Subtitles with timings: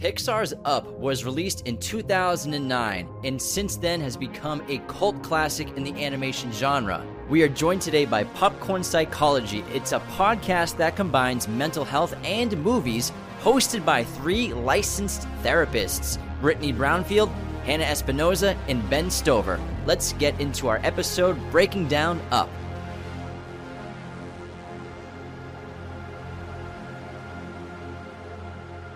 [0.00, 5.82] Pixar's Up was released in 2009 and since then has become a cult classic in
[5.82, 7.04] the animation genre.
[7.28, 9.64] We are joined today by Popcorn Psychology.
[9.74, 13.10] It's a podcast that combines mental health and movies,
[13.42, 17.32] hosted by three licensed therapists Brittany Brownfield,
[17.64, 19.58] Hannah Espinoza, and Ben Stover.
[19.84, 22.48] Let's get into our episode breaking down Up.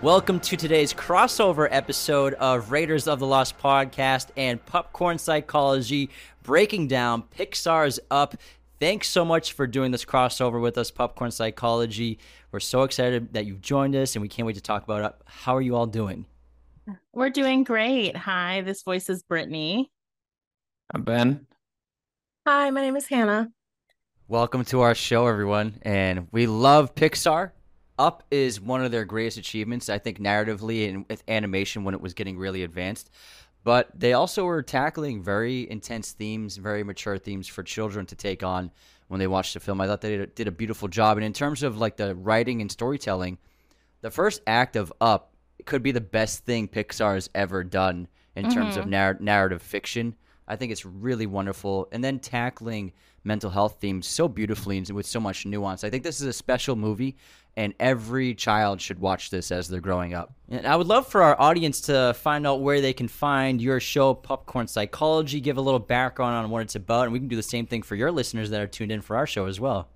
[0.03, 6.09] Welcome to today's crossover episode of Raiders of the Lost podcast and Popcorn Psychology,
[6.41, 8.35] breaking down Pixar's Up.
[8.81, 12.19] Thanks so much for doing this crossover with us, Popcorn Psychology.
[12.51, 15.15] We're so excited that you've joined us, and we can't wait to talk about it.
[15.23, 16.25] How are you all doing?
[17.13, 18.17] We're doing great.
[18.17, 19.89] Hi, this voice is Brittany.
[20.93, 21.47] I'm Ben.
[22.45, 23.53] Hi, my name is Hannah.
[24.27, 25.79] Welcome to our show, everyone.
[25.81, 27.51] And we love Pixar.
[27.99, 32.01] Up is one of their greatest achievements, I think, narratively and with animation when it
[32.01, 33.09] was getting really advanced.
[33.63, 38.43] But they also were tackling very intense themes, very mature themes for children to take
[38.43, 38.71] on
[39.07, 39.79] when they watched the film.
[39.79, 41.17] I thought they did a beautiful job.
[41.17, 43.37] And in terms of like the writing and storytelling,
[44.01, 45.33] the first act of Up
[45.65, 48.53] could be the best thing Pixar has ever done in mm-hmm.
[48.53, 48.91] terms of mm-hmm.
[48.91, 50.15] narr- narrative fiction.
[50.47, 51.87] I think it's really wonderful.
[51.91, 52.91] And then tackling
[53.23, 55.83] mental health themes so beautifully and with so much nuance.
[55.83, 57.15] I think this is a special movie
[57.55, 60.33] and every child should watch this as they're growing up.
[60.49, 63.79] And I would love for our audience to find out where they can find your
[63.79, 67.35] show, Popcorn Psychology, give a little background on what it's about, and we can do
[67.35, 69.89] the same thing for your listeners that are tuned in for our show as well.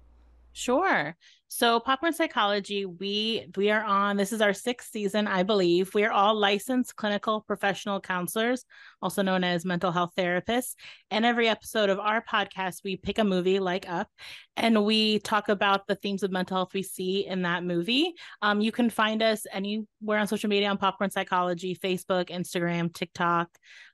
[0.53, 1.15] Sure.
[1.49, 4.17] So Popcorn Psychology, we we are on.
[4.17, 5.93] This is our sixth season, I believe.
[5.93, 8.65] We are all licensed clinical professional counselors,
[9.01, 10.75] also known as mental health therapists.
[11.09, 14.09] And every episode of our podcast, we pick a movie like Up,
[14.57, 18.13] and we talk about the themes of mental health we see in that movie.
[18.41, 23.47] Um, you can find us anywhere on social media on Popcorn Psychology, Facebook, Instagram, TikTok,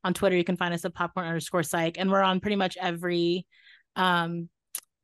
[0.03, 0.35] on Twitter.
[0.35, 3.45] You can find us at Popcorn underscore Psych, and we're on pretty much every
[3.95, 4.49] um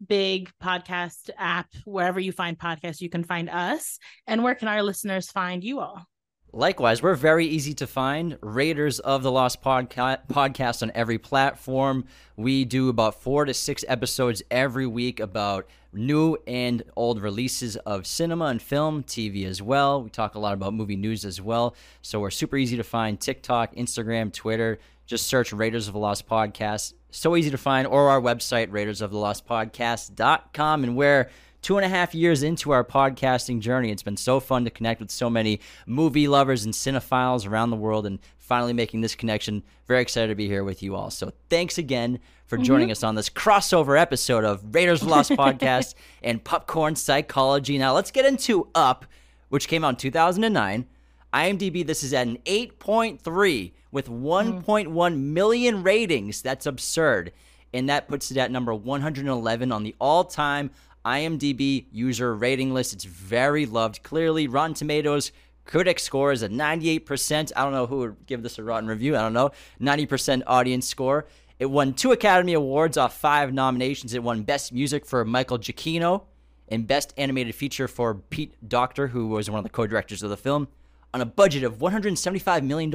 [0.07, 4.81] big podcast app wherever you find podcasts you can find us and where can our
[4.83, 6.05] listeners find you all
[6.51, 8.39] Likewise, we're very easy to find.
[8.41, 12.05] Raiders of the Lost podca- podcast on every platform.
[12.37, 18.07] We do about four to six episodes every week about new and old releases of
[18.07, 20.01] cinema and film, TV as well.
[20.01, 21.75] We talk a lot about movie news as well.
[22.01, 24.79] So we're super easy to find TikTok, Instagram, Twitter.
[25.09, 30.83] Just search Raiders of the Lost podcast so easy to find, or our website, raidersoftheLostPodcast.com.
[30.83, 31.31] And we're
[31.63, 33.89] two and a half years into our podcasting journey.
[33.89, 37.75] It's been so fun to connect with so many movie lovers and cinephiles around the
[37.75, 39.63] world and finally making this connection.
[39.87, 41.09] Very excited to be here with you all.
[41.09, 42.65] So thanks again for mm-hmm.
[42.65, 47.79] joining us on this crossover episode of Raiders of the Lost Podcast and Popcorn Psychology.
[47.79, 49.07] Now let's get into Up,
[49.49, 50.85] which came out in 2009.
[51.33, 54.63] IMDb, this is at an 8.3 with mm.
[54.63, 56.41] 1.1 million ratings.
[56.41, 57.31] That's absurd.
[57.73, 60.71] And that puts it at number 111 on the all time
[61.05, 62.93] IMDb user rating list.
[62.93, 64.03] It's very loved.
[64.03, 65.31] Clearly, Rotten Tomatoes
[65.69, 67.51] critic score is a 98%.
[67.55, 69.15] I don't know who would give this a rotten review.
[69.15, 69.51] I don't know.
[69.79, 71.27] 90% audience score.
[71.59, 74.15] It won two Academy Awards off five nominations.
[74.15, 76.23] It won Best Music for Michael Giacchino
[76.69, 80.31] and Best Animated Feature for Pete Docter, who was one of the co directors of
[80.31, 80.69] the film,
[81.13, 82.91] on a budget of $175 million.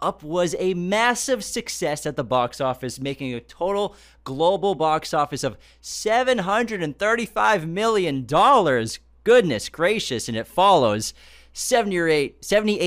[0.00, 5.42] Up was a massive success at the box office, making a total global box office
[5.42, 8.24] of $735 million.
[9.24, 10.28] Goodness gracious.
[10.28, 11.14] And it follows
[11.52, 12.36] 78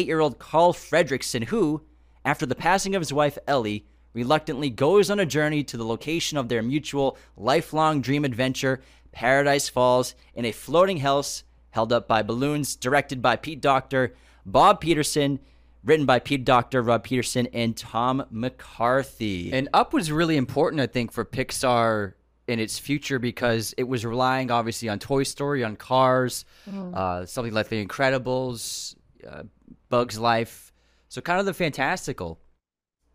[0.06, 1.82] year old Carl Fredricksen, who,
[2.24, 6.38] after the passing of his wife Ellie, reluctantly goes on a journey to the location
[6.38, 12.22] of their mutual lifelong dream adventure, Paradise Falls, in a floating house held up by
[12.22, 14.14] balloons, directed by Pete Docter,
[14.46, 15.40] Bob Peterson,
[15.84, 19.52] written by Pete Docter, Rob Peterson, and Tom McCarthy.
[19.54, 22.14] And Up was really important, I think, for Pixar
[22.48, 26.96] in its future because it was relying obviously on Toy Story, on Cars, mm.
[26.96, 28.96] uh, something like The Incredibles,
[29.28, 29.44] uh,
[29.90, 30.74] Bugs Life,
[31.10, 32.40] so kind of the fantastical.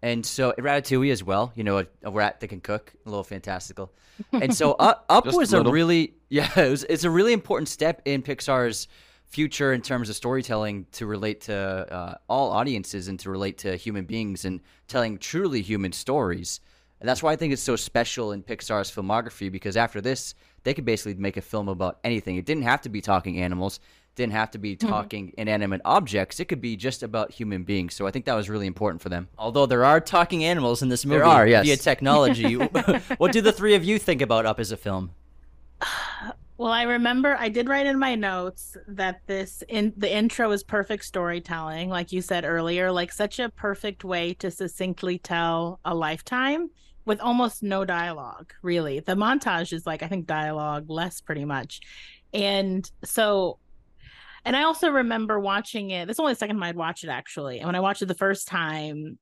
[0.03, 3.25] And so Ratatouille as well, you know, a, a rat that can cook, a little
[3.25, 3.93] fantastical.
[4.33, 7.69] And so uh, Up was a, a really, yeah, it was, it's a really important
[7.69, 8.89] step in Pixar's
[9.29, 13.77] future in terms of storytelling to relate to uh, all audiences and to relate to
[13.77, 16.61] human beings and telling truly human stories.
[17.01, 20.73] And that's why I think it's so special in Pixar's filmography because after this, they
[20.73, 22.37] could basically make a film about anything.
[22.37, 23.81] It didn't have to be talking animals,
[24.15, 24.89] didn't have to be mm-hmm.
[24.89, 25.41] talking mm-hmm.
[25.41, 26.41] inanimate objects.
[26.41, 27.95] It could be just about human beings.
[27.95, 29.29] So I think that was really important for them.
[29.37, 31.67] Although there are talking animals in this movie there are, yes.
[31.67, 32.55] via technology.
[33.19, 35.11] what do the three of you think about Up as a film?
[36.59, 40.63] Well, I remember I did write in my notes that this in the intro is
[40.63, 45.95] perfect storytelling, like you said earlier, like such a perfect way to succinctly tell a
[45.95, 46.71] lifetime
[47.05, 49.01] with almost no dialogue, really.
[49.01, 51.81] The montage is like I think dialogue less pretty much.
[52.33, 53.59] And so
[54.47, 56.07] and I also remember watching it.
[56.07, 57.59] This is only the second time I'd watch it actually.
[57.59, 59.19] And when I watched it the first time,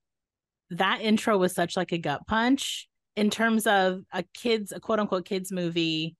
[0.71, 5.01] that intro was such like a gut punch in terms of a kids, a quote
[5.01, 6.15] unquote kids movie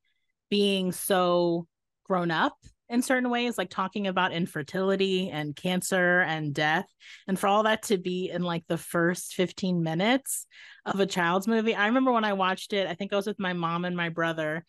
[0.51, 1.67] being so
[2.05, 2.55] grown up
[2.89, 6.87] in certain ways, like talking about infertility and cancer and death.
[7.27, 10.47] And for all that to be in like the first 15 minutes
[10.85, 11.75] of a child's movie.
[11.75, 14.11] I remember when I watched it, I think I was with my mom and my
[14.11, 14.65] brother,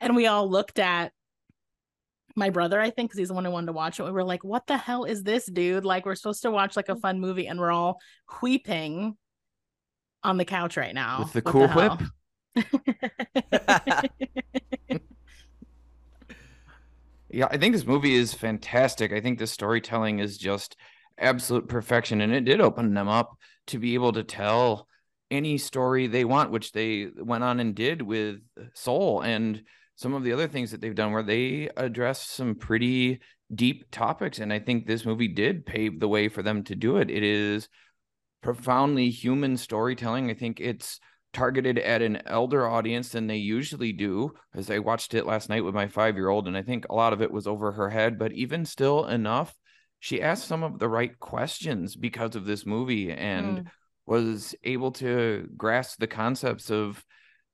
[0.00, 1.12] and we all looked at
[2.36, 4.04] my brother, I think, because he's the one who wanted to watch it.
[4.04, 5.84] We were like, what the hell is this, dude?
[5.84, 8.00] Like, we're supposed to watch like a fun movie, and we're all
[8.42, 9.16] weeping
[10.22, 11.20] on the couch right now.
[11.20, 11.98] With the What cool hell?
[14.88, 15.02] whip.
[17.32, 19.12] Yeah, I think this movie is fantastic.
[19.12, 20.76] I think the storytelling is just
[21.18, 23.36] absolute perfection, and it did open them up
[23.68, 24.88] to be able to tell
[25.30, 28.40] any story they want, which they went on and did with
[28.74, 29.62] Soul and
[29.94, 33.20] some of the other things that they've done where they address some pretty
[33.54, 34.38] deep topics.
[34.38, 37.10] And I think this movie did pave the way for them to do it.
[37.10, 37.68] It is
[38.42, 40.30] profoundly human storytelling.
[40.30, 40.98] I think it's
[41.32, 45.64] targeted at an elder audience than they usually do as i watched it last night
[45.64, 47.88] with my five year old and i think a lot of it was over her
[47.90, 49.56] head but even still enough
[50.00, 53.66] she asked some of the right questions because of this movie and Mm.
[54.06, 57.04] was able to grasp the concepts of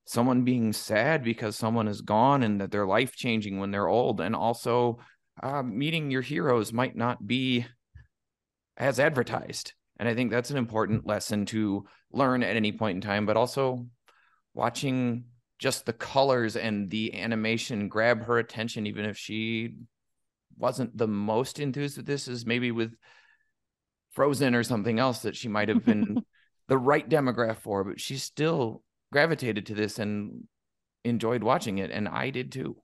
[0.06, 4.20] someone being sad because someone is gone and that they're life changing when they're old
[4.20, 4.98] and also
[5.42, 7.66] uh, meeting your heroes might not be
[8.76, 13.00] as advertised and i think that's an important lesson to learn at any point in
[13.00, 13.86] time but also
[14.54, 15.24] watching
[15.58, 19.76] just the colors and the animation grab her attention even if she
[20.58, 22.94] wasn't the most enthused with this is maybe with
[24.12, 26.22] frozen or something else that she might have been
[26.68, 28.82] the right demographic for but she still
[29.12, 30.44] gravitated to this and
[31.04, 32.76] enjoyed watching it and i did too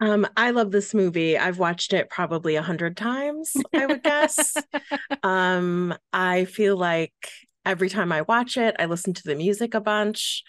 [0.00, 1.36] Um, I love this movie.
[1.36, 4.56] I've watched it probably a hundred times, I would guess.
[5.22, 7.12] um, I feel like
[7.66, 10.44] every time I watch it, I listen to the music a bunch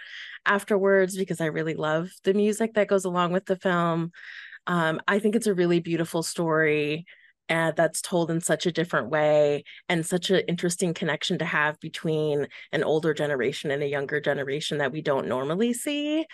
[0.45, 4.11] afterwards because I really love the music that goes along with the film.
[4.67, 7.05] Um, I think it's a really beautiful story
[7.49, 11.79] and that's told in such a different way and such an interesting connection to have
[11.79, 16.25] between an older generation and a younger generation that we don't normally see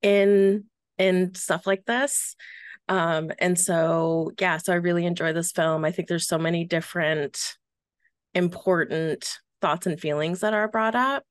[0.00, 0.64] in
[0.98, 2.34] in stuff like this
[2.88, 5.84] um and so yeah so i really enjoy this film.
[5.84, 7.56] I think there's so many different
[8.34, 11.24] important thoughts and feelings that are brought up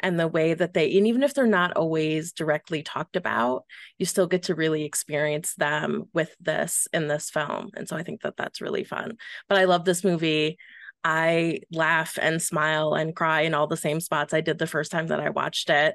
[0.00, 3.64] and the way that they and even if they're not always directly talked about
[3.98, 7.70] you still get to really experience them with this in this film.
[7.76, 9.16] And so i think that that's really fun.
[9.48, 10.58] But i love this movie.
[11.04, 14.92] I laugh and smile and cry in all the same spots i did the first
[14.92, 15.94] time that i watched it.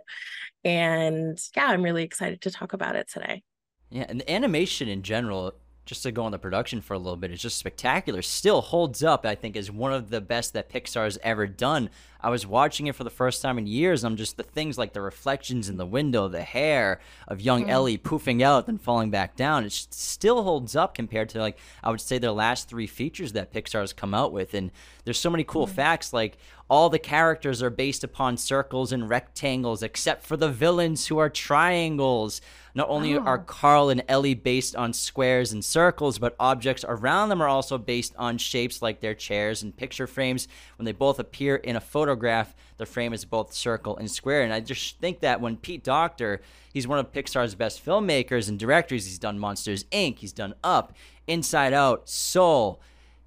[0.63, 3.43] And yeah i'm really excited to talk about it today
[3.89, 5.53] Yeah, and the animation in general,
[5.85, 8.21] just to go on the production for a little bit, is just spectacular.
[8.21, 11.89] Still holds up, I think, is one of the best that Pixar has ever done.
[12.19, 14.03] I was watching it for the first time in years.
[14.03, 17.69] I'm just the things like the reflections in the window, the hair of young mm-hmm.
[17.69, 19.63] Ellie poofing out then falling back down.
[19.63, 23.53] It still holds up compared to like I would say their last three features that
[23.53, 24.53] Pixar has come out with.
[24.53, 24.71] And
[25.05, 25.75] there's so many cool mm-hmm.
[25.75, 26.37] facts like
[26.69, 31.29] all the characters are based upon circles and rectangles, except for the villains who are
[31.29, 32.41] triangles.
[32.75, 33.23] Not only oh.
[33.23, 37.77] are Carl and Ellie based on squares and circles, but objects around them are also
[37.77, 40.47] based on shapes like their chairs and picture frames.
[40.77, 44.43] When they both appear in a photograph, the frame is both circle and square.
[44.43, 46.41] And I just think that when Pete Docter,
[46.73, 49.05] he's one of Pixar's best filmmakers and directors.
[49.05, 50.93] He's done Monsters Inc., he's done Up,
[51.27, 52.81] Inside Out, Soul.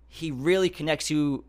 [0.06, 1.44] He really connects you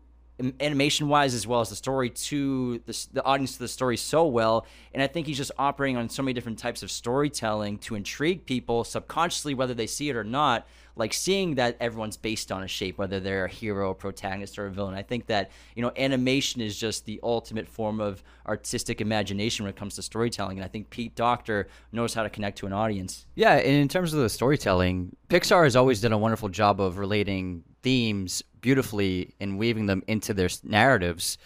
[0.60, 4.26] animation wise as well as the story to the, the audience to the story so
[4.26, 4.66] well.
[4.94, 8.46] And i think he's just operating on so many different types of storytelling to intrigue
[8.46, 12.68] people subconsciously whether they see it or not like seeing that everyone's based on a
[12.68, 15.92] shape whether they're a hero a protagonist or a villain i think that you know
[15.96, 20.64] animation is just the ultimate form of artistic imagination when it comes to storytelling and
[20.64, 24.12] i think pete docter knows how to connect to an audience Yeah, and in terms
[24.12, 29.58] of the storytelling, Pixar has always done a wonderful job of relating themes beautifully and
[29.58, 31.38] weaving them into their narratives.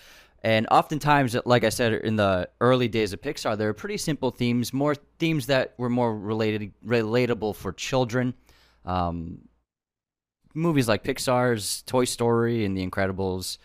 [0.42, 4.30] And oftentimes, like I said in the early days of Pixar, there were pretty simple
[4.30, 8.34] themes, more themes that were more related, relatable for children.
[8.86, 9.48] Um,
[10.54, 13.58] movies like Pixar's Toy Story and The Incredibles,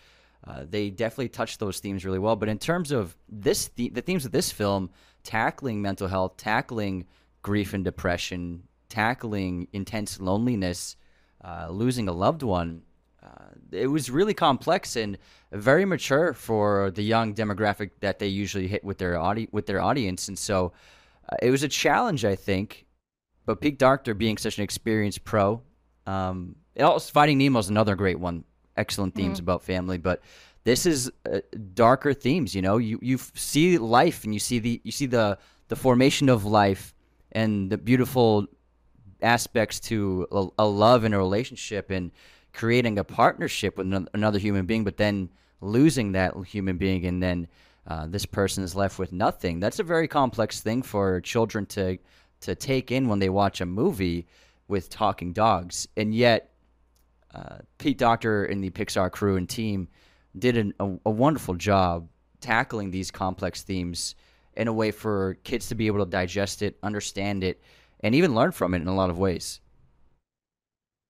[0.46, 2.36] uh, they definitely touch those themes really well.
[2.36, 4.90] But in terms of this, the, the themes of this film,
[5.22, 7.06] tackling mental health, tackling
[7.42, 10.96] grief and depression, tackling intense loneliness,
[11.44, 12.82] uh, losing a loved one.
[13.22, 13.28] Uh,
[13.70, 15.16] it was really complex and
[15.52, 19.80] very mature for the young demographic that they usually hit with their audi- with their
[19.80, 20.72] audience, and so
[21.30, 22.84] uh, it was a challenge, I think.
[23.44, 25.62] But Pete Docter, being such an experienced pro,
[26.06, 28.44] um, also Finding Nemo is another great one.
[28.76, 29.44] Excellent themes mm-hmm.
[29.44, 30.22] about family, but
[30.64, 31.40] this is uh,
[31.74, 32.54] darker themes.
[32.54, 36.28] You know, you you see life and you see the you see the the formation
[36.28, 36.94] of life
[37.32, 38.46] and the beautiful
[39.20, 42.10] aspects to a, a love and a relationship and
[42.52, 45.30] creating a partnership with another human being, but then
[45.60, 47.48] losing that human being and then
[47.86, 49.60] uh, this person is left with nothing.
[49.60, 51.98] That's a very complex thing for children to
[52.42, 54.26] to take in when they watch a movie
[54.68, 56.52] with talking dogs, and yet
[57.34, 59.88] uh, Pete Docter and the Pixar crew and team
[60.38, 62.08] did an, a, a wonderful job
[62.40, 64.14] tackling these complex themes
[64.54, 67.62] in a way for kids to be able to digest it, understand it,
[68.00, 69.60] and even learn from it in a lot of ways.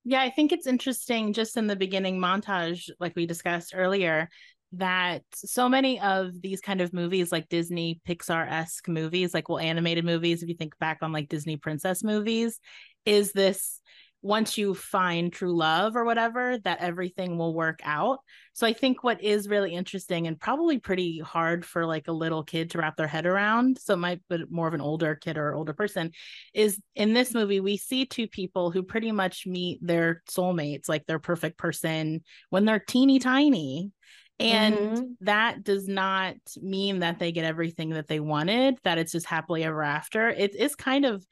[0.05, 4.29] Yeah, I think it's interesting just in the beginning montage, like we discussed earlier,
[4.73, 9.59] that so many of these kind of movies, like Disney Pixar esque movies, like well,
[9.59, 12.59] animated movies, if you think back on like Disney princess movies,
[13.05, 13.81] is this
[14.25, 18.21] once you find true love or whatever, that everything will work out.
[18.53, 22.45] So I think what is really interesting and probably pretty hard for like a little
[22.45, 25.37] kid to wrap their head around, so it might but more of an older kid
[25.37, 26.13] or older person,
[26.55, 31.05] is in this movie we see two people who pretty much meet their soulmates, like
[31.07, 33.91] their perfect person when they're teeny tiny.
[34.39, 35.03] And mm-hmm.
[35.21, 39.65] that does not mean that they get everything that they wanted, that it's just happily
[39.65, 40.29] ever after.
[40.29, 41.25] It is kind of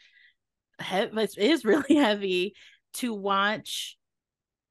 [0.78, 2.54] heavy, it is really heavy
[2.94, 3.96] to watch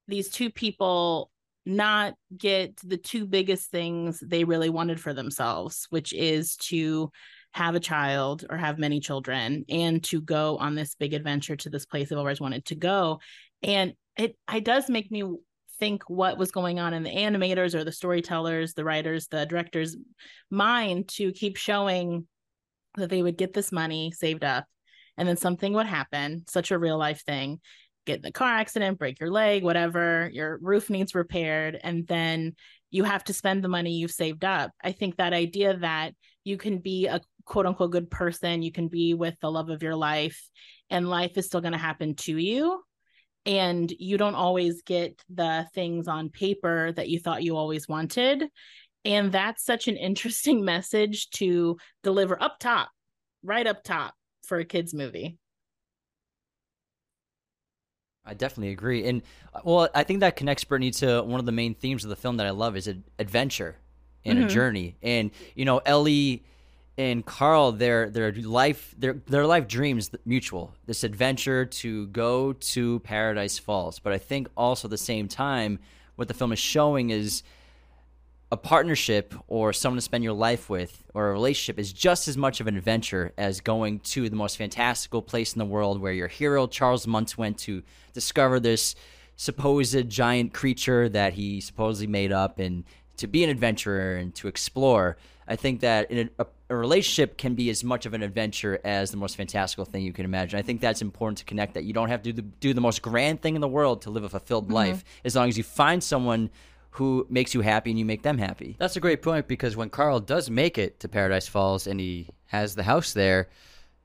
[0.08, 1.32] these two people
[1.66, 7.12] not get the two biggest things they really wanted for themselves, which is to
[7.52, 11.70] have a child or have many children and to go on this big adventure to
[11.70, 13.20] this place they've always wanted to go.
[13.64, 15.24] And it it does make me
[15.80, 19.98] think what was going on in the animators or the storytellers, the writers, the directors'
[20.50, 22.28] mind to keep showing
[22.96, 24.66] that they would get this money saved up
[25.18, 27.60] and then something would happen, such a real life thing,
[28.06, 32.54] get in a car accident, break your leg, whatever, your roof needs repaired, and then
[32.90, 34.72] you have to spend the money you've saved up.
[34.82, 38.88] I think that idea that you can be a quote unquote good person, you can
[38.88, 40.42] be with the love of your life,
[40.90, 42.82] and life is still going to happen to you.
[43.46, 48.50] And you don't always get the things on paper that you thought you always wanted.
[49.06, 52.90] And that's such an interesting message to deliver up top,
[53.44, 55.38] right up top for a kids' movie.
[58.26, 59.08] I definitely agree.
[59.08, 62.10] And uh, well, I think that connects Brittany to one of the main themes of
[62.10, 63.78] the film that I love is adventure
[64.24, 64.48] and mm-hmm.
[64.48, 64.98] a journey.
[65.02, 66.44] And you know, Ellie
[67.00, 70.74] and Carl, their their life their their life dreams mutual.
[70.86, 74.00] This adventure to go to Paradise Falls.
[74.00, 75.80] But I think also at the same time,
[76.18, 77.42] what the film is showing is
[78.52, 82.36] a partnership or someone to spend your life with or a relationship is just as
[82.36, 86.12] much of an adventure as going to the most fantastical place in the world where
[86.12, 88.96] your hero Charles Muntz went to discover this
[89.38, 92.84] supposed giant creature that he supposedly made up and
[93.16, 95.16] to be an adventurer and to explore.
[95.48, 99.12] I think that in a, a, relationship can be as much of an adventure as
[99.12, 100.60] the most fantastical thing you can imagine.
[100.60, 102.82] I think that's important to connect that you don't have to do the, do the
[102.82, 104.76] most grand thing in the world to live a fulfilled mm-hmm.
[104.76, 106.50] life as long as you find someone
[106.92, 108.76] who makes you happy and you make them happy.
[108.80, 112.28] That's a great point because when Carl does make it to Paradise Falls and he
[112.48, 113.50] has the house there,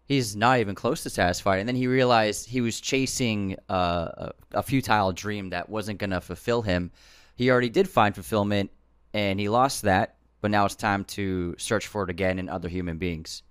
[0.07, 1.61] he's not even close to satisfied.
[1.61, 3.75] And then he realized he was chasing uh,
[4.17, 6.91] a, a futile dream that wasn't going to fulfill him.
[7.37, 8.71] He already did find fulfillment
[9.15, 12.69] and he lost that, but now it's time to search for it again in other
[12.69, 13.43] human beings.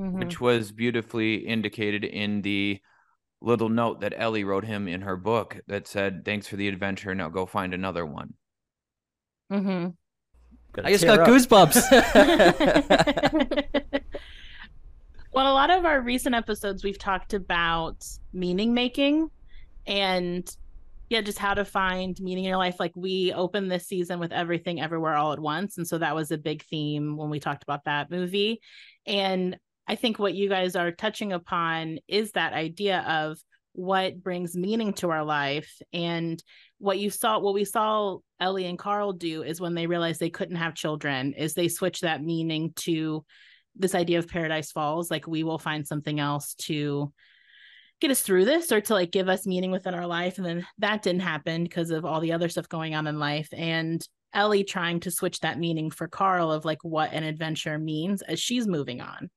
[0.00, 0.20] Mm-hmm.
[0.20, 2.80] Which was beautifully indicated in the
[3.42, 7.14] little note that Ellie wrote him in her book that said, "Thanks for the adventure.
[7.14, 8.32] Now go find another one."
[9.52, 9.88] Mm-hmm.
[10.82, 11.28] I just got up.
[11.28, 11.92] goosebumps.
[15.34, 19.30] well, a lot of our recent episodes, we've talked about meaning making
[19.86, 20.56] and
[21.08, 22.76] yeah, just how to find meaning in your life.
[22.78, 25.78] Like we opened this season with everything everywhere all at once.
[25.78, 28.60] And so that was a big theme when we talked about that movie.
[29.06, 33.38] And I think what you guys are touching upon is that idea of
[33.72, 36.42] what brings meaning to our life and
[36.78, 40.30] what you saw what we saw Ellie and Carl do is when they realized they
[40.30, 43.24] couldn't have children is they switched that meaning to
[43.76, 47.12] this idea of paradise falls like we will find something else to
[48.00, 50.66] get us through this or to like give us meaning within our life and then
[50.78, 54.64] that didn't happen because of all the other stuff going on in life and Ellie
[54.64, 58.66] trying to switch that meaning for Carl of like what an adventure means as she's
[58.66, 59.30] moving on.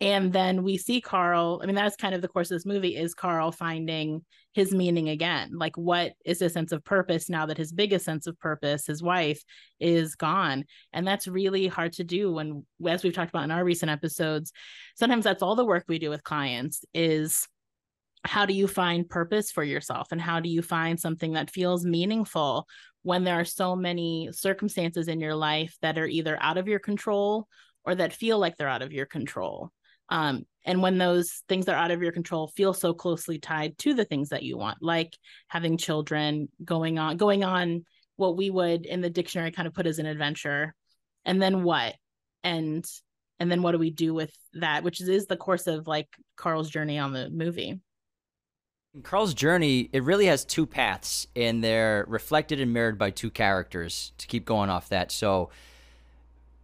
[0.00, 1.60] and then we see Carl.
[1.62, 5.08] I mean, that's kind of the course of this movie is Carl finding his meaning
[5.08, 5.52] again.
[5.54, 9.02] Like, what is his sense of purpose now that his biggest sense of purpose, his
[9.02, 9.42] wife,
[9.80, 10.64] is gone?
[10.92, 14.52] And that's really hard to do when, as we've talked about in our recent episodes,
[14.96, 17.48] sometimes that's all the work we do with clients is
[18.24, 20.08] how do you find purpose for yourself?
[20.10, 22.66] And how do you find something that feels meaningful
[23.02, 26.78] when there are so many circumstances in your life that are either out of your
[26.78, 27.46] control
[27.84, 29.70] or that feel like they're out of your control?
[30.08, 33.76] Um, and when those things that are out of your control feel so closely tied
[33.78, 35.16] to the things that you want like
[35.48, 37.84] having children going on going on
[38.16, 40.74] what we would in the dictionary kind of put as an adventure
[41.24, 41.94] and then what?
[42.42, 42.84] And
[43.40, 44.84] and then what do we do with that?
[44.84, 47.80] Which is the course of like carl's journey on the movie
[49.02, 54.12] Carl's journey, it really has two paths, and they're reflected and mirrored by two characters
[54.18, 55.10] to keep going off that.
[55.10, 55.50] So,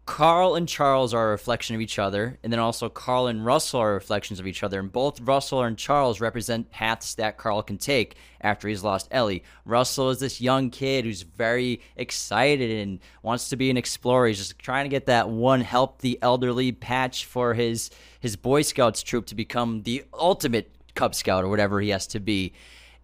[0.06, 3.80] Carl and Charles are a reflection of each other, and then also Carl and Russell
[3.80, 4.80] are reflections of each other.
[4.80, 9.44] And both Russell and Charles represent paths that Carl can take after he's lost Ellie.
[9.64, 14.26] Russell is this young kid who's very excited and wants to be an explorer.
[14.26, 18.62] He's just trying to get that one help the elderly patch for his his Boy
[18.62, 22.52] Scouts troop to become the ultimate Cub Scout or whatever he has to be.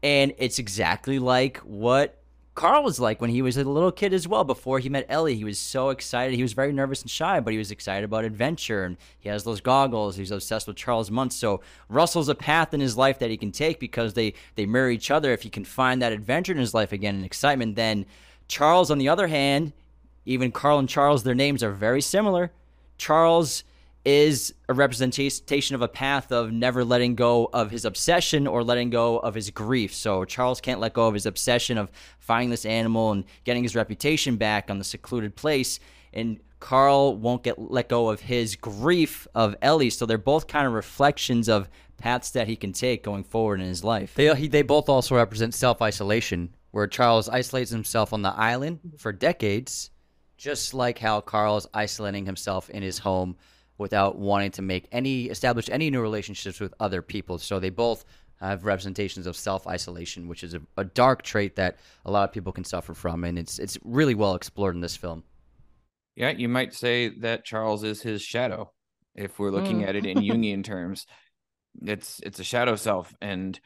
[0.03, 2.19] And it's exactly like what
[2.55, 4.43] Carl was like when he was a little kid as well.
[4.43, 6.37] Before he met Ellie, he was so excited.
[6.37, 8.85] He was very nervous and shy, but he was excited about adventure.
[8.85, 10.17] And he has those goggles.
[10.17, 11.37] He's obsessed with Charles Muntz.
[11.37, 14.91] So Russell's a path in his life that he can take because they they mirror
[14.91, 15.33] each other.
[15.33, 18.07] If he can find that adventure in his life again and excitement, then
[18.49, 19.75] Charles, on the other hand,
[20.25, 22.53] even Carl and Charles, their names are very similar.
[22.97, 23.65] Charles
[24.07, 28.89] is a representation of a path of never letting go of his obsession or letting
[28.89, 29.93] go of his grief.
[29.93, 33.75] So Charles can't let go of his obsession of finding this animal and getting his
[33.75, 35.81] reputation back on the secluded place.
[36.13, 39.91] And Carl won't get let go of his grief of Ellie.
[39.91, 43.67] So they're both kind of reflections of paths that he can take going forward in
[43.67, 44.15] his life.
[44.15, 48.79] They he, they both also represent self isolation, where Charles isolates himself on the island
[48.99, 49.91] for decades,
[50.37, 53.37] just like how Carl is isolating himself in his home
[53.79, 57.39] without wanting to make any establish any new relationships with other people.
[57.39, 58.05] So they both
[58.41, 62.33] have representations of self isolation, which is a, a, dark trait that a lot of
[62.33, 65.25] people can suffer from, and it's it's really well explored in this film.
[66.15, 68.73] Yeah, you might say that Charles is his shadow,
[69.15, 69.89] if we're looking mm.
[69.89, 71.07] at it in Jungian terms.
[71.83, 73.59] It's it's a shadow self, and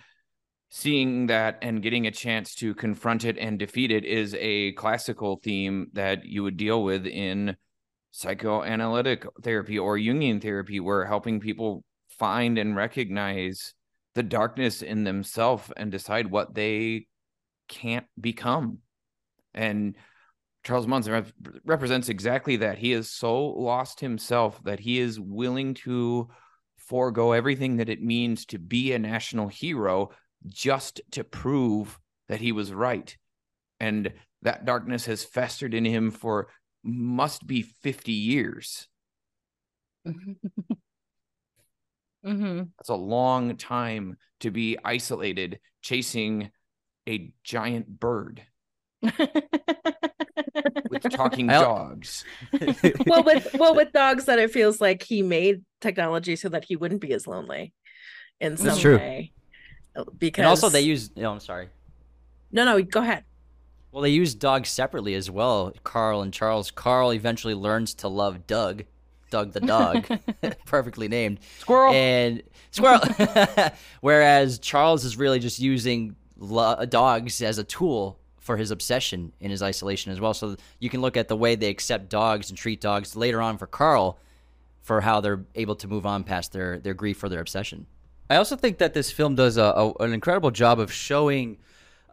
[0.70, 5.40] seeing that and getting a chance to confront it and defeat it is a classical
[5.42, 7.56] theme that you would deal with in
[8.10, 11.84] psychoanalytic therapy or Jungian therapy, where helping people
[12.18, 13.74] find and recognize
[14.14, 17.06] the darkness in themselves and decide what they
[17.68, 18.78] can't become.
[19.54, 19.96] And
[20.64, 21.08] Charles Muntz
[21.64, 22.78] represents exactly that.
[22.78, 26.28] He is so lost himself that he is willing to
[26.76, 30.10] forego everything that it means to be a national hero
[30.46, 33.16] just to prove that he was right.
[33.78, 36.48] And that darkness has festered in him for
[36.82, 38.88] must be 50 years.
[40.06, 40.32] mm-hmm.
[42.78, 46.50] That's a long time to be isolated chasing
[47.08, 48.42] a giant bird
[49.02, 49.14] with
[51.10, 52.24] talking dogs.
[53.06, 56.76] well, with well with dogs, that it feels like he made technology so that he
[56.76, 57.72] wouldn't be as lonely
[58.40, 58.96] in some That's true.
[58.96, 59.32] way.
[60.18, 61.10] Because and also they use.
[61.16, 61.68] Oh, I'm sorry.
[62.52, 63.24] No, no, go ahead.
[63.92, 65.72] Well, they use dogs separately as well.
[65.82, 66.70] Carl and Charles.
[66.70, 68.84] Carl eventually learns to love Doug.
[69.30, 70.06] Doug the dog,
[70.66, 71.38] perfectly named.
[71.58, 71.92] Squirrel.
[71.92, 73.00] And squirrel.
[74.00, 79.50] Whereas Charles is really just using lo- dogs as a tool for his obsession in
[79.50, 80.34] his isolation as well.
[80.34, 83.58] So you can look at the way they accept dogs and treat dogs later on
[83.58, 84.18] for Carl
[84.82, 87.86] for how they're able to move on past their, their grief or their obsession.
[88.28, 91.58] I also think that this film does a, a, an incredible job of showing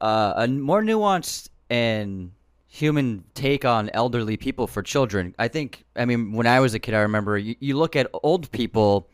[0.01, 2.31] uh, a more nuanced and
[2.67, 5.33] human take on elderly people for children.
[5.39, 8.09] I think, I mean, when I was a kid, I remember you, you look at
[8.13, 9.09] old people,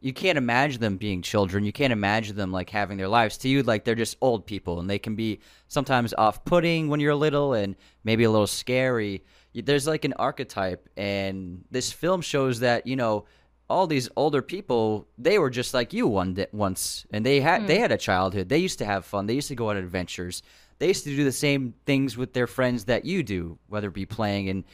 [0.00, 1.64] you can't imagine them being children.
[1.64, 3.36] You can't imagine them like having their lives.
[3.38, 7.00] To you, like they're just old people, and they can be sometimes off putting when
[7.00, 9.24] you're little and maybe a little scary.
[9.54, 13.24] There's like an archetype, and this film shows that, you know,
[13.68, 17.62] all these older people they were just like you one day, once and they had
[17.62, 17.66] mm.
[17.66, 20.42] they had a childhood they used to have fun they used to go on adventures
[20.78, 23.94] they used to do the same things with their friends that you do, whether it
[23.94, 24.64] be playing and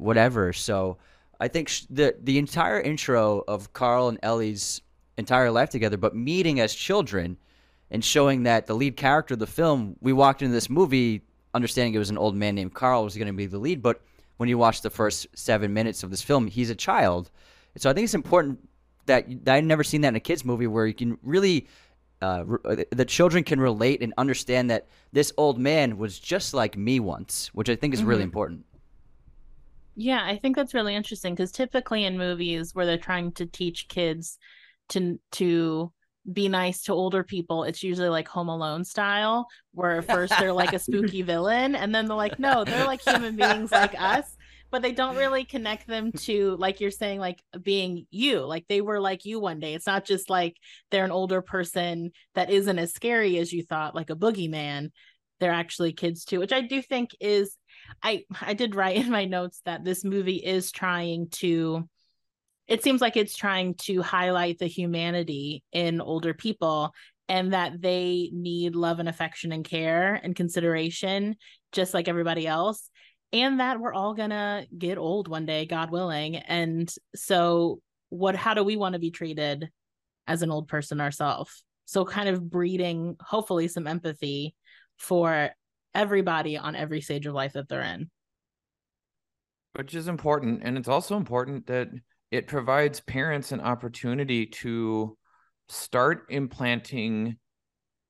[0.00, 0.52] whatever.
[0.52, 0.98] So
[1.40, 4.82] I think sh- the the entire intro of Carl and Ellie's
[5.16, 7.36] entire life together, but meeting as children
[7.90, 11.22] and showing that the lead character of the film, we walked into this movie
[11.54, 14.00] understanding it was an old man named Carl was going to be the lead, but
[14.36, 17.30] when you watch the first seven minutes of this film, he's a child.
[17.76, 18.58] So I think it's important
[19.06, 21.66] that I'd never seen that in a kids movie where you can really
[22.22, 26.76] uh, re- the children can relate and understand that this old man was just like
[26.76, 28.24] me once, which I think is really Mhm.
[28.24, 28.66] important.
[29.94, 33.88] Yeah, I think that's really interesting because typically in movies where they're trying to teach
[33.88, 34.38] kids
[34.90, 35.92] to to
[36.32, 40.72] be nice to older people, it's usually like Home Alone style, where first they're like
[40.72, 44.36] a spooky villain, and then they're like, no, they're like human beings like us,
[44.70, 48.40] but they don't really connect them to like you're saying, like being you.
[48.40, 49.74] Like they were like you one day.
[49.74, 50.56] It's not just like
[50.90, 54.90] they're an older person that isn't as scary as you thought, like a boogeyman.
[55.40, 57.56] They're actually kids too, which I do think is
[58.02, 61.88] I I did write in my notes that this movie is trying to
[62.68, 66.94] it seems like it's trying to highlight the humanity in older people
[67.28, 71.34] and that they need love and affection and care and consideration
[71.72, 72.90] just like everybody else
[73.32, 76.36] and that we're all to get old one day god willing.
[76.36, 79.70] And so what how do we want to be treated
[80.26, 84.54] as an old person ourselves so kind of breeding hopefully some empathy
[84.96, 85.50] for
[85.92, 88.08] everybody on every stage of life that they're in.
[89.72, 91.88] Which is important and it's also important that
[92.30, 95.18] it provides parents an opportunity to
[95.68, 97.38] start implanting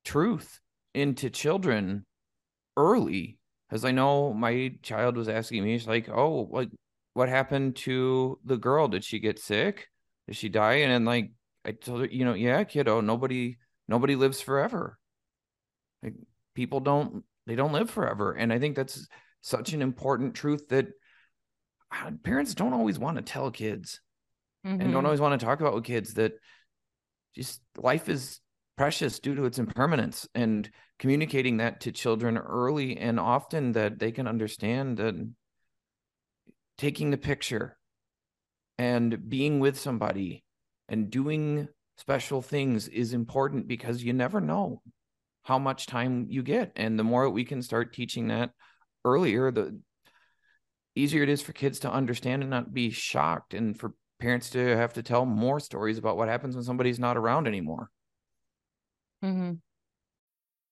[0.05, 0.61] truth
[0.93, 2.05] into children
[2.77, 3.39] early
[3.71, 6.69] because i know my child was asking me she's like oh like
[7.13, 8.87] what happened to the girl?
[8.87, 9.89] Did she get sick?
[10.29, 10.75] Did she die?
[10.75, 11.33] And then like
[11.65, 13.57] i told her you know yeah kiddo nobody
[13.89, 14.99] nobody lives forever.
[16.03, 16.15] Like
[16.55, 18.33] people don't they don't live forever.
[18.33, 19.07] And i think that's
[19.41, 20.87] such an important truth that
[21.91, 24.01] uh, parents don't always want to tell kids
[24.65, 24.93] and Mhm.
[24.93, 26.35] don't always want to talk about with kids that
[27.35, 28.41] just life is
[28.77, 30.29] precious due to its impermanence.
[30.35, 35.15] And communicating that to children early and often that they can understand that
[36.77, 37.79] taking the picture
[38.79, 40.45] and being with somebody
[40.89, 44.83] and doing special things is important because you never know
[45.43, 48.51] how much time you get and the more we can start teaching that
[49.05, 49.81] earlier the
[50.95, 54.77] easier it is for kids to understand and not be shocked and for parents to
[54.77, 57.91] have to tell more stories about what happens when somebody's not around anymore.
[59.23, 59.61] Mhm.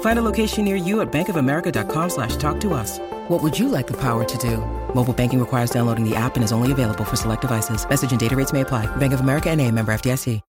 [0.00, 3.00] Find a location near you at bankofamerica.com slash talk to us.
[3.28, 4.58] What would you like the power to do?
[4.94, 7.88] Mobile banking requires downloading the app and is only available for select devices.
[7.88, 8.86] Message and data rates may apply.
[8.96, 10.40] Bank of America and a member FDIC.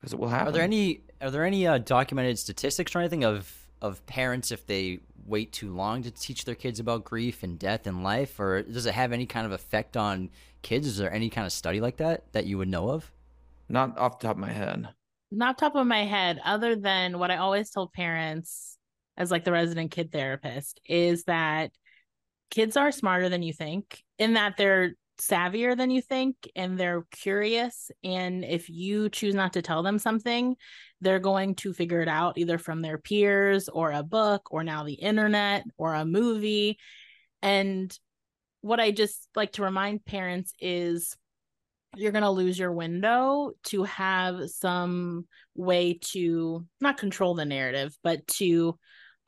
[0.00, 0.48] Because it will happen.
[0.48, 4.66] Are there any are there any uh, documented statistics or anything of of parents if
[4.66, 8.62] they wait too long to teach their kids about grief and death and life, or
[8.62, 10.28] does it have any kind of effect on
[10.62, 10.88] kids?
[10.88, 13.12] Is there any kind of study like that that you would know of?
[13.68, 14.88] Not off the top of my head.
[15.30, 18.71] not top of my head other than what i always told parents
[19.16, 21.70] as like the resident kid therapist is that
[22.50, 27.04] kids are smarter than you think in that they're savvier than you think and they're
[27.10, 27.90] curious.
[28.02, 30.56] And if you choose not to tell them something
[31.00, 34.84] they're going to figure it out either from their peers or a book or now
[34.84, 36.78] the internet or a movie.
[37.42, 37.96] And
[38.60, 41.16] what i just like to remind parents is
[41.96, 47.94] you're going to lose your window to have some way to not control the narrative,
[48.02, 48.78] but to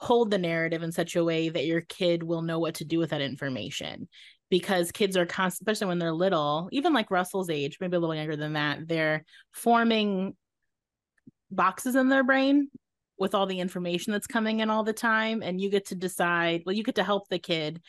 [0.04, 2.98] hold the narrative in such a way that your kid will know what to do
[2.98, 4.08] with that information.
[4.50, 8.14] Because kids are constant, especially when they're little, even like Russell's age, maybe a little
[8.14, 10.36] younger than that, they're forming
[11.50, 12.68] boxes in their brain
[13.18, 15.42] with all the information that's coming in all the time.
[15.42, 17.80] And you get to decide, well, you get to help the kid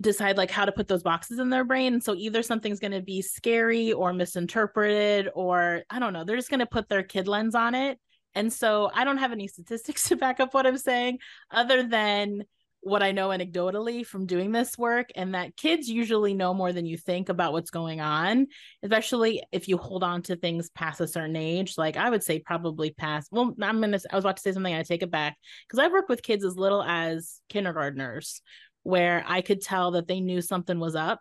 [0.00, 2.00] decide like how to put those boxes in their brain.
[2.00, 6.50] so either something's going to be scary or misinterpreted, or I don't know, they're just
[6.50, 7.98] going to put their kid lens on it.
[8.34, 11.18] And so I don't have any statistics to back up what I'm saying
[11.50, 12.44] other than
[12.84, 16.84] what I know anecdotally from doing this work, and that kids usually know more than
[16.84, 18.46] you think about what's going on,
[18.82, 21.78] especially if you hold on to things past a certain age.
[21.78, 23.28] Like I would say, probably past.
[23.32, 23.98] Well, I'm gonna.
[24.10, 24.74] I was about to say something.
[24.74, 28.42] I take it back because I've worked with kids as little as kindergartners,
[28.82, 31.20] where I could tell that they knew something was up,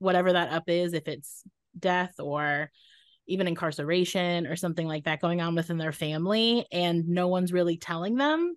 [0.00, 1.44] whatever that up is, if it's
[1.78, 2.70] death or
[3.30, 7.76] even incarceration or something like that going on within their family, and no one's really
[7.76, 8.54] telling them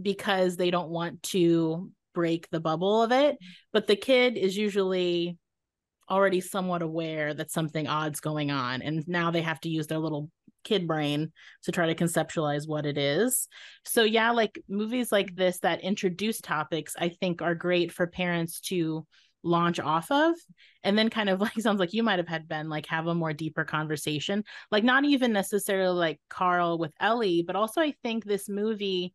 [0.00, 3.36] because they don't want to break the bubble of it.
[3.72, 5.36] But the kid is usually
[6.10, 8.82] already somewhat aware that something odd's going on.
[8.82, 10.30] And now they have to use their little
[10.62, 11.32] kid brain
[11.64, 13.48] to try to conceptualize what it is.
[13.84, 18.60] So, yeah, like movies like this that introduce topics, I think are great for parents
[18.62, 19.06] to
[19.44, 20.34] launch off of
[20.82, 23.14] and then kind of like sounds like you might have had Ben like have a
[23.14, 28.24] more deeper conversation like not even necessarily like Carl with Ellie but also I think
[28.24, 29.14] this movie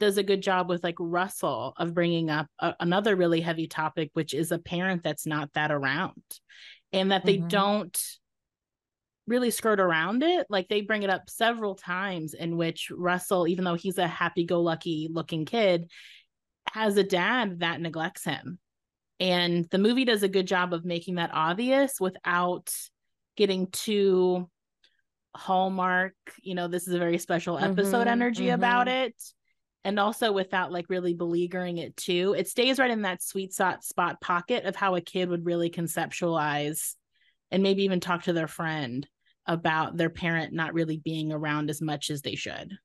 [0.00, 4.10] does a good job with like Russell of bringing up a, another really heavy topic,
[4.14, 6.22] which is a parent that's not that around
[6.92, 7.48] and that they mm-hmm.
[7.48, 8.02] don't
[9.26, 10.46] really skirt around it.
[10.50, 14.44] Like they bring it up several times in which Russell, even though he's a happy
[14.44, 15.88] go lucky looking kid,
[16.72, 18.58] has a dad that neglects him.
[19.20, 22.74] And the movie does a good job of making that obvious without
[23.36, 24.48] getting too
[25.36, 28.56] hallmark you know this is a very special episode mm-hmm, energy mm-hmm.
[28.56, 29.14] about it
[29.84, 32.34] and also without like really beleaguering it too.
[32.36, 35.70] It stays right in that sweet spot spot pocket of how a kid would really
[35.70, 36.94] conceptualize
[37.50, 39.06] and maybe even talk to their friend
[39.46, 42.76] about their parent not really being around as much as they should.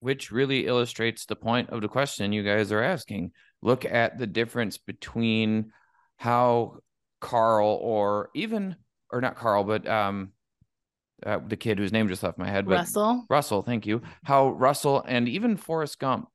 [0.00, 3.32] Which really illustrates the point of the question you guys are asking.
[3.62, 5.72] Look at the difference between
[6.16, 6.78] how
[7.20, 8.76] Carl or even
[9.10, 10.32] or not Carl, but um
[11.24, 13.24] uh, the kid whose name just left my head, but Russell.
[13.28, 14.02] Russell, thank you.
[14.24, 16.28] How Russell and even Forrest Gump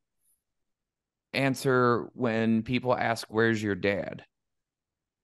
[1.33, 4.23] answer when people ask, Where's your dad?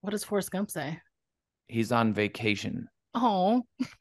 [0.00, 1.00] What does Forrest Gump say?
[1.68, 2.88] He's on vacation.
[3.14, 3.62] Oh.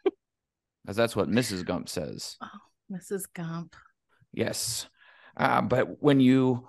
[0.85, 1.65] Because that's what Mrs.
[1.65, 2.35] Gump says.
[2.43, 2.47] Oh,
[2.91, 3.23] Mrs.
[3.33, 3.73] Gump.
[4.33, 4.85] Yes.
[5.37, 6.67] Uh, but when you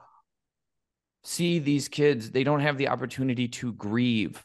[1.25, 4.45] see these kids, they don't have the opportunity to grieve.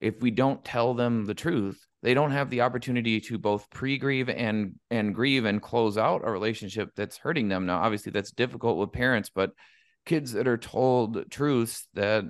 [0.00, 4.28] If we don't tell them the truth, they don't have the opportunity to both pre-grieve
[4.28, 8.78] and and grieve and close out a relationship that's hurting them now obviously that's difficult
[8.78, 9.50] with parents but
[10.04, 12.24] kids that are told truths that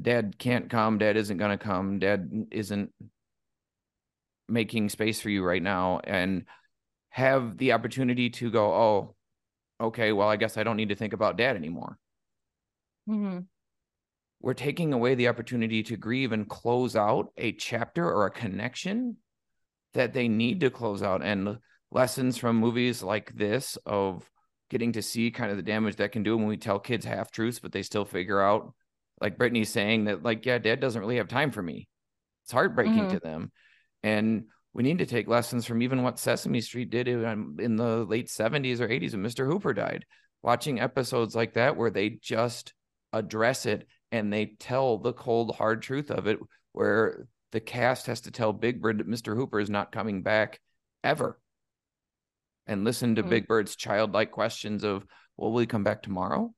[0.00, 2.90] dad can't come dad isn't going to come dad isn't
[4.48, 6.46] making space for you right now and
[7.10, 9.14] have the opportunity to go oh
[9.82, 11.98] okay well i guess i don't need to think about dad anymore.
[13.08, 13.40] Mm-hmm.
[14.40, 19.16] We're taking away the opportunity to grieve and close out a chapter or a connection
[19.94, 21.22] that they need to close out.
[21.22, 21.58] And
[21.92, 24.28] lessons from movies like this of
[24.70, 27.30] getting to see kind of the damage that can do when we tell kids half
[27.30, 28.72] truths but they still figure out
[29.20, 31.88] like brittany's saying that like yeah dad doesn't really have time for me.
[32.44, 33.14] It's heartbreaking mm-hmm.
[33.14, 33.52] to them.
[34.02, 38.04] And we need to take lessons from even what sesame street did in, in the
[38.04, 40.04] late 70s or 80s when mr hooper died.
[40.42, 42.74] Watching episodes like that where they just
[43.12, 46.38] address it and they tell the cold hard truth of it
[46.72, 50.60] where the cast has to tell big bird that mr hooper is not coming back
[51.04, 51.38] ever.
[52.66, 53.30] And listen to mm-hmm.
[53.30, 55.04] big bird's childlike questions of
[55.36, 56.52] well will he come back tomorrow?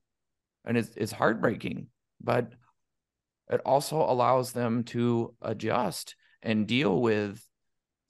[0.64, 1.88] And it's, it's heartbreaking
[2.24, 2.52] but
[3.50, 7.46] it also allows them to adjust and deal with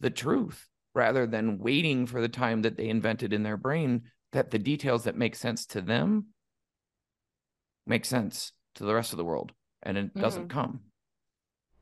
[0.04, 4.50] the truth rather than waiting for the time that they invented in their brain that
[4.50, 6.26] the details that make sense to them
[7.86, 10.58] make sense to the rest of the world, and it doesn't mm-hmm.
[10.58, 10.80] come.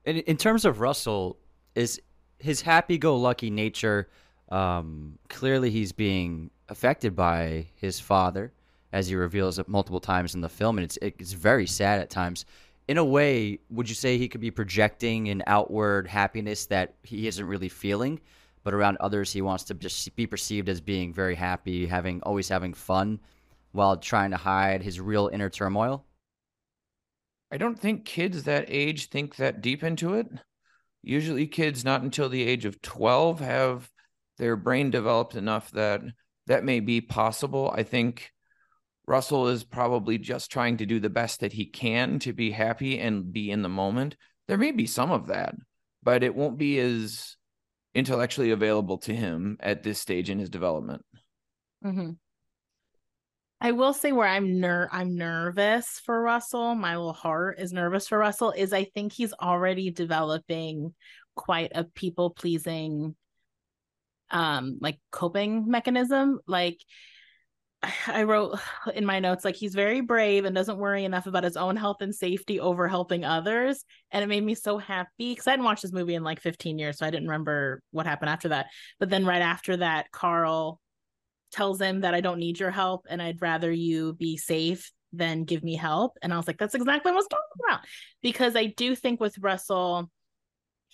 [0.04, 1.38] In, in terms of Russell,
[1.74, 2.00] is
[2.38, 4.08] his happy-go-lucky nature
[4.50, 8.52] um, clearly he's being affected by his father,
[8.92, 12.10] as he reveals it multiple times in the film, and it's it's very sad at
[12.10, 12.44] times.
[12.88, 17.26] In a way, would you say he could be projecting an outward happiness that he
[17.28, 18.20] isn't really feeling,
[18.64, 22.48] but around others he wants to just be perceived as being very happy, having always
[22.48, 23.20] having fun,
[23.70, 26.04] while trying to hide his real inner turmoil?
[27.52, 30.26] I don't think kids that age think that deep into it.
[31.02, 33.90] Usually, kids not until the age of 12 have
[34.38, 36.02] their brain developed enough that
[36.46, 37.72] that may be possible.
[37.74, 38.32] I think
[39.06, 42.98] Russell is probably just trying to do the best that he can to be happy
[42.98, 44.16] and be in the moment.
[44.48, 45.54] There may be some of that,
[46.02, 47.36] but it won't be as
[47.94, 51.04] intellectually available to him at this stage in his development.
[51.84, 52.10] Mm-hmm.
[53.60, 56.74] I will say where I'm ner I'm nervous for Russell.
[56.74, 58.50] My little heart is nervous for Russell.
[58.50, 60.94] Is I think he's already developing
[61.36, 63.14] quite a people pleasing,
[64.30, 66.40] um, like coping mechanism.
[66.48, 66.78] Like
[68.06, 68.58] I wrote
[68.94, 71.98] in my notes, like he's very brave and doesn't worry enough about his own health
[72.00, 73.84] and safety over helping others.
[74.10, 76.78] And it made me so happy because I hadn't watched this movie in like 15
[76.78, 78.66] years, so I didn't remember what happened after that.
[78.98, 80.80] But then right after that, Carl
[81.52, 85.44] tells him that I don't need your help and I'd rather you be safe than
[85.44, 86.16] give me help.
[86.22, 87.80] And I was like, that's exactly what I was talking about.
[88.22, 90.10] Because I do think with Russell,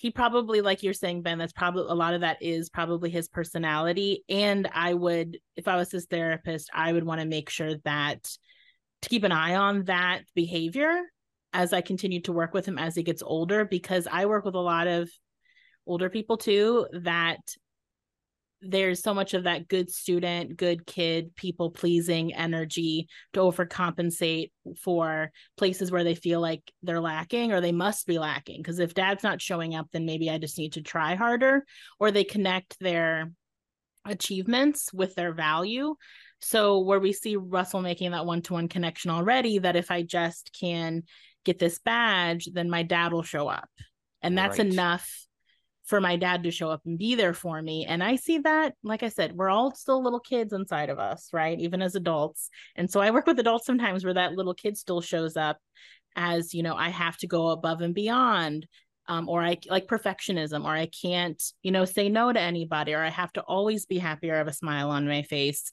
[0.00, 3.28] he probably, like you're saying, Ben, that's probably a lot of that is probably his
[3.28, 4.22] personality.
[4.28, 8.22] And I would, if I was his therapist, I would want to make sure that
[9.02, 11.02] to keep an eye on that behavior
[11.52, 14.54] as I continue to work with him as he gets older, because I work with
[14.54, 15.10] a lot of
[15.84, 17.40] older people too that
[18.60, 24.50] there's so much of that good student, good kid, people pleasing energy to overcompensate
[24.82, 28.60] for places where they feel like they're lacking or they must be lacking.
[28.60, 31.64] Because if dad's not showing up, then maybe I just need to try harder,
[32.00, 33.30] or they connect their
[34.04, 35.94] achievements with their value.
[36.40, 40.02] So, where we see Russell making that one to one connection already, that if I
[40.02, 41.02] just can
[41.44, 43.68] get this badge, then my dad will show up.
[44.22, 44.68] And that's right.
[44.68, 45.27] enough
[45.88, 47.86] for my dad to show up and be there for me.
[47.86, 51.30] And I see that, like I said, we're all still little kids inside of us,
[51.32, 51.58] right?
[51.58, 52.50] Even as adults.
[52.76, 55.56] And so I work with adults sometimes where that little kid still shows up
[56.14, 58.66] as, you know, I have to go above and beyond.
[59.10, 63.02] Um, or I like perfectionism, or I can't, you know, say no to anybody, or
[63.02, 65.72] I have to always be happy or have a smile on my face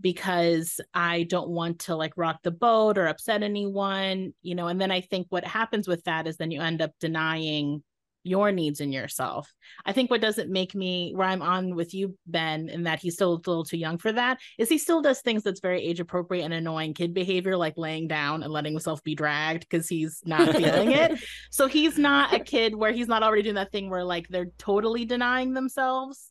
[0.00, 4.68] because I don't want to like rock the boat or upset anyone, you know.
[4.68, 7.82] And then I think what happens with that is then you end up denying
[8.22, 9.52] your needs in yourself.
[9.84, 13.14] I think what doesn't make me where I'm on with you, Ben, and that he's
[13.14, 16.00] still a little too young for that, is he still does things that's very age
[16.00, 20.20] appropriate and annoying kid behavior, like laying down and letting himself be dragged because he's
[20.24, 21.18] not feeling it.
[21.50, 24.50] So he's not a kid where he's not already doing that thing where like they're
[24.58, 26.30] totally denying themselves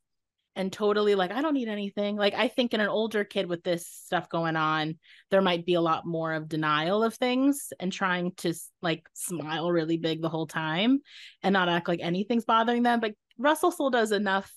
[0.55, 2.15] and totally like i don't need anything.
[2.15, 4.97] Like i think in an older kid with this stuff going on
[5.31, 9.71] there might be a lot more of denial of things and trying to like smile
[9.71, 10.99] really big the whole time
[11.43, 14.51] and not act like anything's bothering them but russell still does enough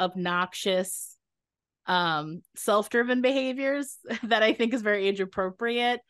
[0.00, 1.16] obnoxious
[1.86, 6.00] um self-driven behaviors that i think is very age appropriate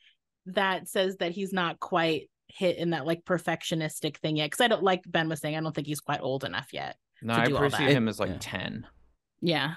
[0.47, 4.69] that says that he's not quite hit in that like perfectionistic thing yet because i
[4.69, 7.45] don't like ben was saying i don't think he's quite old enough yet no i
[7.45, 8.37] appreciate him as like yeah.
[8.41, 8.87] 10
[9.43, 9.75] yeah.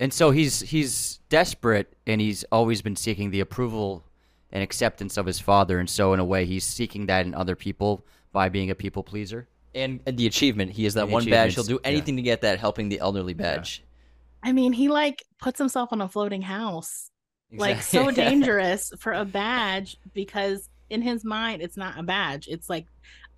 [0.00, 4.04] And so he's he's desperate and he's always been seeking the approval
[4.50, 7.54] and acceptance of his father and so in a way he's seeking that in other
[7.54, 9.46] people by being a people pleaser.
[9.76, 11.54] And, and the achievement, he has that one badge.
[11.54, 12.22] He'll do anything yeah.
[12.22, 13.82] to get that helping the elderly badge.
[13.82, 14.50] Yeah.
[14.50, 17.10] I mean, he like puts himself on a floating house.
[17.50, 17.74] Exactly.
[17.74, 22.46] Like so dangerous for a badge because in his mind it's not a badge.
[22.48, 22.86] It's like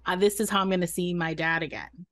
[0.04, 2.06] uh, this is how I'm going to see my dad again.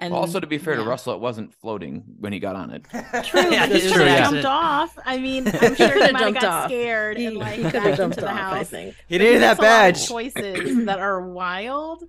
[0.00, 0.82] And also, to be fair yeah.
[0.82, 2.84] to Russell, it wasn't floating when he got on it.
[3.24, 4.30] True, yeah, he true, yeah.
[4.30, 4.98] jumped off.
[5.04, 6.64] I mean, I'm sure he, he might have got off.
[6.70, 8.54] scared he, and like he back into the off, house.
[8.54, 10.08] I think he needed that badge.
[10.08, 12.04] choices that are wild,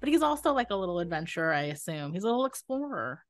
[0.00, 1.52] but he's also like a little adventurer.
[1.52, 3.24] I assume he's a little explorer.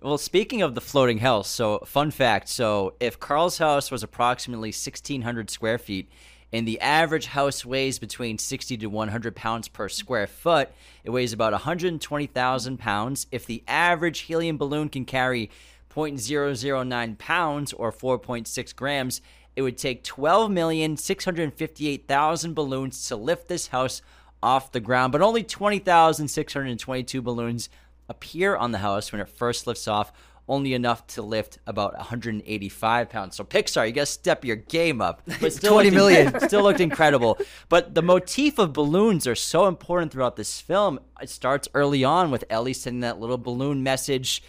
[0.00, 4.68] Well, speaking of the floating house, so fun fact: so if Carl's house was approximately
[4.68, 6.08] 1,600 square feet
[6.52, 10.70] and the average house weighs between 60 to 100 pounds per square foot.
[11.04, 13.28] It weighs about 120,000 pounds.
[13.30, 15.50] If the average helium balloon can carry
[15.94, 19.20] 0.009 pounds or 4.6 grams,
[19.56, 24.00] it would take 12,658,000 balloons to lift this house
[24.42, 27.68] off the ground, but only 20,622 balloons
[28.08, 30.12] appear on the house when it first lifts off
[30.48, 33.36] only enough to lift about 185 pounds.
[33.36, 35.22] So Pixar, you got to step your game up.
[35.40, 37.38] But still 20 million still looked incredible.
[37.68, 40.98] But the motif of balloons are so important throughout this film.
[41.20, 44.42] It starts early on with Ellie sending that little balloon message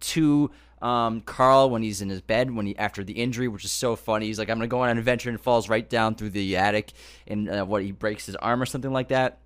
[0.00, 0.50] to
[0.82, 3.94] um, Carl when he's in his bed when he after the injury, which is so
[3.94, 4.26] funny.
[4.26, 6.92] He's like, "I'm gonna go on an adventure," and falls right down through the attic,
[7.26, 9.38] and uh, what he breaks his arm or something like that.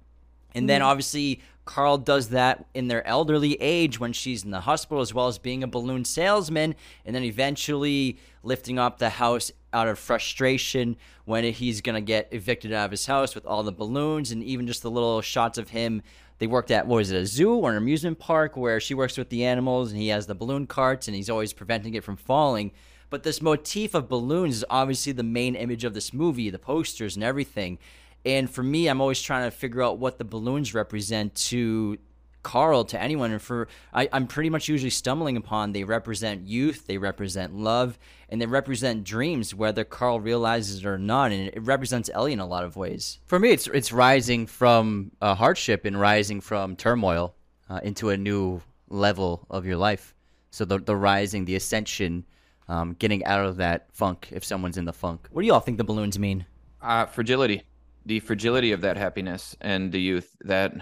[0.55, 0.89] And then mm-hmm.
[0.89, 5.27] obviously Carl does that in their elderly age when she's in the hospital, as well
[5.27, 10.97] as being a balloon salesman, and then eventually lifting up the house out of frustration
[11.27, 14.43] when he's going to get evicted out of his house with all the balloons and
[14.43, 16.03] even just the little shots of him.
[16.39, 19.19] They worked at, what was it, a zoo or an amusement park where she works
[19.19, 22.17] with the animals and he has the balloon carts and he's always preventing it from
[22.17, 22.73] falling.
[23.11, 27.17] But this motif of balloons is obviously the main image of this movie, the posters
[27.17, 27.79] and everything.
[28.27, 31.97] And for me, I'm always trying to figure out what the balloons represent to
[32.43, 36.87] Carl to anyone, and for I, I'm pretty much usually stumbling upon they represent youth,
[36.87, 37.99] they represent love,
[38.29, 42.39] and they represent dreams, whether Carl realizes it or not, and it represents Ellie in
[42.39, 43.19] a lot of ways.
[43.27, 47.35] For me, it's it's rising from uh, hardship and rising from turmoil
[47.69, 50.15] uh, into a new level of your life.
[50.51, 52.25] So the the rising, the ascension,
[52.69, 55.27] um, getting out of that funk if someone's in the funk.
[55.33, 56.47] What do y'all think the balloons mean?
[56.81, 57.65] Uh, fragility,
[58.07, 60.73] the fragility of that happiness and the youth that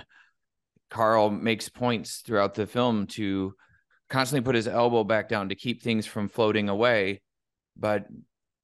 [0.91, 3.55] Carl makes points throughout the film to
[4.11, 7.23] constantly put his elbow back down to keep things from floating away.
[7.77, 8.07] But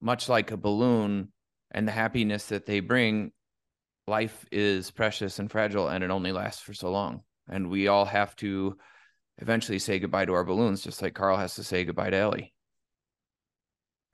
[0.01, 1.33] much like a balloon
[1.71, 3.33] and the happiness that they bring,
[4.07, 7.23] life is precious and fragile and it only lasts for so long.
[7.49, 8.77] And we all have to
[9.39, 12.53] eventually say goodbye to our balloons, just like Carl has to say goodbye to Ellie.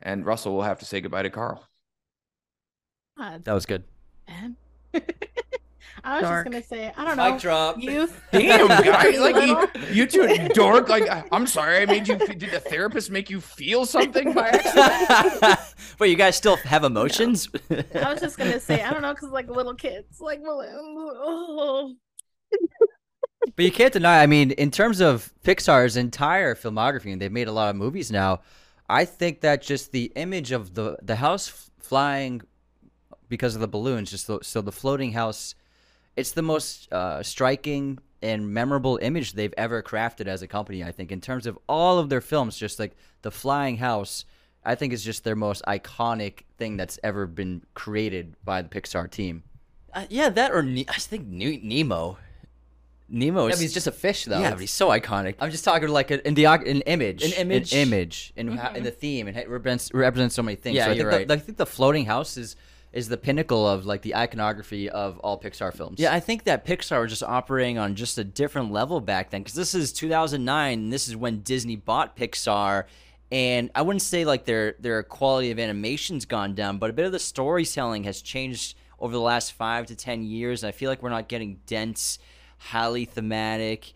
[0.00, 1.66] And Russell will have to say goodbye to Carl.
[3.18, 3.82] Uh, That was good.
[4.28, 4.56] Man.
[4.94, 5.00] Eh?
[6.04, 6.44] I was Dark.
[6.46, 7.30] just gonna say, I don't know.
[7.32, 7.80] Mic drop.
[7.80, 8.20] Youth.
[8.30, 10.88] Damn, guys, like you, you two dork.
[10.88, 12.16] Like, I- I'm sorry, I made you.
[12.16, 15.58] Did the therapist make you feel something by accident?
[15.98, 17.48] but you guys still have emotions?
[17.70, 20.40] I was just gonna say, I don't know, because like little kids, like.
[20.46, 21.94] Oh.
[23.54, 24.22] But you can't deny.
[24.22, 28.10] I mean, in terms of Pixar's entire filmography, and they've made a lot of movies
[28.12, 28.40] now.
[28.88, 32.42] I think that just the image of the the house flying
[33.28, 35.54] because of the balloons, just the, so the floating house,
[36.16, 40.82] it's the most uh, striking and memorable image they've ever crafted as a company.
[40.82, 44.24] I think in terms of all of their films, just like the flying house,
[44.64, 49.10] I think is just their most iconic thing that's ever been created by the Pixar
[49.10, 49.42] team.
[49.92, 52.18] Uh, yeah, that or ne- I think Ne- Nemo.
[53.08, 54.40] Nemo I is mean, he's just a fish, though.
[54.40, 55.36] yeah, but he's so iconic.
[55.38, 57.72] I'm just talking like a, in the an image, An image.
[57.72, 60.74] an image, and how in the theme, and it represents represents so many things.
[60.76, 61.28] Yeah, so I you're think right.
[61.28, 62.56] the, I think the floating house is
[62.96, 66.00] is the pinnacle of like the iconography of all Pixar films.
[66.00, 69.42] Yeah, I think that Pixar was just operating on just a different level back then
[69.42, 72.84] because this is 2009 and this is when Disney bought Pixar.
[73.30, 77.04] And I wouldn't say like their their quality of animation's gone down, but a bit
[77.04, 80.62] of the storytelling has changed over the last five to ten years.
[80.62, 82.18] And I feel like we're not getting dense,
[82.56, 83.92] highly thematic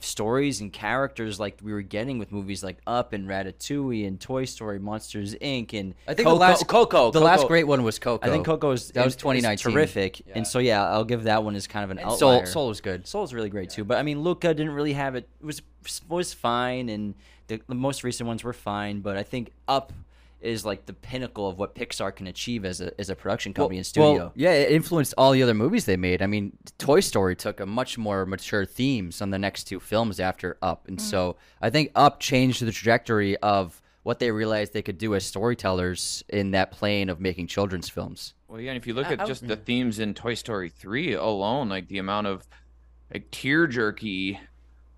[0.00, 4.44] stories and characters like we were getting with movies like Up and Ratatouille and Toy
[4.44, 5.78] Story, Monsters Inc.
[5.78, 8.26] and I think Coco, the last Coco, the last great one was Coco.
[8.26, 9.72] I think Coco is That was is 2019.
[9.72, 10.32] terrific, Yeah.
[10.36, 12.46] and so yeah, I'll give that one as kind of an And Soul outlier.
[12.46, 13.06] Soul was good.
[13.06, 15.28] Soul's really great too, but I mean, Luca didn't really have it.
[15.40, 15.62] It was
[16.08, 17.14] was fine, and
[17.46, 19.00] the, the most recent ones were fine.
[19.00, 19.92] But I think Up
[20.40, 23.78] is like the pinnacle of what Pixar can achieve as a as a production company
[23.78, 24.16] and studio.
[24.16, 26.22] Well, yeah, it influenced all the other movies they made.
[26.22, 30.20] I mean, Toy Story took a much more mature themes on the next two films
[30.20, 31.36] after Up, and so mm.
[31.62, 36.24] I think Up changed the trajectory of what they realized they could do as storytellers
[36.28, 38.34] in that plane of making children's films.
[38.46, 39.48] Well, yeah, and if you look I- at just oh.
[39.48, 42.48] the themes in Toy Story 3 alone, like the amount of
[43.12, 44.40] like tear jerky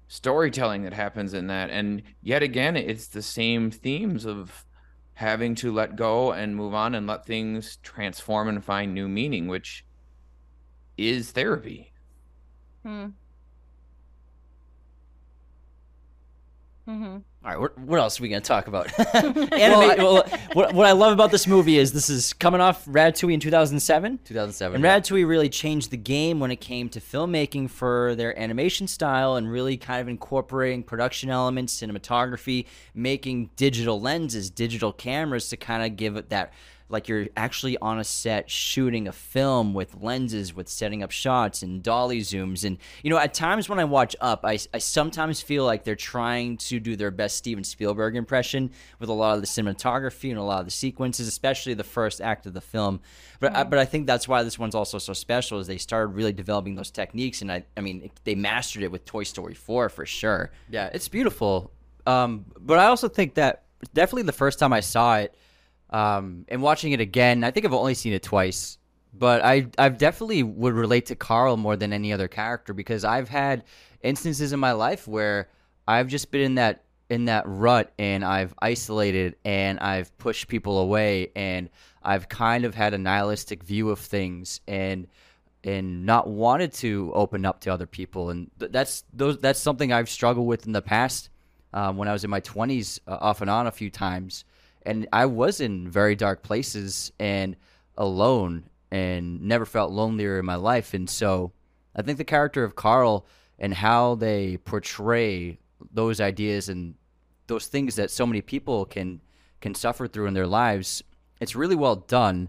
[0.07, 4.64] storytelling that happens in that, and yet again, it's the same themes of
[5.20, 9.48] having to let go and move on and let things transform and find new meaning,
[9.48, 9.84] which
[10.96, 11.92] is therapy.
[12.82, 13.08] Hmm.
[16.88, 17.18] Mm-hmm.
[17.43, 18.86] All right, what, what else are we going to talk about?
[19.14, 23.32] Anime, well, what, what I love about this movie is this is coming off Ratatouille
[23.32, 24.20] in 2007.
[24.24, 24.74] 2007.
[24.74, 29.36] And Ratatouille really changed the game when it came to filmmaking for their animation style
[29.36, 35.82] and really kind of incorporating production elements, cinematography, making digital lenses, digital cameras to kind
[35.82, 36.53] of give it that
[36.91, 41.62] like you're actually on a set shooting a film with lenses, with setting up shots
[41.62, 42.64] and dolly zooms.
[42.64, 45.95] And, you know, at times when I watch Up, I, I sometimes feel like they're
[45.95, 50.38] trying to do their best Steven Spielberg impression with a lot of the cinematography and
[50.38, 53.01] a lot of the sequences, especially the first act of the film.
[53.41, 56.09] But I, but I think that's why this one's also so special is they started
[56.09, 59.88] really developing those techniques, and I I mean they mastered it with Toy Story 4
[59.88, 60.51] for sure.
[60.68, 61.72] Yeah, it's beautiful.
[62.07, 63.64] Um, but I also think that
[63.95, 65.34] definitely the first time I saw it,
[65.91, 68.78] um, and watching it again, I think I've only seen it twice.
[69.12, 73.28] But I I definitely would relate to Carl more than any other character because I've
[73.28, 73.64] had
[74.03, 75.49] instances in my life where
[75.86, 80.78] I've just been in that in that rut and I've isolated and I've pushed people
[80.78, 81.68] away and
[82.05, 85.09] I've kind of had a nihilistic view of things and
[85.64, 89.93] and not wanted to open up to other people and th- that's those that's something
[89.93, 91.30] I've struggled with in the past
[91.72, 94.45] um, when I was in my 20s uh, off and on a few times
[94.82, 97.56] and I was in very dark places and
[97.96, 100.94] alone and never felt lonelier in my life.
[100.94, 101.52] And so
[101.94, 103.26] I think the character of Carl
[103.58, 105.58] and how they portray
[105.92, 106.94] those ideas and
[107.46, 109.20] those things that so many people can
[109.60, 111.02] can suffer through in their lives
[111.40, 112.48] it's really well done.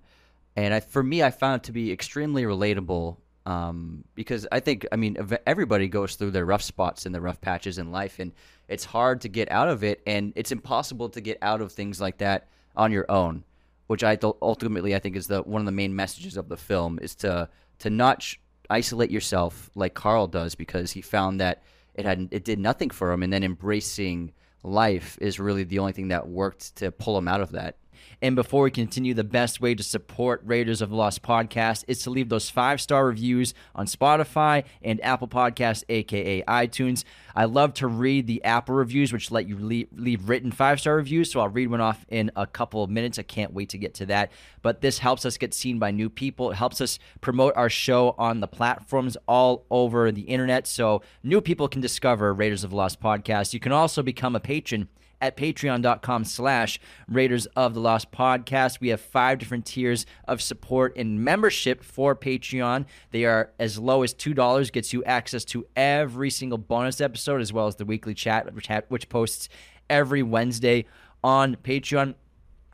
[0.55, 4.85] And I, for me i found it to be extremely relatable Um, because I think,
[4.91, 5.17] I mean,
[5.47, 8.33] everybody goes through their rough spots and their rough patches in life, and
[8.71, 11.99] it's hard to get out of it, and it's impossible to get out of things
[11.99, 13.43] like that on your own.
[13.87, 16.55] Which I th- ultimately I think is the one of the main messages of the
[16.55, 17.49] film is to
[17.79, 18.37] to not sh-
[18.69, 21.61] isolate yourself like Carl does because he found that
[21.95, 24.31] it had it did nothing for him, and then embracing
[24.63, 27.75] life is really the only thing that worked to pull him out of that.
[28.23, 32.11] And before we continue, the best way to support Raiders of Lost podcast is to
[32.11, 37.03] leave those five star reviews on Spotify and Apple Podcasts, aka iTunes.
[37.35, 40.97] I love to read the Apple reviews, which let you leave, leave written five star
[40.97, 41.31] reviews.
[41.31, 43.17] So I'll read one off in a couple of minutes.
[43.17, 44.31] I can't wait to get to that.
[44.61, 46.51] But this helps us get seen by new people.
[46.51, 51.41] It helps us promote our show on the platforms all over the internet so new
[51.41, 53.53] people can discover Raiders of Lost podcast.
[53.55, 54.89] You can also become a patron
[55.21, 58.79] at patreon.com slash raiders of the lost podcast.
[58.81, 62.85] We have five different tiers of support and membership for patreon.
[63.11, 67.41] They are as low as two dollars gets you access to every single bonus episode
[67.41, 69.47] as well as the weekly chat which, ha- which posts
[69.89, 70.85] every wednesday
[71.23, 72.15] on patreon.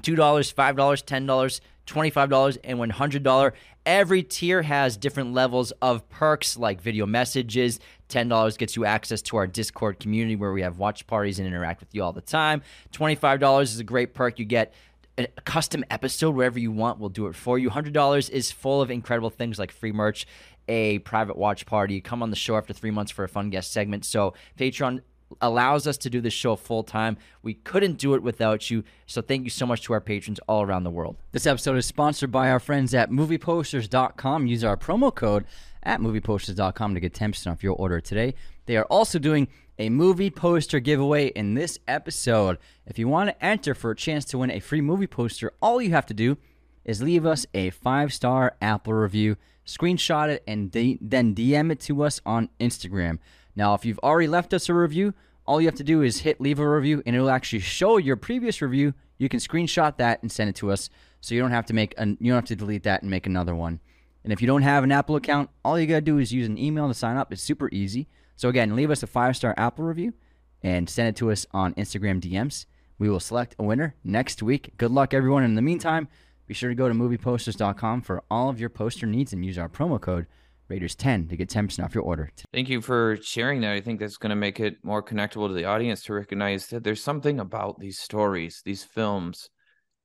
[0.04, 3.52] $2 $5 $10 $25 and $100
[3.88, 7.80] every tier has different levels of perks like video messages.
[8.10, 11.80] $10 gets you access to our discord community where we have watch parties and interact
[11.80, 12.62] with you all the time.
[12.92, 14.38] $25 is a great perk.
[14.38, 14.74] You get
[15.18, 17.00] a custom episode wherever you want.
[17.00, 17.70] We'll do it for you.
[17.70, 20.28] $100 is full of incredible things like free merch
[20.68, 22.02] a private watch party.
[22.02, 24.04] Come on the show after three months for a fun guest segment.
[24.04, 25.02] So patreon
[25.42, 27.18] allows us to do this show full time.
[27.42, 28.84] We couldn't do it without you.
[29.06, 31.18] So thank you so much to our patrons all around the world.
[31.32, 34.48] This episode is sponsored by our friends at movieposters.com.
[34.48, 35.46] Use our promo code
[35.84, 38.34] at movieposters.com to get 10% off your order today.
[38.66, 39.48] They are also doing
[39.80, 42.58] a movie poster giveaway in this episode.
[42.86, 45.82] If you want to enter for a chance to win a free movie poster, all
[45.82, 46.38] you have to do
[46.84, 51.80] is leave us a five star Apple review, screenshot it, and de- then DM it
[51.82, 53.20] to us on Instagram.
[53.58, 55.16] Now, if you've already left us a review,
[55.48, 58.16] all you have to do is hit leave a review and it'll actually show your
[58.16, 58.94] previous review.
[59.18, 60.92] You can screenshot that and send it to us
[61.22, 63.26] so you don't have to make an, you don't have to delete that and make
[63.26, 63.80] another one.
[64.24, 66.48] And if you don't have an Apple account, all you got to do is use
[66.48, 67.34] an email to sign up.
[67.34, 68.08] It's super easy.
[68.36, 70.14] So again, leave us a 5-star Apple review
[70.62, 72.68] and send it to us on Instagram DMs.
[73.00, 74.74] We will select a winner next week.
[74.78, 75.44] Good luck everyone.
[75.44, 76.10] In the meantime,
[76.46, 79.70] be sure to go to movieposters.com for all of your poster needs and use our
[79.70, 80.28] promo code
[80.70, 82.30] Raiders 10 to get 10% off your order.
[82.54, 83.74] Thank you for sharing that.
[83.74, 86.84] I think that's going to make it more connectable to the audience to recognize that
[86.84, 89.50] there's something about these stories, these films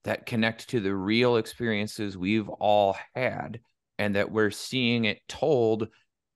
[0.05, 3.61] that connect to the real experiences we've all had
[3.99, 5.89] and that we're seeing it told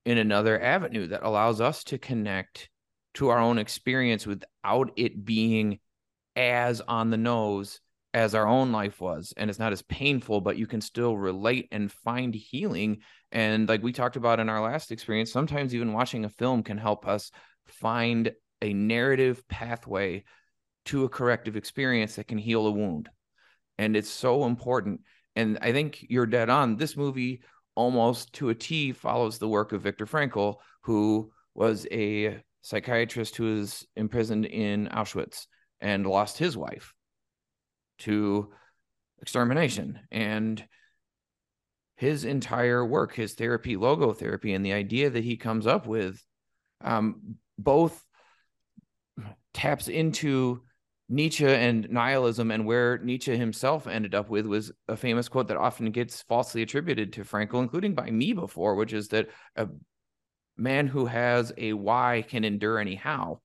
[0.05, 2.69] in another avenue that allows us to connect
[3.15, 5.79] to our own experience without it being
[6.35, 7.81] as on the nose
[8.13, 11.67] as our own life was and it's not as painful but you can still relate
[11.71, 12.99] and find healing
[13.31, 16.77] and like we talked about in our last experience sometimes even watching a film can
[16.77, 17.31] help us
[17.65, 20.23] find a narrative pathway
[20.85, 23.09] to a corrective experience that can heal a wound.
[23.77, 25.01] And it's so important.
[25.35, 26.77] And i think you're dead on.
[26.77, 27.41] This movie
[27.75, 33.57] almost to a t follows the work of viktor frankl who was a psychiatrist who
[33.57, 35.45] was imprisoned in auschwitz
[35.79, 36.93] and lost his wife
[37.99, 38.51] to
[39.21, 39.99] extermination.
[40.11, 40.63] And
[41.97, 46.23] his entire work his therapy logo therapy, and the idea that he comes up with
[46.81, 48.03] um, both
[49.53, 50.61] taps into
[51.09, 55.57] Nietzsche and nihilism and where Nietzsche himself ended up with was a famous quote that
[55.57, 59.67] often gets falsely attributed to Frankl, including by me before, which is that a
[60.57, 63.39] man who has a why can endure anyhow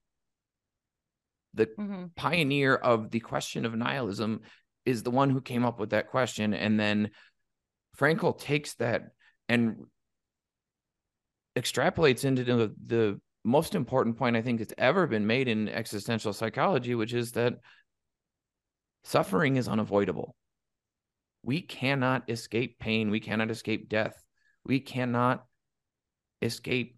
[1.54, 2.06] the mm-hmm.
[2.16, 4.40] pioneer of the question of nihilism
[4.84, 7.10] is the one who came up with that question and then
[7.98, 9.10] Frankl takes that
[9.48, 9.84] and
[11.56, 16.32] extrapolates into the, the most important point I think that's ever been made in existential
[16.32, 17.54] psychology which is that
[19.04, 20.36] suffering is unavoidable.
[21.42, 23.10] We cannot escape pain.
[23.10, 24.24] We cannot escape death.
[24.64, 25.44] We cannot
[26.40, 26.96] escape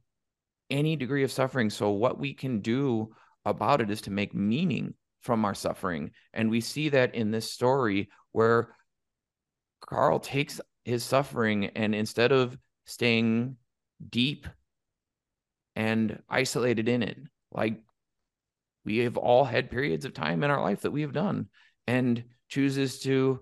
[0.71, 1.71] any degree of suffering.
[1.71, 3.15] So what we can do
[3.45, 6.11] about it is to make meaning from our suffering.
[6.35, 8.75] And we see that in this story where
[9.81, 13.57] Carl takes his suffering and instead of staying
[14.09, 14.47] deep
[15.77, 17.19] and isolated in it,
[17.53, 17.81] like
[18.85, 21.49] we have all had periods of time in our life that we have done,
[21.87, 23.41] and chooses to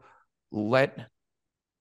[0.51, 1.09] let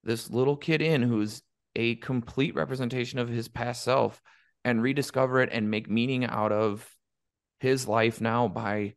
[0.03, 1.43] this little kid in who's
[1.75, 4.21] a complete representation of his past self
[4.65, 6.87] and rediscover it and make meaning out of
[7.59, 8.93] his life now by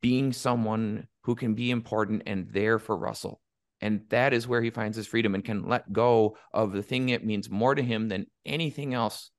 [0.00, 3.39] being someone who can be important and there for Russell.
[3.80, 7.06] And that is where he finds his freedom and can let go of the thing
[7.06, 9.30] that means more to him than anything else,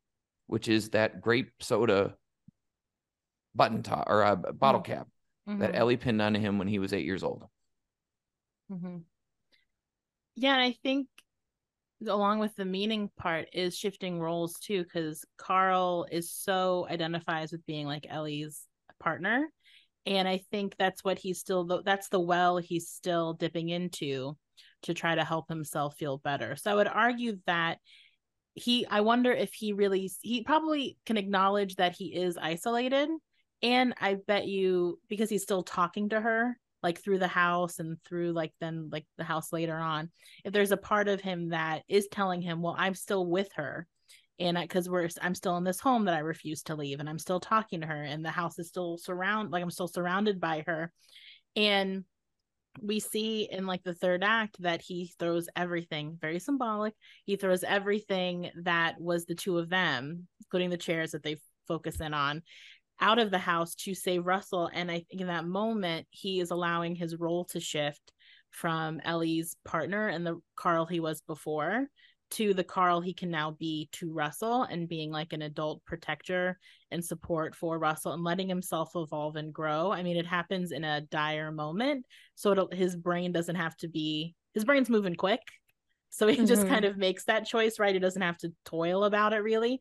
[0.47, 2.15] which is that grape soda
[3.53, 4.93] button top or a bottle mm-hmm.
[4.93, 5.07] cap
[5.47, 5.59] mm-hmm.
[5.59, 7.43] that Ellie pinned on him when he was eight years old.
[8.71, 8.97] Mm-hmm.
[10.35, 11.07] Yeah, I think
[12.07, 17.65] along with the meaning part is shifting roles too, because Carl is so identifies with
[17.65, 18.65] being like Ellie's
[18.99, 19.47] partner.
[20.05, 24.35] And I think that's what he's still that's the well he's still dipping into
[24.83, 26.55] to try to help himself feel better.
[26.55, 27.77] So I would argue that
[28.53, 33.09] he I wonder if he really he probably can acknowledge that he is isolated
[33.61, 37.97] and I bet you because he's still talking to her like through the house and
[38.03, 40.09] through like then like the house later on
[40.43, 43.87] if there's a part of him that is telling him well i'm still with her
[44.41, 47.19] and because we're i'm still in this home that i refuse to leave and i'm
[47.19, 50.63] still talking to her and the house is still surround like i'm still surrounded by
[50.65, 50.91] her
[51.55, 52.03] and
[52.81, 56.93] we see in like the third act that he throws everything very symbolic
[57.25, 61.37] he throws everything that was the two of them including the chairs that they
[61.67, 62.41] focus in on
[63.01, 64.69] out of the house to save Russell.
[64.71, 68.13] And I think in that moment, he is allowing his role to shift
[68.51, 71.87] from Ellie's partner and the Carl he was before
[72.31, 76.59] to the Carl he can now be to Russell and being like an adult protector
[76.89, 79.91] and support for Russell and letting himself evolve and grow.
[79.91, 82.05] I mean, it happens in a dire moment.
[82.35, 85.41] So his brain doesn't have to be, his brain's moving quick.
[86.09, 86.45] So he mm-hmm.
[86.45, 87.93] just kind of makes that choice, right?
[87.93, 89.79] He doesn't have to toil about it really.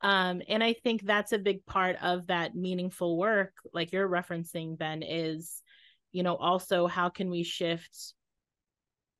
[0.00, 4.76] Um, and I think that's a big part of that meaningful work, like you're referencing,
[4.76, 5.62] Ben, is,
[6.10, 8.14] you know, also how can we shift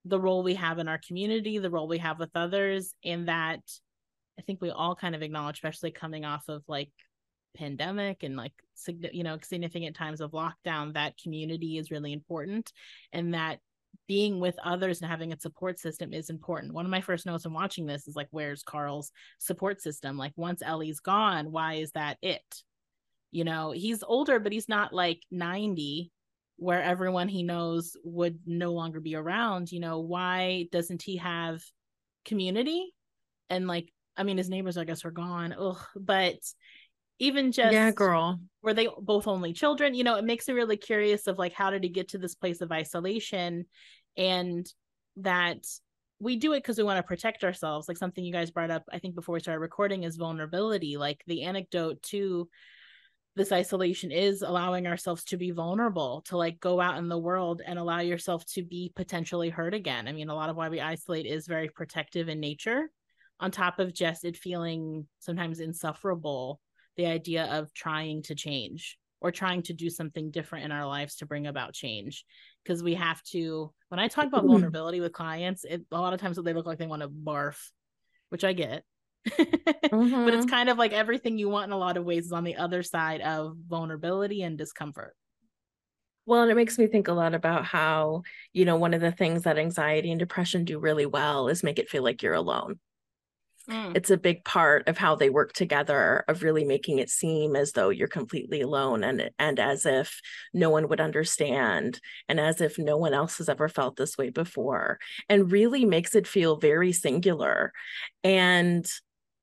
[0.04, 3.60] the role we have in our community, the role we have with others, and that
[4.38, 6.90] I think we all kind of acknowledge, especially coming off of like
[7.54, 8.54] pandemic and like
[9.12, 12.72] you know significant times of lockdown that community is really important
[13.12, 13.58] and that
[14.08, 16.74] being with others and having a support system is important.
[16.74, 20.16] One of my first notes in watching this is like, where's Carl's support system?
[20.16, 22.62] Like, once Ellie's gone, why is that it?
[23.30, 26.10] You know, he's older, but he's not like 90
[26.56, 29.72] where everyone he knows would no longer be around.
[29.72, 31.62] You know, why doesn't he have
[32.24, 32.94] community?
[33.50, 35.54] And like, I mean, his neighbors, I guess, are gone.
[35.58, 36.36] Ugh, but
[37.22, 40.76] even just yeah girl were they both only children you know it makes me really
[40.76, 43.64] curious of like how did he get to this place of isolation
[44.16, 44.66] and
[45.16, 45.64] that
[46.18, 48.82] we do it because we want to protect ourselves like something you guys brought up
[48.92, 52.48] i think before we started recording is vulnerability like the anecdote to
[53.34, 57.62] this isolation is allowing ourselves to be vulnerable to like go out in the world
[57.64, 60.06] and allow yourself to be potentially hurt again.
[60.06, 62.90] I mean a lot of why we isolate is very protective in nature.
[63.40, 66.60] On top of just it feeling sometimes insufferable
[66.96, 71.16] the idea of trying to change or trying to do something different in our lives
[71.16, 72.24] to bring about change.
[72.62, 74.52] Because we have to when i talk about mm-hmm.
[74.52, 77.58] vulnerability with clients it, a lot of times they look like they want to barf
[78.30, 78.84] which i get
[79.28, 80.24] mm-hmm.
[80.24, 82.44] but it's kind of like everything you want in a lot of ways is on
[82.44, 85.14] the other side of vulnerability and discomfort
[86.24, 89.10] well, and it makes me think a lot about how, you know, one of the
[89.10, 92.78] things that anxiety and depression do really well is make it feel like you're alone.
[93.68, 93.96] Mm.
[93.96, 97.72] It's a big part of how they work together of really making it seem as
[97.72, 100.20] though you're completely alone and and as if
[100.52, 104.30] no one would understand and as if no one else has ever felt this way
[104.30, 104.98] before
[105.28, 107.72] and really makes it feel very singular.
[108.24, 108.84] And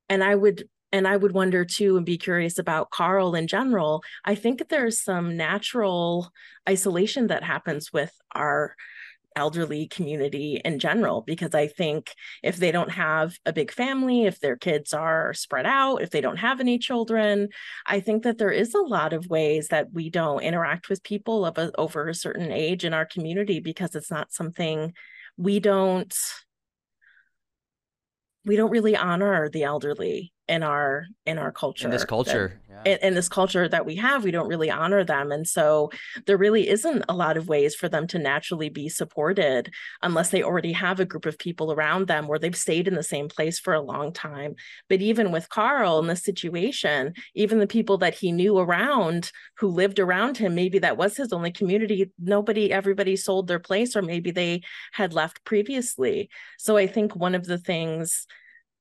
[0.10, 4.04] and I would and I would wonder too and be curious about Carl in general.
[4.26, 6.32] I think there's some natural
[6.68, 8.76] isolation that happens with our
[9.36, 14.40] elderly community in general because I think if they don't have a big family, if
[14.40, 17.50] their kids are spread out, if they don't have any children,
[17.86, 21.46] I think that there is a lot of ways that we don't interact with people
[21.46, 24.94] of a, over a certain age in our community because it's not something
[25.38, 26.14] we don't
[28.46, 32.84] we don't really honor the elderly in our in our culture in this culture that,
[32.86, 32.94] yeah.
[32.94, 35.32] in, in, this culture that we have we don't really honor them.
[35.32, 35.92] And so
[36.26, 39.72] there really isn't a lot of ways for them to naturally be supported
[40.02, 43.04] unless they already have a group of people around them where they've stayed in the
[43.04, 44.56] same place for a long time.
[44.90, 49.68] But even with carl in this situation even the people that he knew around who
[49.68, 54.02] lived around him maybe that was his only community nobody everybody sold their place or
[54.02, 54.62] maybe they
[54.94, 56.30] had left previously.
[56.58, 58.26] So i think one of the things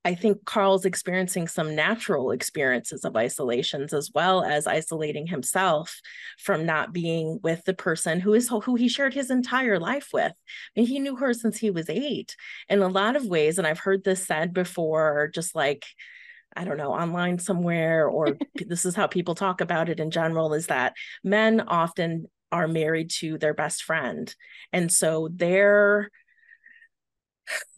[0.05, 6.01] I think Carl's experiencing some natural experiences of isolations as well as isolating himself
[6.39, 10.33] from not being with the person who is who he shared his entire life with.
[10.33, 12.37] I mean, he knew her since he was eight
[12.69, 13.59] in a lot of ways.
[13.59, 15.85] And I've heard this said before, just like
[16.57, 20.55] I don't know, online somewhere, or this is how people talk about it in general,
[20.55, 24.35] is that men often are married to their best friend.
[24.73, 26.11] And so their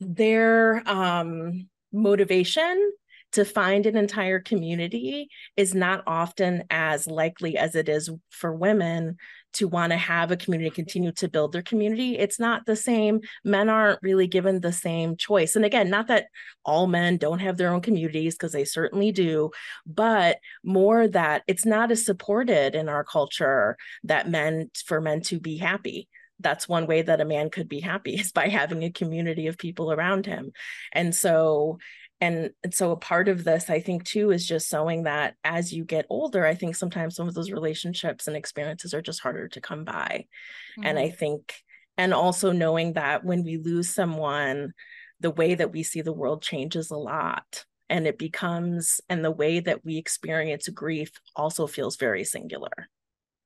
[0.01, 2.93] their um, motivation
[3.33, 9.17] to find an entire community is not often as likely as it is for women
[9.53, 12.17] to want to have a community continue to build their community.
[12.17, 13.21] It's not the same.
[13.45, 15.57] Men aren't really given the same choice.
[15.57, 16.27] And again not that
[16.65, 19.51] all men don't have their own communities because they certainly do
[19.87, 25.41] but more that it's not as supported in our culture that men for men to
[25.41, 26.09] be happy
[26.41, 29.59] that's one way that a man could be happy is by having a community of
[29.59, 30.53] people around him.
[30.93, 31.79] And so
[32.23, 35.73] and, and so a part of this i think too is just showing that as
[35.73, 39.49] you get older i think sometimes some of those relationships and experiences are just harder
[39.49, 40.27] to come by.
[40.73, 40.87] Mm-hmm.
[40.87, 41.55] and i think
[41.97, 44.73] and also knowing that when we lose someone
[45.21, 49.31] the way that we see the world changes a lot and it becomes and the
[49.31, 52.89] way that we experience grief also feels very singular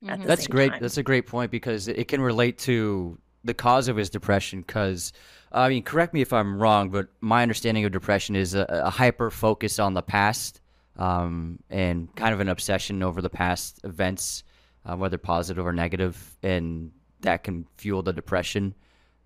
[0.05, 0.27] mm-hmm.
[0.27, 0.79] that's great time.
[0.81, 5.13] that's a great point because it can relate to the cause of his depression because
[5.53, 8.91] I mean, correct me if I'm wrong, but my understanding of depression is a, a
[8.91, 10.61] hyper focus on the past
[10.99, 14.43] um, and kind of an obsession over the past events,
[14.85, 16.91] uh, whether positive or negative, and
[17.21, 18.75] that can fuel the depression.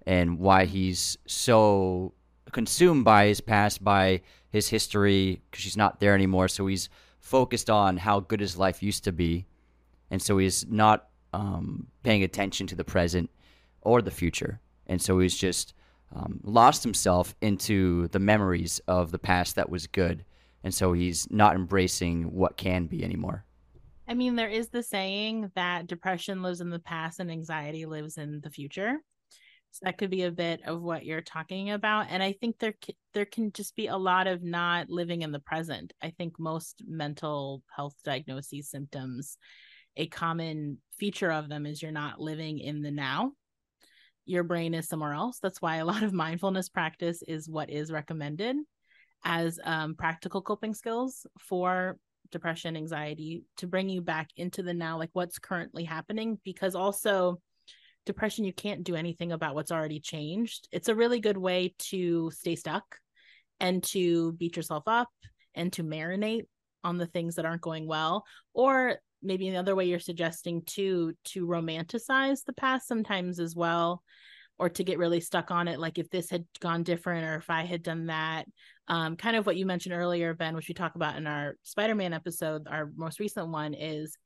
[0.06, 2.12] And why he's so
[2.52, 6.48] consumed by his past, by his history, because she's not there anymore.
[6.48, 6.88] So he's
[7.20, 9.46] focused on how good his life used to be,
[10.10, 13.30] and so he's not um, paying attention to the present
[13.82, 14.60] or the future.
[14.86, 15.74] And so he's just
[16.14, 20.24] um, lost himself into the memories of the past that was good.
[20.64, 23.44] And so he's not embracing what can be anymore.
[24.08, 28.16] I mean, there is the saying that depression lives in the past and anxiety lives
[28.16, 28.96] in the future.
[29.70, 32.06] So that could be a bit of what you're talking about.
[32.08, 32.74] And I think there
[33.12, 35.92] there can just be a lot of not living in the present.
[36.02, 39.36] I think most mental health diagnoses symptoms,
[39.98, 43.32] a common feature of them is you're not living in the now
[44.28, 45.38] your brain is somewhere else.
[45.40, 48.56] That's why a lot of mindfulness practice is what is recommended
[49.24, 51.98] as um, practical coping skills for
[52.30, 56.38] depression, anxiety to bring you back into the now, like what's currently happening.
[56.44, 57.40] Because also,
[58.04, 60.68] depression, you can't do anything about what's already changed.
[60.72, 62.84] It's a really good way to stay stuck
[63.60, 65.08] and to beat yourself up
[65.54, 66.44] and to marinate
[66.84, 71.46] on the things that aren't going well or maybe another way you're suggesting too to
[71.46, 74.02] romanticize the past sometimes as well
[74.58, 77.50] or to get really stuck on it like if this had gone different or if
[77.50, 78.46] i had done that.
[78.88, 82.12] Um, kind of what you mentioned earlier ben which we talk about in our spider-man
[82.12, 84.16] episode our most recent one is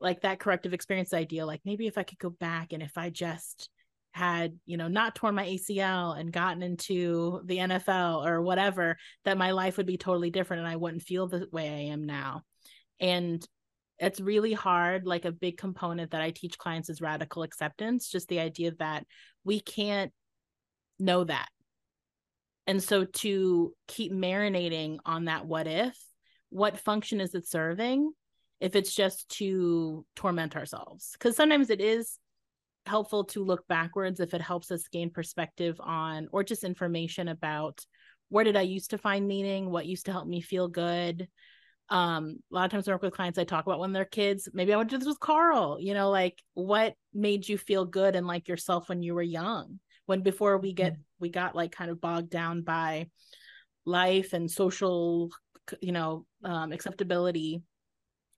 [0.00, 3.10] like that corrective experience idea like maybe if i could go back and if i
[3.10, 3.68] just
[4.12, 9.36] had you know not torn my acl and gotten into the nfl or whatever that
[9.36, 12.42] my life would be totally different and i wouldn't feel the way i am now.
[13.00, 13.46] And
[13.98, 18.28] it's really hard like a big component that i teach clients is radical acceptance just
[18.28, 19.06] the idea that
[19.44, 20.12] we can't
[20.98, 21.48] know that.
[22.66, 25.96] And so to keep marinating on that what if
[26.50, 28.12] what function is it serving
[28.60, 31.10] if it's just to torment ourselves?
[31.12, 32.18] Because sometimes it is
[32.86, 37.84] helpful to look backwards if it helps us gain perspective on or just information about
[38.28, 39.70] where did i used to find meaning?
[39.70, 41.28] What used to help me feel good
[41.88, 44.04] um a lot of times when I work with clients I talk about when they're
[44.04, 47.84] kids maybe I would do this with Carl you know like what made you feel
[47.84, 51.02] good and like yourself when you were young when before we get mm-hmm.
[51.20, 53.08] we got like kind of bogged down by
[53.84, 55.30] life and social
[55.80, 57.62] you know um acceptability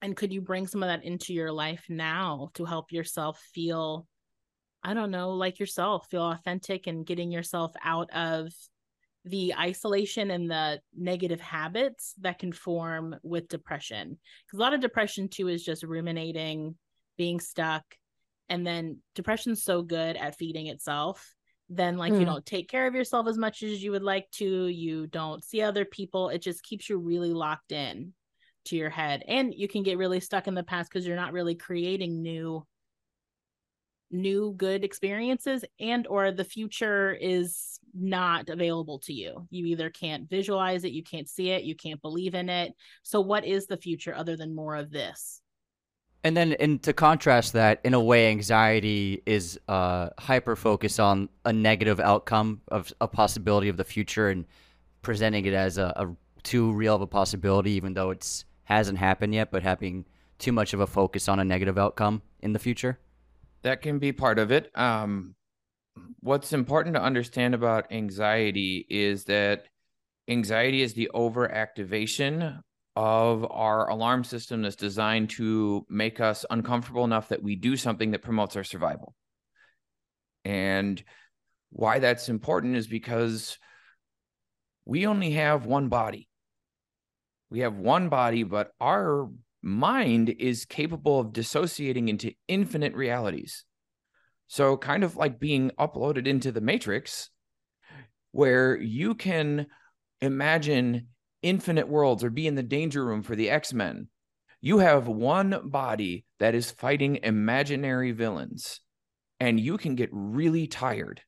[0.03, 4.07] and could you bring some of that into your life now to help yourself feel
[4.83, 8.53] I don't know like yourself feel authentic and getting yourself out of
[9.25, 14.19] the isolation and the negative habits that can form with depression.
[14.47, 16.77] Because a lot of depression too is just ruminating,
[17.17, 17.85] being stuck.
[18.49, 21.35] And then depression's so good at feeding itself.
[21.69, 22.21] Then, like, mm.
[22.21, 24.67] you don't take care of yourself as much as you would like to.
[24.69, 26.31] You don't see other people.
[26.31, 28.15] It just keeps you really locked in
[28.67, 29.23] to your head.
[29.29, 32.67] And you can get really stuck in the past because you're not really creating new
[34.11, 39.47] new good experiences and or the future is not available to you.
[39.51, 42.73] You either can't visualize it you can't see it you can't believe in it.
[43.03, 45.43] So what is the future other than more of this?
[46.25, 51.29] And then and to contrast that in a way anxiety is uh hyper focus on
[51.45, 54.45] a negative outcome of a possibility of the future and
[55.03, 56.09] presenting it as a, a
[56.43, 60.05] too real of a possibility even though it's hasn't happened yet but having
[60.39, 62.99] too much of a focus on a negative outcome in the future
[63.63, 64.71] that can be part of it.
[64.77, 65.35] Um,
[66.21, 69.65] what's important to understand about anxiety is that
[70.29, 72.61] anxiety is the overactivation
[72.97, 78.11] of our alarm system that's designed to make us uncomfortable enough that we do something
[78.11, 79.15] that promotes our survival.
[80.45, 81.03] And
[81.71, 83.59] why that's important is because
[84.85, 86.29] we only have one body.
[87.51, 89.29] We have one body, but our
[89.63, 93.65] mind is capable of dissociating into infinite realities.
[94.47, 97.31] So, kind of like being uploaded into the matrix,
[98.33, 99.67] where you can
[100.21, 101.09] imagine
[101.43, 104.09] infinite worlds or be in the danger room for the X Men.
[104.61, 108.81] You have one body that is fighting imaginary villains,
[109.39, 111.21] and you can get really tired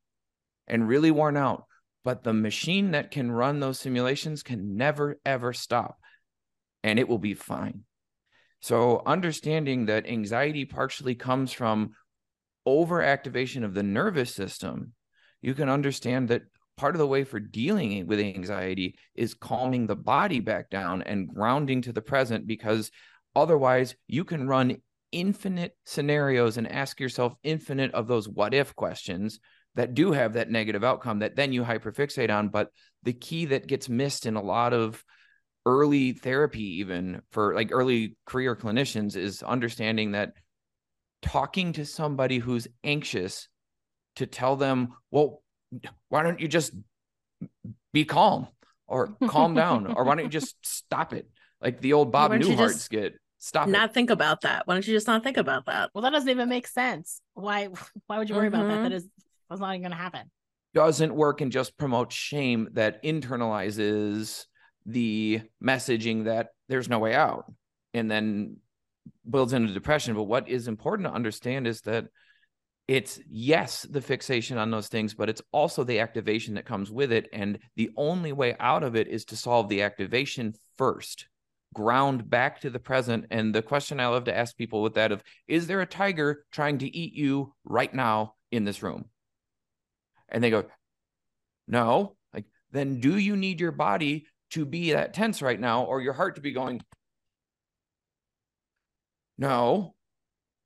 [0.66, 1.64] and really worn out.
[2.02, 5.98] But the machine that can run those simulations can never, ever stop,
[6.82, 7.84] and it will be fine.
[8.60, 11.92] So, understanding that anxiety partially comes from
[12.66, 14.92] overactivation of the nervous system,
[15.40, 16.42] you can understand that
[16.76, 21.28] part of the way for dealing with anxiety is calming the body back down and
[21.28, 22.90] grounding to the present because
[23.36, 24.76] otherwise you can run
[25.12, 29.40] infinite scenarios and ask yourself infinite of those what if questions
[29.74, 32.70] that do have that negative outcome that then you hyperfixate on but
[33.02, 35.04] the key that gets missed in a lot of
[35.66, 40.32] early therapy even for like early career clinicians is understanding that
[41.22, 43.48] talking to somebody who's anxious
[44.16, 45.42] to tell them well
[46.08, 46.72] why don't you just
[47.92, 48.48] be calm
[48.88, 51.28] or calm down or why don't you just stop it
[51.60, 53.94] like the old bob newhart skit stop not it.
[53.94, 56.48] think about that why don't you just not think about that Well, that doesn't even
[56.48, 57.20] make sense.
[57.34, 57.68] Why?
[58.06, 58.82] Why would you worry about that?
[58.82, 58.92] That mm-hmm.
[58.92, 59.08] is
[59.48, 60.30] that's not even going to happen.
[60.74, 64.44] doesn't work and just promotes shame that internalizes
[64.92, 67.52] the messaging that there's no way out
[67.94, 68.56] and then
[69.28, 70.14] builds into depression.
[70.14, 72.06] But what is important to understand is that
[72.88, 77.12] it's yes, the fixation on those things, but it's also the activation that comes with
[77.12, 77.28] it.
[77.32, 81.28] And the only way out of it is to solve the activation first,
[81.72, 83.26] ground back to the present.
[83.30, 86.44] And the question I love to ask people with that of is there a tiger
[86.50, 89.04] trying to eat you right now in this room?
[90.28, 90.64] And they go,
[91.68, 92.16] no.
[92.34, 96.12] Like, then do you need your body to be that tense right now or your
[96.12, 96.80] heart to be going,
[99.38, 99.94] no.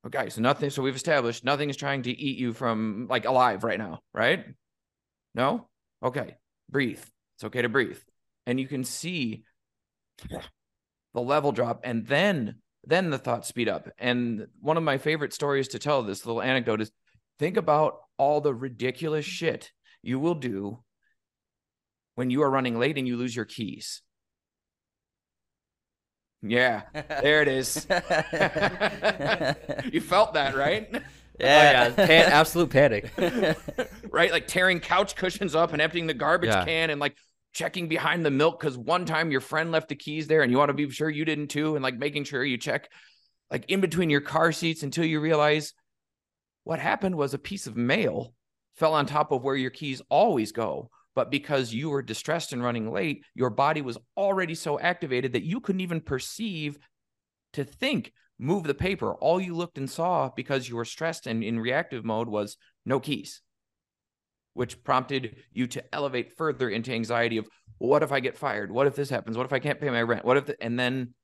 [0.07, 0.70] Okay, so nothing.
[0.70, 4.45] So we've established nothing is trying to eat you from like alive right now, right?
[5.35, 5.68] No?
[6.03, 6.37] Okay,
[6.70, 7.03] breathe.
[7.37, 7.99] It's okay to breathe.
[8.47, 9.45] And you can see
[10.28, 12.57] the level drop and then
[12.87, 13.89] then the thoughts speed up.
[13.99, 16.93] And one of my favorite stories to tell this little anecdote is
[17.39, 19.72] think about all the ridiculous shit
[20.03, 20.82] you will do
[22.14, 24.02] when you are running late and you lose your keys.
[26.42, 27.86] Yeah, there it is.
[29.92, 31.02] you felt that, right?
[31.40, 33.10] Yeah, yeah, pan- absolute panic.
[34.12, 34.30] right?
[34.30, 36.64] Like tearing couch cushions up and emptying the garbage Yeah.
[36.64, 37.16] can and like
[37.52, 40.58] checking behind the milk because one time your friend left the keys there and you
[40.58, 41.74] want to be sure you didn't too.
[41.74, 42.88] And like making sure you check
[43.50, 45.74] like in between your car seats until you realize
[46.62, 48.32] what happened was a piece of mail
[48.76, 50.88] fell on top of where your keys always go.
[51.14, 55.44] But because you were distressed and running late, your body was already so activated that
[55.44, 56.78] you couldn't even perceive
[57.52, 59.14] to think, move the paper.
[59.14, 62.98] All you looked and saw because you were stressed and in reactive mode was no
[62.98, 63.42] keys,
[64.54, 67.48] which prompted you to elevate further into anxiety of
[67.78, 68.72] what if I get fired?
[68.72, 69.36] What if this happens?
[69.36, 70.24] What if I can't pay my rent?
[70.24, 71.14] What if, the, and then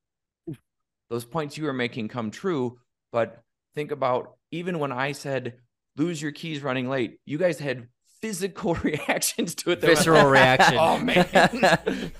[1.10, 2.78] those points you were making come true.
[3.12, 3.42] But
[3.74, 5.54] think about even when I said,
[5.96, 7.88] lose your keys running late, you guys had
[8.20, 9.80] physical reactions to it.
[9.80, 10.78] Visceral reaction.
[10.80, 11.26] Oh man,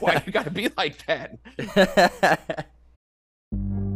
[0.00, 1.38] why you gotta be like that?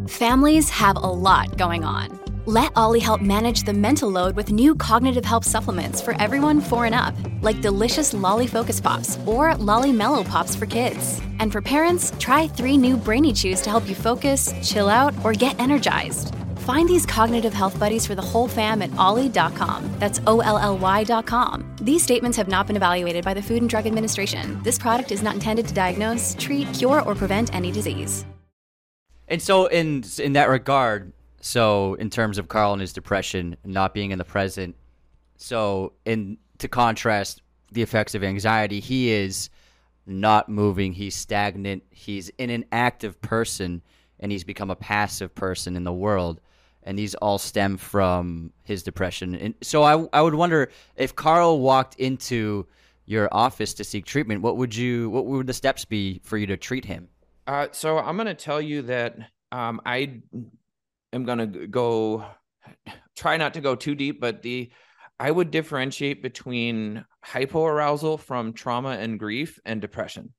[0.09, 2.19] Families have a lot going on.
[2.47, 6.87] Let OLLY help manage the mental load with new cognitive help supplements for everyone four
[6.87, 11.21] and up, like delicious Lolly Focus Pops or Lolly Mellow Pops for kids.
[11.41, 15.33] And for parents, try three new Brainy Chews to help you focus, chill out, or
[15.33, 16.36] get energized.
[16.67, 19.89] Find these cognitive health buddies for the whole fam at olly.com.
[20.01, 21.77] That's O L L Y.com.
[21.81, 24.61] These statements have not been evaluated by the Food and Drug Administration.
[24.65, 28.27] This product is not intended to diagnose, treat, cure, or prevent any disease.
[29.29, 33.95] And so in in that regard, so in terms of Carl and his depression not
[33.95, 34.75] being in the present,
[35.37, 39.51] so in to contrast the effects of anxiety, he is
[40.05, 43.83] not moving, he's stagnant, he's an inactive person
[44.19, 46.41] and he's become a passive person in the world.
[46.87, 49.35] And these all stem from his depression.
[49.35, 52.67] And so I I would wonder if Carl walked into
[53.07, 56.47] your office to seek treatment, what would you what would the steps be for you
[56.47, 57.09] to treat him?
[57.47, 59.17] Uh, so I'm going to tell you that
[59.53, 60.21] um, I
[61.13, 62.27] am going to go
[63.17, 64.71] try not to go too deep, but the
[65.19, 70.35] I would differentiate between hypoarousal from trauma and grief and depression.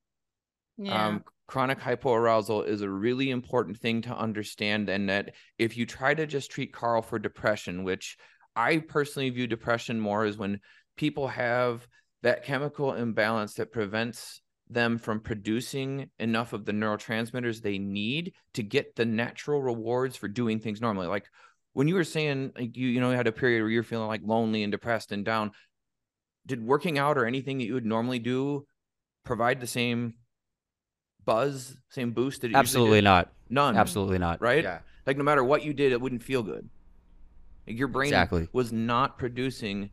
[0.78, 1.08] Yeah.
[1.08, 6.14] Um, chronic hypoarousal is a really important thing to understand, and that if you try
[6.14, 8.18] to just treat Carl for depression, which
[8.56, 10.60] I personally view depression more as when
[10.98, 11.88] people have
[12.24, 18.64] that chemical imbalance that prevents them from producing enough of the neurotransmitters they need to
[18.64, 21.08] get the natural rewards for doing things normally.
[21.08, 21.26] Like
[21.74, 24.08] when you were saying like you you know you had a period where you're feeling
[24.08, 25.52] like lonely and depressed and down,
[26.46, 28.66] did working out or anything that you would normally do
[29.24, 30.16] provide the same
[31.28, 33.04] buzz, same boost that it Absolutely did?
[33.04, 33.32] not.
[33.50, 33.78] None.
[33.78, 34.42] Absolutely not.
[34.42, 34.64] Right?
[34.64, 34.80] Yeah.
[35.06, 36.68] Like no matter what you did, it wouldn't feel good.
[37.68, 38.48] Like, your brain Exactly.
[38.54, 39.92] was not producing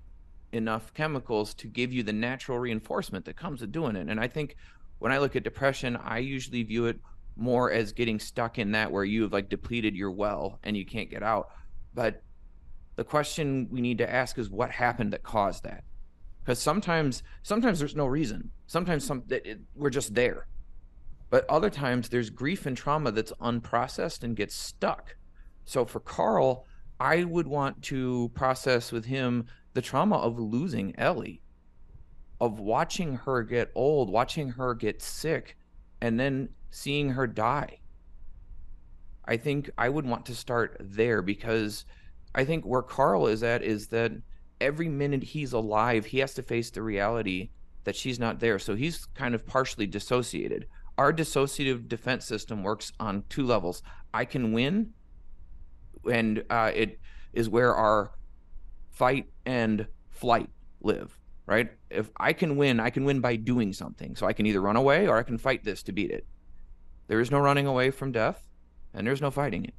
[0.53, 4.09] enough chemicals to give you the natural reinforcement that comes with doing it.
[4.09, 4.57] And I think
[5.01, 6.99] when I look at depression, I usually view it
[7.37, 10.87] more as getting stuck in that where you have like depleted your well and you
[10.87, 11.51] can't get out.
[11.95, 12.22] But
[12.95, 15.82] the question we need to ask is what happened that caused that?
[16.45, 18.51] Because sometimes, sometimes there's no reason.
[18.68, 20.47] Sometimes some that it, we're just there.
[21.35, 25.16] But other times there's grief and trauma that's unprocessed and gets stuck.
[25.64, 26.64] So for Carl,
[27.01, 31.43] I would want to process with him the trauma of losing Ellie,
[32.41, 35.57] of watching her get old, watching her get sick,
[36.01, 37.80] and then seeing her die.
[39.24, 41.85] I think I would want to start there because
[42.32, 44.12] I think where Carl is at is that
[44.61, 47.51] every minute he's alive, he has to face the reality
[47.82, 48.61] that she's not there.
[48.61, 50.68] So he's kind of partially dissociated.
[50.97, 53.82] Our dissociative defense system works on two levels.
[54.12, 54.92] I can win,
[56.11, 57.01] and uh, it
[57.32, 58.12] is where our
[58.90, 61.70] fight and flight live, right?
[61.90, 64.14] If I can win, I can win by doing something.
[64.14, 66.26] So I can either run away or I can fight this to beat it.
[67.09, 68.49] There is no running away from death,
[68.92, 69.74] and there's no fighting it.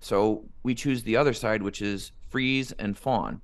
[0.00, 3.40] So we choose the other side, which is freeze and fawn.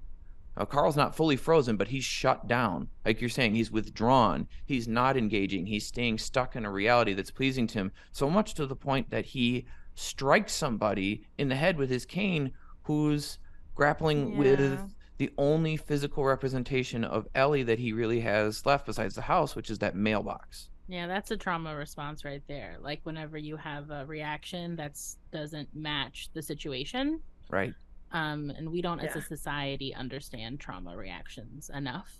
[0.57, 2.89] Now, Carl's not fully frozen, but he's shut down.
[3.05, 4.47] Like you're saying, he's withdrawn.
[4.65, 5.67] He's not engaging.
[5.67, 9.11] He's staying stuck in a reality that's pleasing to him, so much to the point
[9.11, 12.53] that he strikes somebody in the head with his cane
[12.85, 13.39] who's
[13.75, 14.79] grappling with
[15.19, 19.71] the only physical representation of Ellie that he really has left besides the house, which
[19.71, 20.69] is that mailbox.
[20.87, 22.77] Yeah, that's a trauma response right there.
[22.81, 25.01] Like whenever you have a reaction that
[25.33, 27.75] doesn't match the situation, Right.
[28.13, 32.11] Um, and we don't as a society understand trauma reactions enough,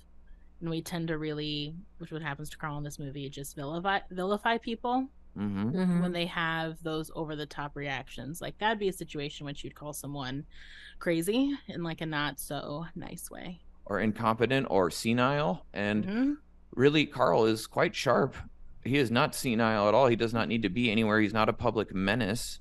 [0.61, 4.01] and we tend to really, which what happens to Carl in this movie, just vilify
[4.11, 6.01] vilify people Mm-hmm.
[6.01, 8.41] when they have those over the top reactions.
[8.41, 10.45] Like that'd be a situation which you'd call someone
[11.01, 13.61] crazy in like a not so nice way.
[13.85, 15.67] Or incompetent or senile.
[15.75, 16.35] And Mhm.
[16.71, 18.37] really, Carl is quite sharp.
[18.85, 20.07] He is not senile at all.
[20.07, 21.21] He does not need to be anywhere.
[21.21, 22.61] He's not a public menace.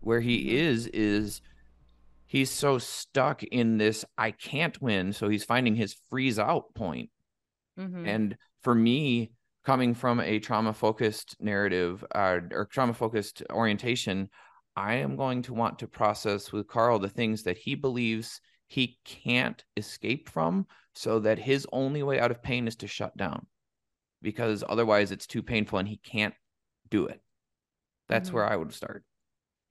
[0.00, 0.52] Where he Mhm.
[0.52, 1.40] is, is
[2.26, 5.12] he's so stuck in this I can't win.
[5.12, 7.10] So he's finding his freeze out point.
[7.78, 8.06] Mhm.
[8.06, 9.32] And for me,
[9.64, 14.30] coming from a trauma focused narrative uh, or trauma focused orientation,
[14.76, 18.98] I am going to want to process with Carl the things that he believes he
[19.04, 23.46] can't escape from so that his only way out of pain is to shut down
[24.22, 26.34] because otherwise it's too painful and he can't
[26.90, 27.20] do it.
[28.08, 28.32] That's Mhm.
[28.32, 29.04] where I would start.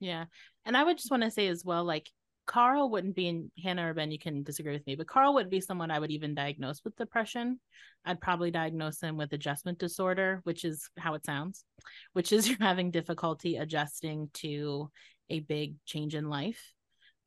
[0.00, 0.26] Yeah.
[0.64, 2.10] And I would just want to say as well, like
[2.46, 5.50] Carl wouldn't be in Hannah or Ben, you can disagree with me, but Carl would
[5.50, 7.58] be someone I would even diagnose with depression.
[8.04, 11.64] I'd probably diagnose him with adjustment disorder, which is how it sounds,
[12.12, 14.90] which is you're having difficulty adjusting to
[15.28, 16.72] a big change in life,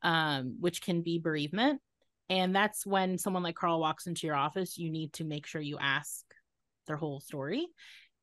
[0.03, 1.81] um, which can be bereavement.
[2.29, 5.61] And that's when someone like Carl walks into your office, you need to make sure
[5.61, 6.23] you ask
[6.87, 7.67] their whole story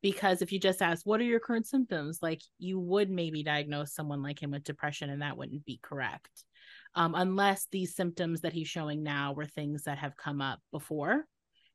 [0.03, 3.95] because if you just ask what are your current symptoms like you would maybe diagnose
[3.95, 6.45] someone like him with depression and that wouldn't be correct
[6.97, 11.27] um, unless these symptoms that he's showing now were things that have come up before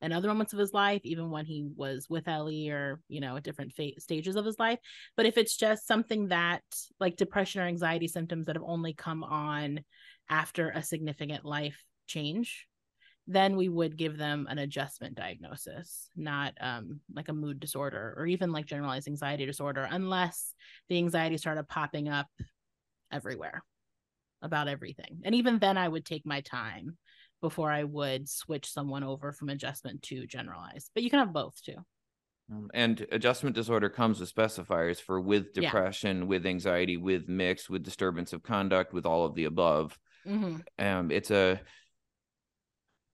[0.01, 3.37] in other moments of his life even when he was with ellie or you know
[3.37, 4.79] at different fa- stages of his life.
[5.15, 6.63] But if it's just something that
[6.99, 9.81] like depression or anxiety symptoms that have only come on
[10.29, 12.67] after a significant life change
[13.27, 18.25] then we would give them an adjustment diagnosis, not um, like a mood disorder or
[18.25, 20.53] even like generalized anxiety disorder, unless
[20.89, 22.27] the anxiety started popping up
[23.11, 23.63] everywhere
[24.41, 25.21] about everything.
[25.23, 26.97] And even then, I would take my time
[27.41, 30.91] before I would switch someone over from adjustment to generalized.
[30.93, 31.77] But you can have both too.
[32.51, 35.61] Um, And adjustment disorder comes with specifiers for with Yeah.
[35.61, 39.97] depression, with anxiety, with mixed, with disturbance of conduct, with all of the above.
[40.27, 40.57] Mm-hmm.
[40.85, 41.59] um, it's a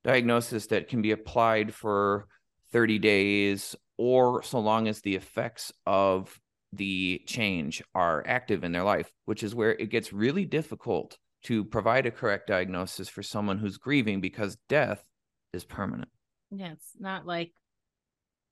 [0.04, 2.28] diagnosis that can be applied for
[2.72, 6.38] 30 days or so long as the effects of
[6.74, 11.64] the change are active in their life, which is where it gets really difficult to
[11.64, 15.04] provide a correct diagnosis for someone who's grieving because death
[15.54, 16.10] is permanent.
[16.52, 17.52] Yeah, it's not like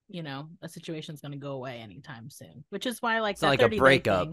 [0.07, 3.41] you know a situation's going to go away anytime soon, which is why like It's
[3.41, 4.28] not that like a breakup.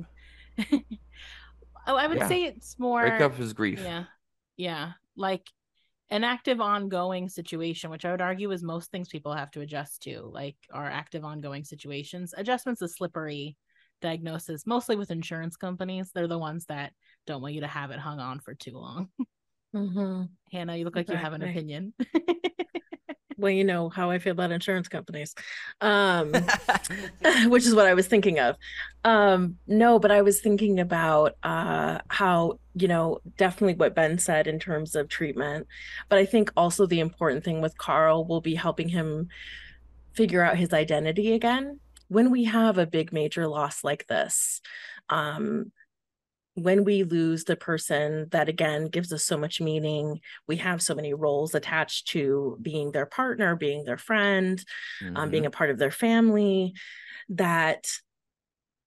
[0.57, 0.85] thing-
[1.87, 2.29] oh, I would Yeah.
[2.29, 3.81] say it's more Breakup is grief.
[3.83, 4.05] Yeah.
[4.57, 4.93] Yeah.
[5.17, 5.49] Like
[6.11, 10.03] an active ongoing situation which i would argue is most things people have to adjust
[10.03, 13.57] to like are active ongoing situations adjustments is slippery
[14.03, 16.93] diagnosis mostly with insurance companies they're the ones that
[17.27, 19.09] don't want you to have it hung on for too long
[19.75, 20.25] Mm-hmm.
[20.53, 21.95] hannah you look like you have an opinion
[23.39, 25.35] Well, you know how I feel about insurance companies,
[25.81, 26.33] um,
[27.47, 28.57] which is what I was thinking of.
[29.05, 34.47] Um, no, but I was thinking about uh, how, you know, definitely what Ben said
[34.47, 35.67] in terms of treatment.
[36.09, 39.29] But I think also the important thing with Carl will be helping him
[40.15, 41.81] figure out his identity again.
[42.13, 44.61] When we have a big major loss like this,
[45.09, 45.73] um,
[46.55, 50.95] when we lose the person that again gives us so much meaning, we have so
[50.95, 54.63] many roles attached to being their partner, being their friend,
[55.17, 56.75] um, being a part of their family,
[57.31, 57.87] that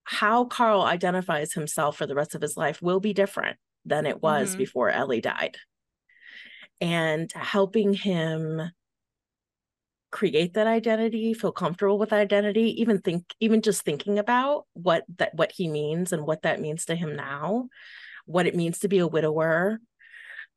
[0.03, 4.21] how Carl identifies himself for the rest of his life will be different than it
[4.21, 4.57] was Mhm.
[4.57, 5.57] before Ellie died.
[6.79, 8.71] And helping him
[10.15, 15.35] create that identity, feel comfortable with identity, even think even just thinking about what that
[15.35, 17.67] what he means and what that means to him now,
[18.25, 19.81] what it means to be a widower,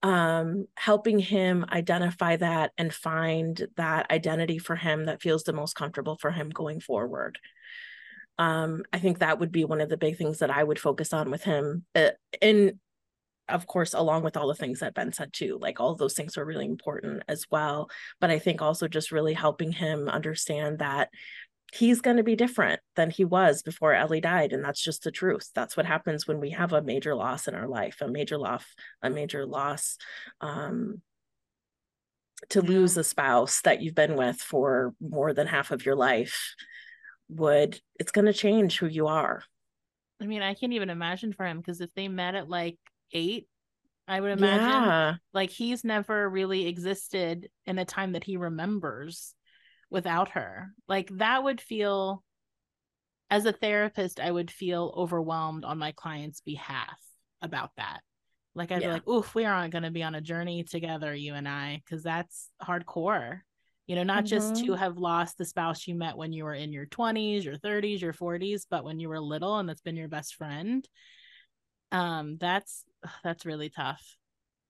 [0.05, 5.75] um helping him identify that and find that identity for him that feels the most
[5.75, 7.37] comfortable for him going forward.
[8.39, 11.13] Um i think that would be one of the big things that i would focus
[11.13, 12.79] on with him uh, and
[13.49, 16.37] of course along with all the things that ben said too like all those things
[16.37, 17.89] were really important as well
[18.21, 21.09] but i think also just really helping him understand that
[21.73, 25.11] he's going to be different than he was before Ellie died and that's just the
[25.11, 25.51] truth.
[25.55, 28.65] That's what happens when we have a major loss in our life a major loss
[29.03, 29.97] a major loss
[30.41, 31.03] um
[32.51, 36.55] to lose a spouse that you've been with for more than half of your life
[37.29, 39.43] would it's going to change who you are.
[40.21, 42.79] I mean i can't even imagine for him because if they met at like
[43.13, 43.49] eight
[44.07, 44.67] i would imagine.
[44.67, 45.15] Yeah.
[45.35, 49.35] Like he's never really existed in a time that he remembers
[49.91, 50.69] without her.
[50.89, 52.23] Like that would feel
[53.31, 56.99] as a therapist i would feel overwhelmed on my client's behalf
[57.43, 58.01] about that.
[58.55, 61.35] Like i'd be like oof we aren't going to be on a journey together you
[61.35, 63.41] and i because that's hardcore.
[63.87, 66.73] You know not just to have lost the spouse you met when you were in
[66.73, 70.09] your 20s your 30s your 40s but when you were little and that's been your
[70.09, 70.89] best friend.
[71.93, 72.85] Um that's
[73.25, 74.17] that's really tough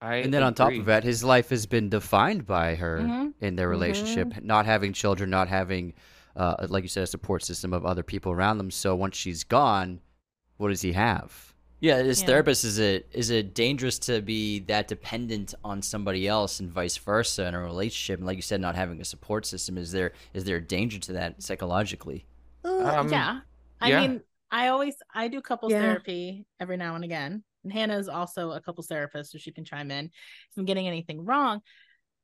[0.01, 3.33] I and then on top of that, his life has been defined by her Mhm.
[3.41, 5.93] in their relationship, not having children, not having,
[6.35, 8.71] uh, like you said, a support system of other people around them.
[8.71, 10.01] So once she's gone,
[10.57, 11.53] what does he have?
[11.81, 12.23] Yeah, as Yeah.
[12.23, 16.97] therapist, is it is it dangerous to be that dependent on somebody else and vice
[16.97, 18.19] versa in a relationship?
[18.19, 20.99] And like you said, not having a support system is there is there a danger
[20.99, 22.25] to that psychologically?
[22.63, 23.41] Um, yeah.
[23.81, 23.99] I yeah.
[24.01, 24.21] mean,
[24.51, 25.81] I always I do couples Yeah.
[25.81, 27.43] therapy every now and again.
[27.63, 30.87] And Hannah is also a couple therapist, so she can chime in if I'm getting
[30.87, 31.61] anything wrong.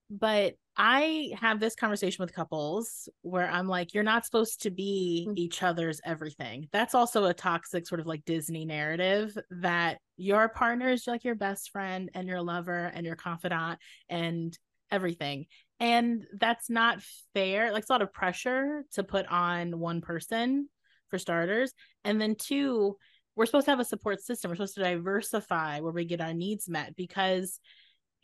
[0.09, 5.25] But I have this conversation with couples where I'm like, you're not supposed to be
[5.27, 5.37] Mm.
[5.37, 6.67] each other's everything.
[6.71, 11.35] That's also a toxic sort of like Disney narrative that your partner is like your
[11.35, 13.79] best friend and your lover and your confidant
[14.09, 14.55] and
[14.91, 15.47] everything.
[15.79, 17.01] And that's not
[17.33, 17.71] fair.
[17.71, 20.69] Like it's a lot of pressure to put on one person
[21.09, 21.73] for starters.
[22.03, 22.97] And then two,
[23.35, 24.49] we're supposed to have a support system.
[24.49, 27.59] We're supposed to diversify where we get our needs met because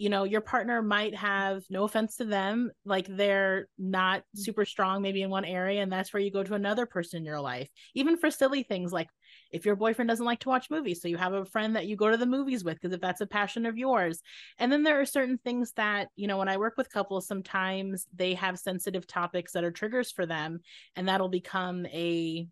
[0.01, 4.23] you know your partner might have no offense to them like they're not mm.
[4.33, 7.25] super strong maybe in one area and that's where you go to another person in
[7.25, 7.69] your life.
[7.93, 9.09] Even for silly things like
[9.51, 11.95] if your boyfriend doesn't like to watch movies so you have a friend that you
[11.95, 14.21] go to the movies with because if that's a passion of yours.
[14.57, 18.07] And then there are certain things that you know when i work with couples sometimes
[18.15, 20.61] they have sensitive topics that are triggers for them
[20.95, 22.47] and that'll become a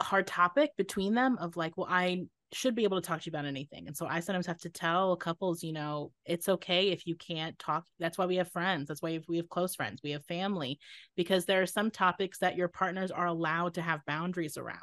[0.00, 2.22] hard topic between them of like well i
[2.52, 3.86] should be able to talk to you about anything.
[3.88, 7.58] And so i sometimes have to tell couples you know it's okay if you can't
[7.58, 7.84] talk.
[7.98, 8.88] That's why we have friends.
[8.88, 10.00] That's why we have close friends.
[10.02, 10.78] We have family
[11.14, 14.78] because there are some topics that your partners are allowed to have boundaries around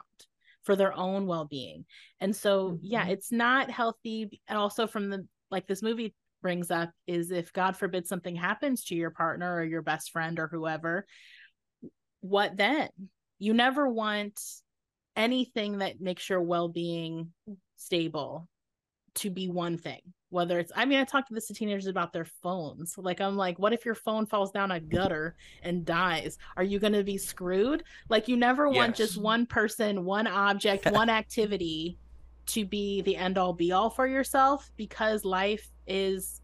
[0.62, 1.86] for their own well-being.
[2.20, 3.10] And so yeah Mhm.
[3.10, 4.42] it's not healthy.
[4.48, 6.14] And also from the like this movie
[6.44, 10.38] brings up is if god forbid something happens to your partner or your best friend
[10.38, 11.08] or whoever
[12.22, 12.90] what then?
[13.40, 14.40] You never want
[15.16, 17.32] anything that makes your well-being
[17.76, 18.48] stable
[19.16, 20.02] to be one thing.
[20.30, 22.98] Whether it's i mean i talk to this to teenagers about their phones.
[22.98, 26.38] Like i'm like what if your phone falls down a gutter and dies?
[26.58, 27.84] Are you going to be screwed?
[28.10, 31.98] Like you never want just one person one object one activity
[32.48, 36.42] to be the end all be all for yourself because life is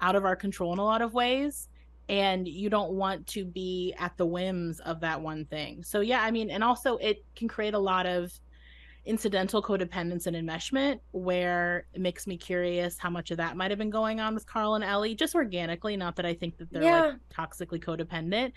[0.00, 1.68] out of our control in a lot of ways
[2.10, 5.84] and you don't want to be at the whims of that one thing.
[5.84, 8.32] So yeah, I mean, and also it can create a lot of
[9.06, 13.78] incidental codependence and enmeshment where it makes me curious how much of that might have
[13.78, 16.82] been going on with Carl and Ellie just organically not that I think that they're
[16.82, 17.12] Yeah.
[17.12, 18.52] like toxically codependent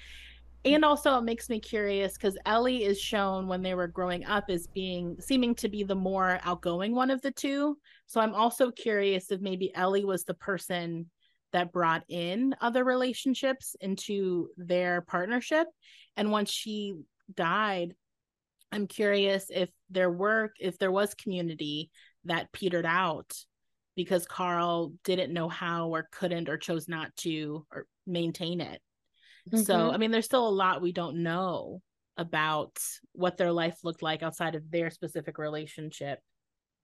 [0.66, 4.46] and also it makes me curious because Ellie is shown when they were growing up
[4.50, 8.70] as being seeming to be the more outgoing one of the two so I'm also
[8.72, 11.10] curious if maybe Ellie was the person
[11.54, 15.68] that brought in other relationships into their partnership.
[16.18, 16.96] And once she
[17.34, 17.96] died
[18.74, 21.90] i'm curious if there were if there was community
[22.26, 23.32] that petered out
[23.96, 28.82] because carl didn't know how or couldn't or chose not to or maintain it.
[29.56, 29.94] So Mhm.
[29.94, 31.82] i mean there's still a lot we don't know
[32.18, 32.78] about
[33.14, 36.20] what their life looked like outside of their specific relationship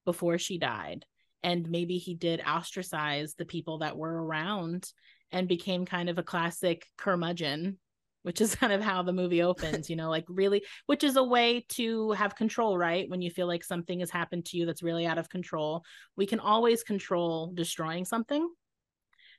[0.05, 1.05] before she died
[1.43, 4.91] and maybe he did ostracize the people that were around
[5.31, 7.77] and became kind of a classic curmudgeon
[8.23, 11.23] which is kind of how the movie opens you know like really which is a
[11.23, 13.09] way to have control right?
[13.09, 15.83] When you feel like something has happened to you that's really out of control
[16.15, 18.47] we can always control destroying something.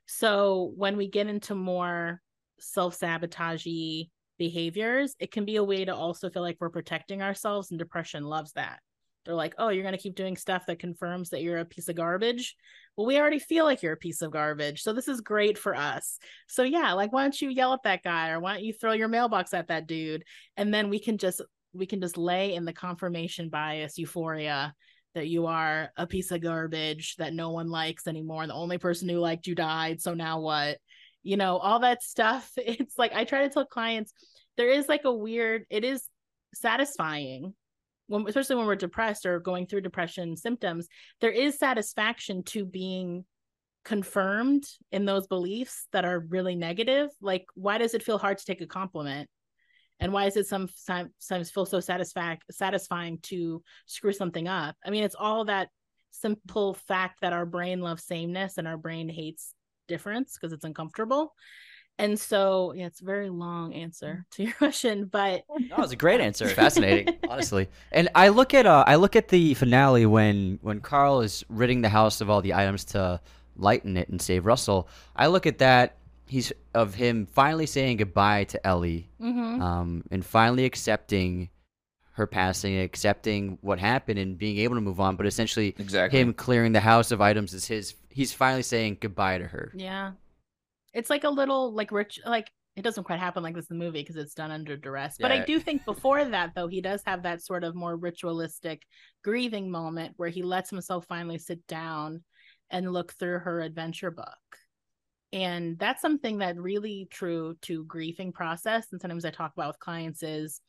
[0.06, 2.20] So when we get into more
[2.58, 7.78] self-sabotagey behaviors it can be a way to also feel like we're protecting ourselves and
[7.78, 8.80] depression loves that
[9.24, 11.88] they're like oh you're going to keep doing stuff that confirms that you're a piece
[11.88, 12.56] of garbage?
[12.96, 15.74] Well we already feel like you're a piece of garbage so this is great for
[15.74, 16.18] us.
[16.46, 18.92] So yeah like why don't you yell at that guy or why don't you throw
[18.92, 20.24] your mailbox at that dude
[20.56, 21.42] and then we can just
[21.72, 24.74] we can just lay in the confirmation bias euphoria
[25.14, 29.08] that you are a piece of garbage that no one likes anymore the only person
[29.08, 30.78] who liked you died so now what?
[31.22, 32.50] You know all that stuff.
[32.56, 34.12] It's like i try to tell clients
[34.56, 36.02] there is like a weird it is
[36.54, 37.54] satisfying
[38.10, 40.88] when especially when we're depressed or going through depression symptoms
[41.20, 43.24] there is satisfaction to being
[43.84, 47.08] confirmed in those beliefs that are really negative.
[47.20, 49.28] Like why does it feel hard to take a compliment?
[49.98, 54.76] And why is it some sometimes feel so satisfac- satisfying to screw something up?
[54.84, 55.68] I mean it's all that
[56.10, 59.54] simple fact that our brain loves sameness and our brain hates
[59.88, 61.32] difference because it's uncomfortable
[62.00, 65.96] and so yeah it's a very long answer to your question but No, it's a
[65.96, 66.48] great answer.
[66.62, 67.68] fascinating, honestly.
[67.92, 71.82] And I look at uh, I look at the finale when when Carl is ridding
[71.82, 73.20] the house of all the items to
[73.56, 74.88] lighten it and save Russell.
[75.14, 75.96] I look at that
[76.26, 79.60] he's of him finally saying goodbye to Ellie, mhm.
[79.60, 81.50] um, and finally accepting
[82.12, 85.16] her passing, accepting what happened, and being able to move on.
[85.16, 86.18] But essentially, Exactly.
[86.18, 87.94] him clearing the house of items is his.
[88.10, 89.72] He's finally saying goodbye to her.
[89.74, 90.12] Yeah.
[90.92, 93.84] It's like a little like rich like it doesn't quite happen like this in the
[93.84, 95.16] movie because it's done under duress.
[95.20, 98.82] But I do think before that though he does have that sort of more ritualistic
[99.22, 102.22] grieving moment where he lets himself finally sit down
[102.70, 104.26] and look through her adventure book.
[105.32, 109.78] And that's something that really true to grieving process and sometimes I talk about with
[109.78, 110.60] clients is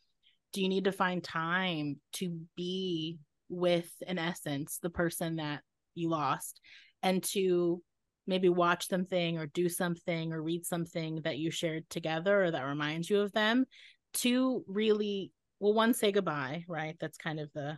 [0.53, 3.19] do you need to find time to be
[3.49, 5.61] with in essence the person that
[5.95, 6.59] you lost
[7.03, 7.81] and to
[8.27, 12.63] maybe watch something or do something or read something that you shared together or that
[12.63, 13.65] reminds you of them
[14.13, 16.95] to really well one say goodbye right?
[16.99, 17.77] That's kind of the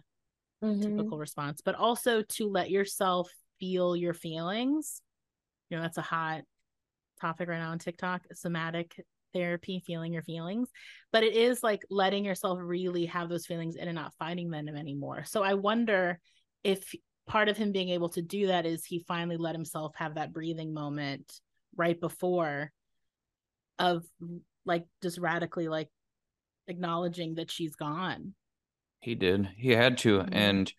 [0.64, 0.82] Mhm.
[0.84, 3.30] typical response but also to let yourself
[3.60, 5.02] feel your feelings.
[5.70, 6.42] You know that's a hot
[7.22, 9.04] topic right now on tiktok somatic
[9.34, 10.70] therapy feeling your feelings
[11.12, 14.68] but it is like letting yourself really have those feelings in and not fighting them
[14.68, 15.24] anymore.
[15.26, 16.20] So i wonder
[16.64, 16.94] if
[17.28, 20.34] part of him being able to do that is he finally let himself have that
[20.34, 21.40] breathing moment
[21.76, 22.72] right before
[23.80, 24.04] of
[24.66, 25.90] like just radically like
[26.68, 28.34] acknowledging that she's gone
[29.00, 29.50] He did.
[29.58, 30.20] He had to.
[30.20, 30.30] Mhm.
[30.32, 30.74] And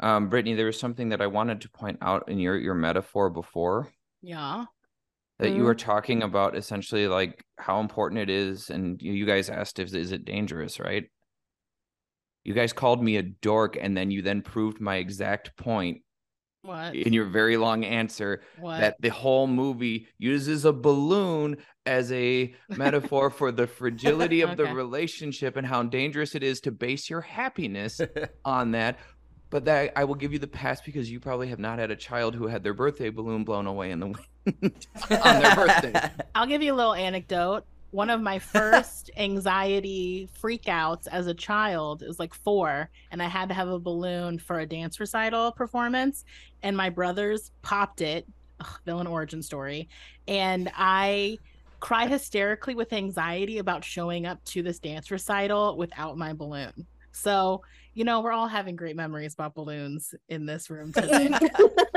[0.00, 3.30] um, Brittany, there was something that I wanted to point out in your your metaphor
[3.30, 3.90] before
[4.22, 4.64] yeah
[5.38, 9.50] that you were talking about essentially like how important it is, and you, you guys
[9.50, 11.04] asked if is it dangerous, right?
[12.44, 16.02] You guys called me a dork, and then you then proved my exact point
[16.64, 22.10] what in your very long answer what that the whole movie uses a balloon as
[22.12, 27.10] a metaphor for the fragility of the relationship and how dangerous it is to base
[27.10, 28.00] your happiness
[28.44, 28.98] on that.
[29.50, 31.96] But that I will give you the pass because you probably have not had a
[31.96, 34.18] child who had their birthday balloon blown away in the wind
[35.10, 36.10] on their birthday.
[36.34, 37.64] I'll give you a little anecdote.
[37.94, 43.48] One of my first anxiety freakouts as a child is like four, and I had
[43.50, 46.24] to have a balloon for a dance recital performance,
[46.64, 48.26] and my brothers popped it.
[48.58, 49.88] Ugh, villain origin story,
[50.26, 51.38] and I
[51.78, 56.88] cried hysterically with anxiety about showing up to this dance recital without my balloon.
[57.14, 57.62] So,
[57.94, 61.30] you know, we're all having great memories about balloons in this room today.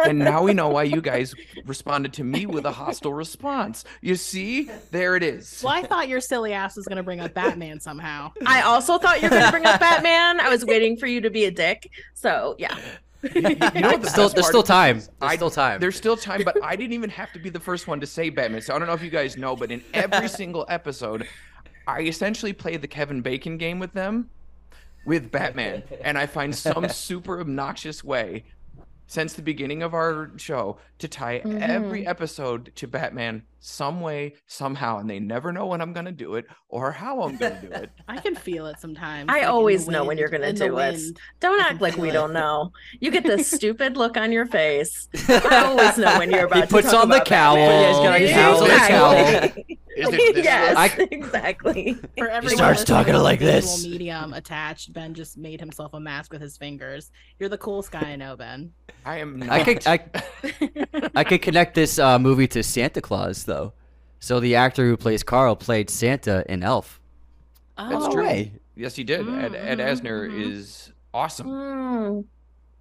[0.03, 1.33] and now we know why you guys
[1.65, 3.83] responded to me with a hostile response.
[4.01, 5.61] You see, there it is.
[5.63, 8.31] well, I thought your silly ass was going to bring up Batman somehow.
[8.45, 10.39] I also thought you were going to bring up Batman.
[10.39, 11.89] I was waiting for you to be a dick.
[12.13, 12.77] So, yeah.
[13.23, 14.67] You, you know the Still, there's still is?
[14.67, 15.01] time.
[15.19, 15.79] I- still time.
[15.79, 18.29] There's still time, but I didn't even have to be the first one to say
[18.29, 18.61] Batman.
[18.61, 21.27] So I don't know if you guys know, but in every single episode,
[21.87, 24.29] I essentially play the Kevin Bacon game with them
[25.07, 25.83] with Batman.
[26.01, 28.43] And I find some super obnoxious way
[29.07, 32.09] since the beginning of our show to tie every mm-hmm.
[32.09, 34.99] episode to Batman some way, somehow.
[34.99, 37.67] And they never know when I'm going to do it or how I'm going to
[37.67, 37.89] do it.
[38.07, 39.29] I can feel it sometimes.
[39.29, 40.73] I like, in the always know when you're gonna do it.
[40.73, 41.19] wind.
[41.39, 42.13] Don't act like we it.
[42.13, 42.71] don't know.
[42.99, 45.07] You get this stupid look on your face.
[45.29, 47.57] I always know when you're about to puts talk on the about cowl.
[47.57, 49.79] Yeah, he's got a cowl, Exactly.
[49.97, 51.97] Is it this yes, I- exactly.
[52.17, 53.83] For everyone starts talking like this.
[53.83, 54.93] Medium attached.
[54.93, 57.11] Ben just made himself a mask with his fingers.
[57.39, 58.73] You're the coolest guy I know, Ben.
[59.05, 59.49] I am not.
[59.49, 59.99] I could I,
[61.15, 63.73] I could connect this uh, movie to Santa Claus though.
[64.19, 66.99] So the actor who plays Carl played Santa in Elf.
[67.77, 68.23] Oh, That's true.
[68.23, 68.51] way.
[68.75, 69.27] Yes, he did.
[69.27, 70.39] Ed, Ed Mhm, Asner mhm.
[70.41, 71.47] is awesome.
[71.47, 72.25] Mm.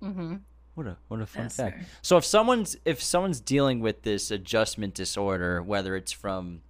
[0.01, 0.35] hmm
[0.75, 1.79] What a what a fun Yes, fact.
[1.81, 1.87] sir.
[2.03, 6.63] So if someone's if someone's dealing with this adjustment disorder, whether it's from,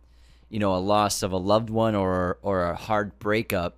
[0.49, 3.77] you know, a loss of a loved one or or a hard breakup,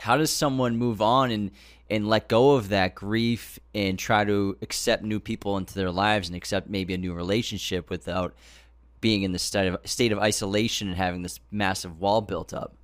[0.00, 1.50] how does someone move on and
[1.92, 6.26] and let go of that grief and try to accept new people into their lives
[6.26, 8.34] and accept maybe a new relationship without
[9.02, 12.74] being in the state of state of isolation and having this massive wall built up?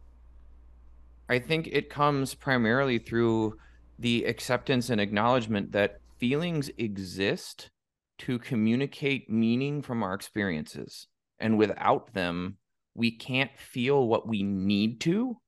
[1.31, 3.57] I think it comes primarily through
[3.99, 7.71] the acceptance and acknowledgement that feelings exist
[8.19, 11.07] to communicate meaning from our experiences.
[11.39, 12.59] And without them,
[12.95, 15.39] we can't feel what we need to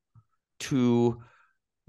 [0.60, 1.20] to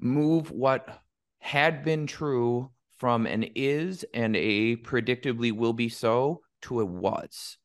[0.02, 1.01] move what
[1.42, 7.58] had been true from an is and a predictably will be so to a was.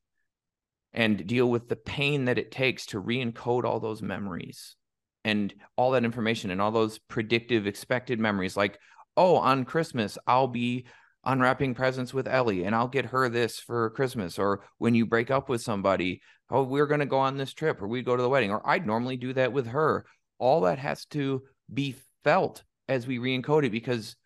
[0.92, 4.76] And deal with the pain that it takes to re-encode all those memories
[5.24, 8.78] and all that information and all those predictive expected memories like
[9.16, 10.86] oh on christmas i'll be
[11.24, 15.30] unwrapping presents with ellie and i'll get her this for christmas or when you break
[15.30, 18.22] up with somebody oh we're going to go on this trip or we go to
[18.22, 20.06] the wedding or i'd normally do that with her.
[20.38, 21.42] All that has to
[21.72, 24.16] be felt as we re-encode it because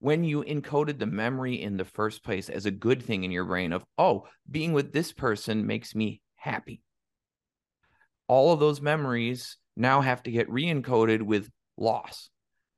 [0.00, 3.44] when you encoded the memory in the first place as a good thing in your
[3.44, 6.82] brain of oh being with this person makes me happy.
[8.28, 12.30] All of those memories now have to get re-encoded with loss.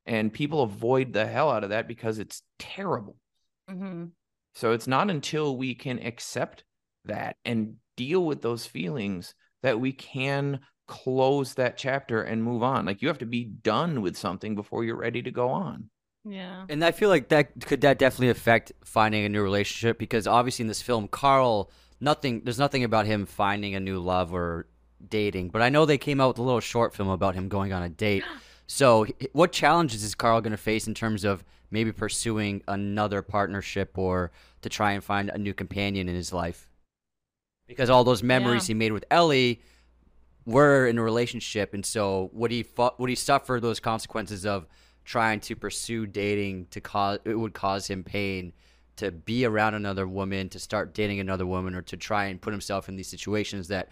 [0.06, 3.16] And people avoid the hell out of that because it's terrible.
[3.68, 4.06] Hmm
[4.56, 6.64] so it's not until we can accept
[7.04, 12.84] that and deal with those feelings that we can close that chapter and move on
[12.86, 15.88] like you have to be done with something before you're ready to go on
[16.24, 16.64] Yeah.
[16.68, 20.62] And I feel like that could that definitely affect finding a new relationship because obviously
[20.64, 24.66] in this film, Carl, nothing there's nothing about him finding a new love or
[25.08, 25.50] dating.
[25.50, 27.82] But I know they came out with a little short film about him going on
[27.82, 28.24] a date.
[28.68, 33.96] So, what challenges is Carl going to face in terms of maybe pursuing another partnership
[33.96, 34.32] or
[34.62, 36.68] to try and find a new companion in his life?
[37.68, 38.74] Because all those memories Yeah.
[38.74, 39.60] he made with Ellie
[40.46, 44.66] were in a relationship, and so would he fu- would he suffer those consequences of
[45.04, 48.52] trying to pursue dating to cause it would cause him pain
[48.96, 52.52] to be around another woman, to start dating another woman, or to try and put
[52.52, 53.90] himself in these situations that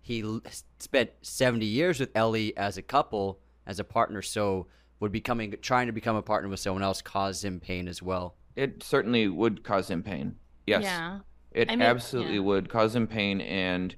[0.00, 0.40] he l-
[0.78, 4.22] spent 70 years with Ellie as a couple, as a partner.
[4.22, 4.66] So
[5.00, 8.36] would becoming trying to become a partner with someone else cause him pain as well?
[8.54, 10.34] it certainly would cause him pain
[10.66, 11.18] yes Yeah.
[11.52, 12.40] It I mean, absolutely yeah.
[12.40, 13.42] would cause him pain.
[13.42, 13.94] And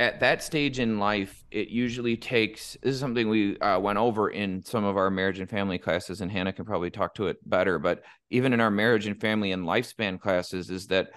[0.00, 4.30] at that stage in life, it usually takes this is something we uh, went over
[4.30, 7.36] in some of our marriage and family classes, and Hannah can probably talk to it
[7.44, 7.78] better.
[7.78, 11.10] But even in our marriage and family and lifespan classes, is that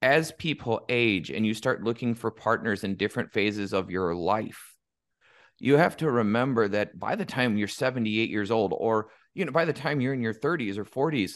[0.00, 4.76] as people age and you start looking for partners in different phases of your life,
[5.58, 9.50] you have to remember that by the time you're 78 years old, or you know,
[9.50, 11.32] by the time you're in your 30s or 40s,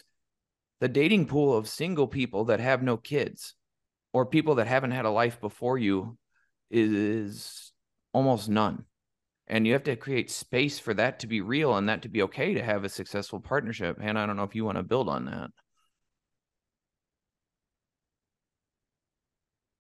[0.79, 3.57] the dating pool of single people that have no kids
[4.13, 6.17] or people that haven't had a life before you
[6.75, 7.73] is
[8.13, 8.85] almost none.
[9.47, 12.23] And you have to create space for that to be real and that to be
[12.23, 13.99] okay to have a successful partnership.
[14.01, 15.51] And I don't know if you want to build on that.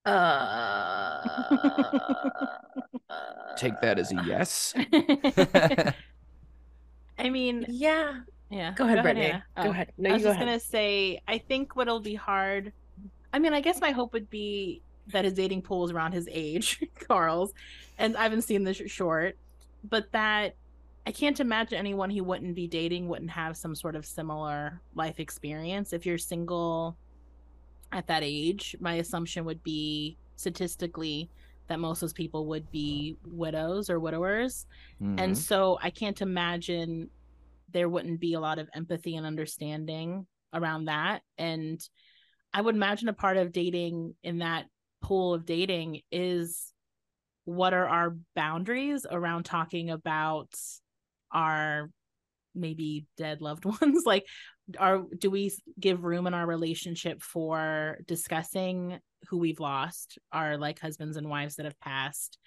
[0.07, 1.21] Uh,
[3.57, 4.75] Take that as a yes.
[7.19, 8.21] I mean, yeah.
[8.51, 8.73] yeah.
[8.75, 9.27] Go ahead, Brittany.
[9.27, 9.45] Hannah.
[9.63, 9.93] Go Oh, ahead.
[9.97, 12.73] No, I was go just gonna say, I think what'll be hard.
[13.33, 16.29] I mean, I guess my hope would be that his dating pool is around his
[16.31, 17.53] age, Carl's,
[17.99, 19.37] and I haven't seen this short,
[19.89, 20.57] but that
[21.07, 25.21] I can't imagine anyone he wouldn't be dating wouldn't have some sort of similar life
[25.21, 25.93] experience.
[25.93, 26.97] If you're single
[27.93, 31.31] at that age, my assumption would be statistically
[31.69, 34.67] that most of those people would be widows or widowers.
[35.03, 35.19] Mm-hmm.
[35.19, 37.11] And so I can't imagine
[37.71, 41.23] there wouldn't be a lot of empathy and understanding around that.
[41.39, 41.87] And
[42.53, 44.67] I would imagine a part of dating in that
[45.05, 46.73] pool of dating is
[47.45, 50.49] what are our boundaries around talking about
[51.31, 51.91] our
[52.55, 54.05] maybe dead loved ones?
[54.07, 54.25] Like
[54.79, 58.99] are do we give room in our relationship for discussing
[59.29, 62.39] who we've lost our like husbands and wives that have passed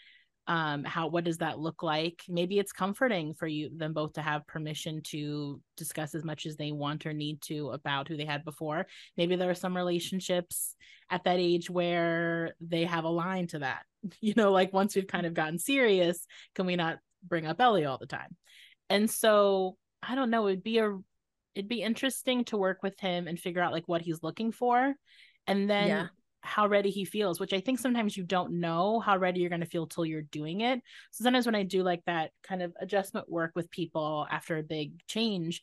[0.47, 2.23] um how what does that look like?
[2.27, 6.55] Maybe it's comforting for you them both to have permission to discuss as much as
[6.55, 8.87] they want or need to about who they had before.
[9.17, 10.75] Maybe there are some relationships
[11.09, 13.83] at that age where they have a line to that
[14.21, 16.25] you know like once we've kind of gotten serious
[16.55, 18.35] can we not bring up ellie all the time?
[18.89, 20.97] And so i don't know it'd be a
[21.55, 24.93] it'd be interesting to work with him and figure out like what he's looking for.
[25.47, 26.07] And then yeah
[26.41, 29.61] how ready he feels, which I think sometimes you don't know how ready you're going
[29.61, 30.79] to feel till you're doing it.
[31.11, 34.63] So sometimes when I do like that kind of adjustment work with people after a
[34.63, 35.61] big change,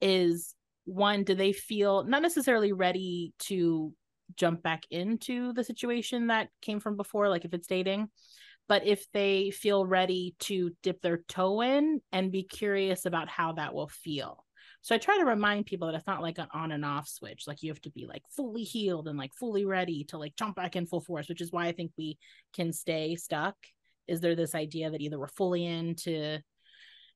[0.00, 3.92] is one, do they feel not necessarily ready to
[4.36, 8.08] jump back into the situation that came from before, like if it's dating,
[8.68, 13.52] but if they feel ready to dip their toe in and be curious about how
[13.52, 14.44] that will feel.
[14.82, 17.46] So I try to remind people that it's not like an on and off switch.
[17.46, 20.56] Like you have to be like fully healed and like fully ready to like jump
[20.56, 22.18] back in full force, which is why I think we
[22.54, 23.56] can stay stuck.
[24.08, 26.38] Is there this idea that either we're fully into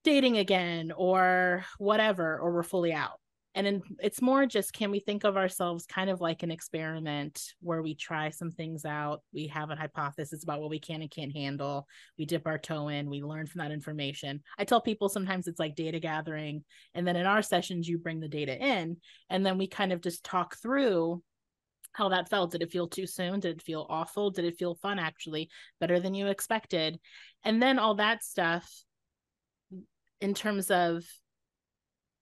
[0.04, 3.18] dating again or whatever, or we're fully out?
[3.54, 7.40] And then it's more just can we think of ourselves kind of like an experiment
[7.60, 11.10] where we try some things out we have a hypothesis about what we can and
[11.10, 11.86] can't handle
[12.18, 14.42] we dip our toe in we learn from that information.
[14.58, 16.64] I tell people sometimes it's like data gathering
[16.94, 18.96] and then in our sessions you bring the data in
[19.30, 21.22] and then we kind of just talk through
[21.92, 22.50] how that felt.
[22.50, 23.40] Did it feel too soon?
[23.40, 24.30] Did it feel awful?
[24.30, 25.48] Did it feel fun actually?
[25.80, 26.98] Better than you expected.
[27.44, 28.68] And then all that stuff
[30.20, 31.04] in terms of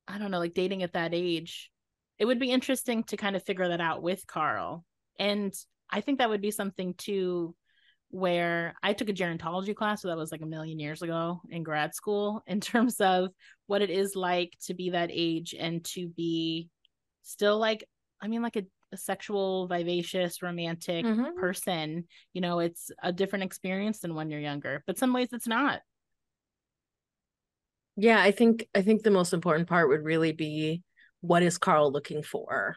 [0.09, 1.71] I don't know, like dating at that age,
[2.19, 4.85] it would be interesting to kind of figure that out with Carl.
[5.19, 5.55] And
[5.91, 7.55] I think that would be something too
[8.13, 11.63] where I took a gerontology class, so that was like a million years ago in
[11.63, 13.31] grad school, in terms of
[13.67, 16.69] what it is like to be that age and to be
[17.23, 17.85] still like,
[18.21, 21.41] I mean, like a, a sexual, vivacious, romantic mm-hmm.
[21.41, 22.05] person.
[22.35, 25.81] You know, it's a different experience than when you're younger, but some ways it's not.
[27.97, 30.83] Yeah, I think I think the most important part would really be
[31.21, 32.77] what is Carl looking for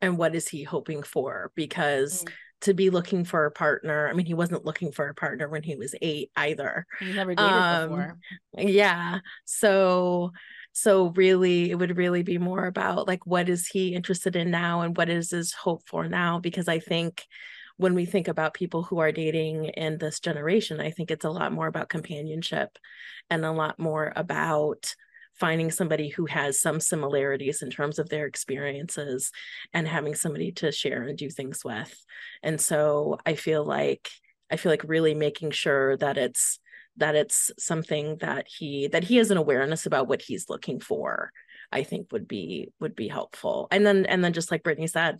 [0.00, 2.32] and what is he hoping for because mm.
[2.62, 5.62] to be looking for a partner, I mean he wasn't looking for a partner when
[5.62, 6.86] he was 8 either.
[6.98, 8.18] He never dated um, before.
[8.56, 9.18] Yeah.
[9.44, 10.30] So
[10.72, 14.82] so really it would really be more about like what is he interested in now
[14.82, 17.26] and what is his hope for now because I think
[17.80, 21.30] when we think about people who are dating in this generation, I think it's a
[21.30, 22.76] lot more about companionship
[23.30, 24.94] and a lot more about
[25.38, 29.32] finding somebody who has some similarities in terms of their experiences
[29.72, 32.04] and having somebody to share and do things with.
[32.42, 34.10] And so I feel like
[34.50, 36.58] I feel like really making sure that it's
[36.98, 41.30] that it's something that he that he has an awareness about what he's looking for
[41.70, 45.18] i think would be would be helpful and then and then just like brittany said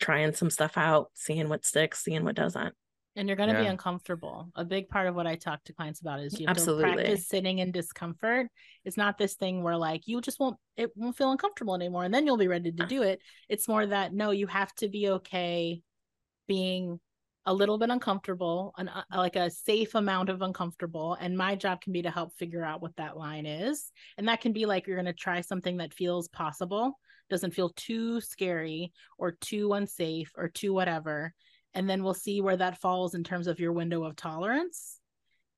[0.00, 2.74] trying some stuff out, seeing what sticks, seeing what doesn't.
[3.16, 3.62] And you're going to yeah.
[3.62, 4.50] be uncomfortable.
[4.56, 6.84] A big part of what I talk to clients about is you have Absolutely.
[6.84, 8.48] to practice sitting in discomfort.
[8.84, 12.12] It's not this thing where like you just won't it won't feel uncomfortable anymore and
[12.12, 13.22] then you'll be ready to do it.
[13.48, 15.80] It's more that no, you have to be okay
[16.46, 17.00] being
[17.46, 21.16] a little bit uncomfortable, an, uh, like a safe amount of uncomfortable.
[21.18, 23.92] And my job can be to help figure out what that line is.
[24.18, 26.98] And that can be like you're going to try something that feels possible
[27.28, 31.32] doesn't feel too scary or too unsafe or too whatever.
[31.74, 35.00] And then we'll see where that falls in terms of your window of tolerance.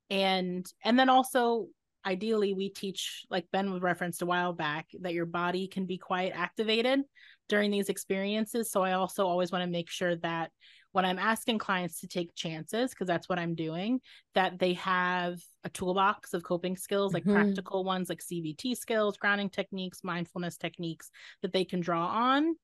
[0.09, 1.67] And and then also
[2.05, 5.97] ideally we teach like ben was referenced a while back that your body can be
[5.97, 7.01] quite activated
[7.49, 8.71] during these experiences.
[8.71, 10.51] So i also always want to make sure that
[10.91, 14.01] when I'm asking clients to take chances, because that's what I'm doing,
[14.33, 17.33] that they have a toolbox of coping skills, like mm-hmm.
[17.33, 21.11] practical ones like CBT skills, grounding techniques, mindfulness techniques
[21.41, 22.55] that they can draw on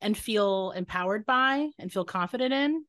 [0.00, 2.84] and feel empowered by and feel confident in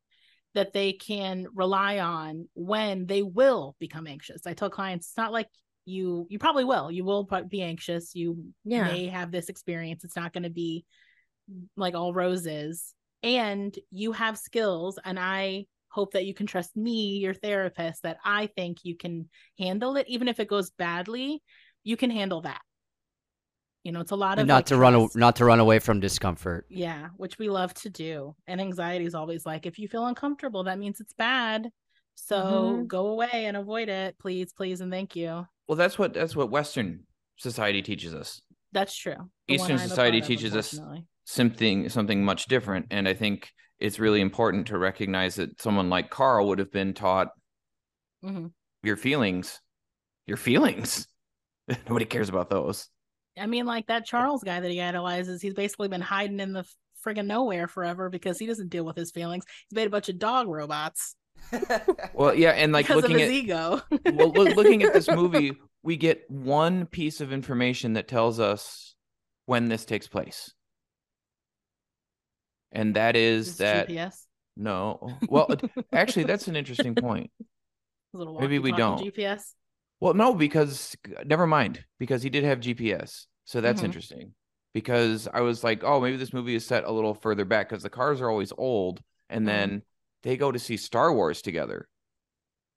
[0.54, 4.46] that they can rely on when they will become anxious.
[4.46, 5.48] I tell clients it's not like
[5.86, 6.92] you you probably will.
[6.92, 8.14] You will be anxious.
[8.14, 8.84] You yeah.
[8.84, 10.04] may have this experience.
[10.04, 10.86] It's not going to be
[11.76, 12.94] like all roses
[13.24, 18.18] and you have skills and i hope that you can trust me your therapist that
[18.24, 19.30] i think you can
[19.60, 21.42] handle it even if it goes badly
[21.84, 22.62] you can handle that.
[23.84, 25.80] You know, it's a lot of And not like, to run, not to run away
[25.80, 26.66] from discomfort.
[26.70, 28.36] Yeah, which we love to do.
[28.46, 31.72] And anxiety is always like, if you feel uncomfortable, that means it's bad.
[32.14, 32.88] So Mhm.
[32.88, 35.48] go away and avoid it, please, please, and thank you.
[35.68, 37.08] Well, that's what that's what Western
[37.38, 38.42] society teaches us.
[38.72, 39.32] That's true.
[39.48, 41.08] The Eastern society teaches us unfortunately.
[41.26, 46.10] Something something much different, and I think it's really important to recognize that someone like
[46.10, 47.30] Carl would have been taught
[48.24, 48.52] Mhm.
[48.84, 49.60] your feelings,
[50.28, 51.08] your feelings.
[51.88, 52.88] Nobody cares about those.
[53.40, 56.66] I mean, like that Charles guy that he idolizes, he's basically been hiding in the
[57.06, 59.46] friggin' nowhere forever because he doesn't deal with his feelings.
[59.70, 61.16] He's made a bunch of dog robots
[62.14, 63.82] Well, yeah, and like because looking at ego.
[64.14, 68.94] well, loo- looking at this movie, we get one piece of information that tells us
[69.46, 70.54] when this takes place.
[72.72, 74.28] And that is that GPS.
[74.56, 75.18] no.
[75.28, 75.56] Well,
[75.94, 77.32] actually that's an interesting point.
[78.14, 79.00] Maybe we don't.
[79.00, 79.56] GPS.
[80.00, 80.96] Well, no, because
[81.26, 83.28] never mind, because he did have GPS.
[83.46, 83.86] So that's Mhm.
[83.86, 84.34] interesting.
[84.74, 87.84] Because I was like, oh, maybe this movie is set a little further back because
[87.84, 89.48] the cars are always old and Mhm.
[89.48, 89.82] then
[90.24, 91.88] they go to see Star Wars together.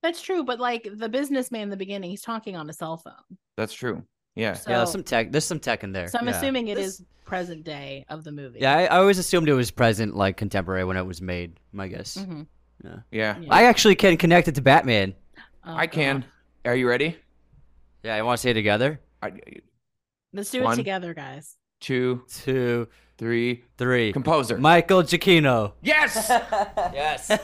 [0.02, 3.38] That's true, but like the businessman in the beginning, he's talking on a cell phone.
[3.56, 4.04] That's true.
[4.34, 4.54] Yeah.
[4.54, 5.32] So, yeah, there's some tech.
[5.32, 6.08] There's some tech in there.
[6.08, 6.36] so I'm yeah.
[6.36, 8.58] assuming it This- is present day of the movie.
[8.60, 11.58] Yeah, I, I always assumed it was present, like contemporary when it was made.
[11.72, 12.16] My guess.
[12.18, 12.46] Mhm.
[12.82, 12.96] Yeah.
[13.10, 13.36] Yeah.
[13.50, 15.14] I actually can connect it to Batman.
[15.64, 16.20] Oh, I can.
[16.20, 16.70] God.
[16.72, 17.16] Are you ready?
[18.02, 19.00] Yeah, I want to say it together.
[19.22, 19.32] I,
[20.34, 21.56] Let's do it together, guys.
[21.80, 22.88] two, Two,
[23.18, 23.64] three.
[23.78, 24.12] three.
[24.12, 24.58] Composer.
[24.58, 25.72] Michael Giacchino.
[25.82, 26.28] yes.
[26.92, 27.26] Yes.
[27.28, 27.34] Yes.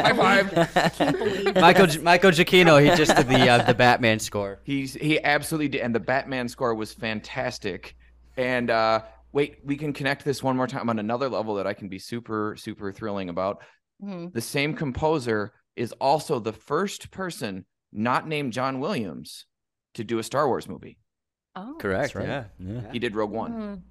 [0.00, 0.92] High five.
[0.94, 1.96] Can't believe Michael this.
[1.96, 2.82] Gi- Michael Giacchino.
[2.82, 4.60] He just did the uh, the Batman score.
[4.64, 7.96] He's he absolutely did, and the Batman score was fantastic.
[8.36, 9.02] And uh
[9.32, 11.98] wait, we can connect this one more time on another level that I can be
[11.98, 13.62] super super thrilling about.
[14.02, 14.32] Mhm.
[14.32, 19.46] The same composer is also the first person not named John Williams
[19.94, 20.98] to do a Star Wars movie.
[21.56, 21.76] Oh.
[21.80, 22.14] Correct.
[22.14, 22.26] right.
[22.26, 22.44] Yeah.
[22.58, 22.92] Yeah.
[22.92, 23.82] He did Rogue One, Mhm.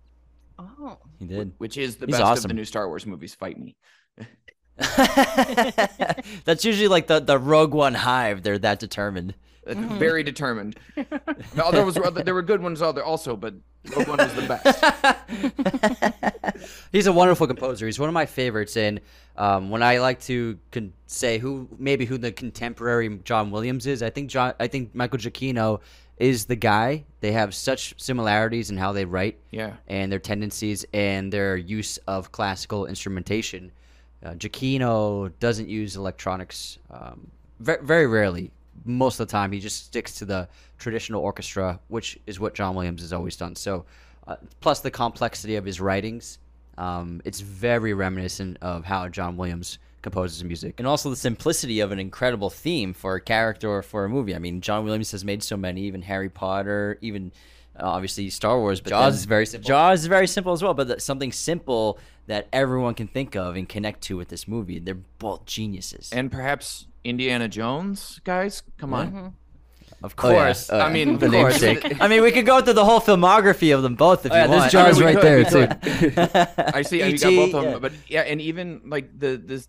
[0.59, 0.97] Oh.
[1.19, 1.53] He did.
[1.57, 3.33] which is the He's best of the new Star Wars movies.
[3.35, 3.75] Fight me.
[6.45, 8.43] That's usually like the the Rogue One hive.
[8.43, 9.35] They're that determined.
[9.65, 9.97] Uh, Mhm.
[9.97, 10.77] Very determined.
[11.55, 13.53] no, there was there were good ones out there also, but
[13.95, 14.41] Rogue One was the
[16.53, 16.67] best.
[16.91, 17.85] He's a wonderful composer.
[17.85, 18.75] He's one of my favorites.
[18.77, 18.99] And
[19.37, 24.03] um, when I like to con- say who maybe who the contemporary John Williams is,
[24.03, 24.53] I think John.
[24.59, 25.79] I think Michael Giacchino
[26.23, 27.03] is the guy.
[27.19, 29.73] They have such similarities in how they write Yeah.
[29.87, 33.71] and their tendencies and their use of classical instrumentation.
[34.23, 37.29] Uh, Giacchino doesn't use electronics um,
[37.59, 38.51] ve- very rarely.
[38.85, 40.47] Most of the time, he just sticks to the
[40.77, 43.55] traditional orchestra, which is what John Williams has always done.
[43.57, 43.85] So,
[44.25, 46.39] uh, plus the complexity of his writings,
[46.77, 50.75] um, it's very reminiscent of how John Williams composes music.
[50.77, 54.35] and also the simplicity of an incredible theme for a character or for a movie.
[54.35, 57.31] I mean, John Williams has made so many, even Harry Potter, even
[57.79, 58.79] uh, obviously Star Wars.
[58.81, 59.67] But Jaws then- is very simple.
[59.67, 61.97] Jaws is very simple as well, but that's something simple
[62.27, 64.77] that everyone can think of and connect to with this movie.
[64.79, 66.09] They're both geniuses.
[66.13, 68.61] And perhaps Indiana Jones, guys.
[68.77, 69.11] Come on.
[69.11, 69.33] Mhm.
[70.03, 70.35] of Oh, yeah.
[70.45, 71.61] course, Oh, I mean, the of course.
[71.61, 71.97] namesake.
[72.01, 74.43] I mean, we could go through the whole filmography of them both if Oh, yeah,
[74.43, 74.71] you there's want.
[74.73, 76.61] Jaws I mean, right could- there too.
[76.77, 77.01] I see.
[77.09, 77.79] You got both of them, yeah.
[77.79, 79.67] but yeah, and even like the this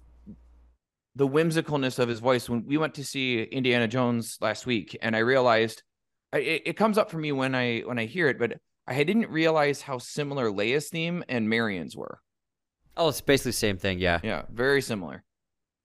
[1.17, 2.49] the whimsicalness of his voice.
[2.49, 5.83] When we went to see Indiana Jones last week, and I realized
[6.33, 8.55] it, it comes up for me when I when I hear it, but
[8.87, 12.19] I didn't realize how similar Leia's theme and Marion's were.
[12.97, 13.99] oh, it's basically the same thing.
[13.99, 14.21] Yeah.
[14.23, 15.25] Yeah, very similar.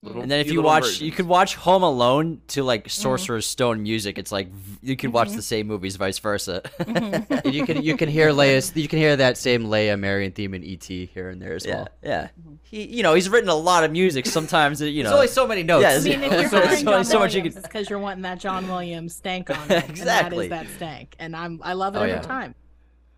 [0.01, 3.01] Little- And then if you little watch, you could watch Home Alone to like Mm-hmm.
[3.01, 4.17] Sorcerer's Stone music.
[4.17, 4.47] It's like
[4.81, 6.61] you could watch the same movies, vice versa.
[6.79, 7.33] Mm-hmm.
[7.45, 10.53] And you can you can hear Leia's you can hear that same Leia Marion theme
[10.53, 11.87] in ET here and there as yeah, well.
[12.01, 12.27] yeah.
[12.61, 14.25] He, you know, he's written a lot of music.
[14.25, 16.05] Sometimes, you know, There's only so many notes.
[16.05, 17.51] Yeah, I mean, if There's you're so- hiring so- John so much you can...
[17.51, 19.89] could- it's because you're wanting that John Williams stank on it.
[19.89, 20.45] Exactly.
[20.45, 21.15] And that is that stank.
[21.19, 22.21] And I'm I love it Oh, every yeah.
[22.21, 22.55] time.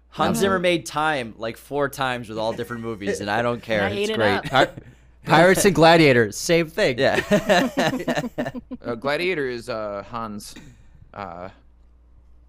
[0.10, 0.42] Hans Mhm.
[0.42, 3.84] Zimmer made time like four times with all different movies, and I don't care.
[3.84, 4.72] I ate it's it great.
[5.24, 5.28] Up.
[5.28, 6.98] Pir- Pirates and Gladiators, same thing.
[6.98, 7.22] Yeah.
[8.84, 10.56] uh, Gladiator is uh, Hans.
[11.14, 11.50] Uh,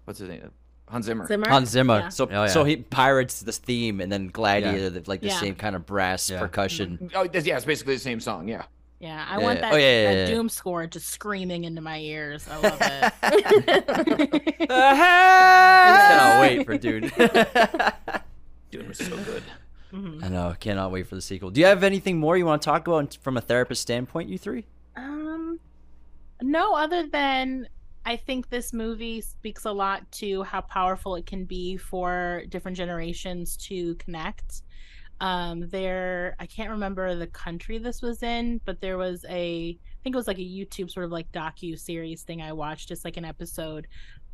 [0.05, 0.49] what's his name?
[0.89, 1.27] Hans Zimmer.
[1.27, 1.49] Zimmer.
[1.49, 1.99] Hans Zimmer.
[1.99, 2.09] Yeah.
[2.09, 2.47] So, Oh, yeah.
[2.47, 5.39] so he pirates this theme, and then Gladiator, the- like the Yeah.
[5.39, 6.39] same kind of brass Yeah.
[6.39, 7.11] percussion.
[7.15, 8.47] Oh, yeah, it's basically the same song.
[8.47, 8.63] Yeah.
[8.99, 10.33] Yeah, I Yeah, want that, Oh, yeah, yeah, that yeah, yeah.
[10.35, 12.47] Dune score just screaming into my ears.
[12.49, 14.67] I love it.
[14.69, 17.11] Cannot wait for Dune.
[18.71, 19.43] Dude was so good.
[19.93, 20.23] Mhm.
[20.23, 20.49] I know.
[20.49, 21.51] I cannot wait for the sequel.
[21.51, 24.37] Do you have anything more you want to talk about from a therapist standpoint, you
[24.37, 24.65] three?
[24.95, 25.59] Um,
[26.41, 27.67] no, other than
[28.05, 32.75] I think this movie speaks a lot to how powerful it can be for different
[32.75, 34.63] generations to connect.
[35.21, 39.97] Um, there, I can't remember the country this was in, but there was a, I
[40.03, 43.05] think it was like a YouTube sort of like docu series thing I watched, just
[43.05, 43.87] like an episode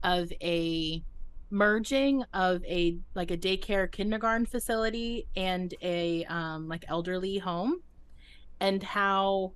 [0.04, 1.04] of a
[1.52, 7.82] merging of a like a daycare kindergarten facility and a um like elderly home
[8.60, 9.52] and how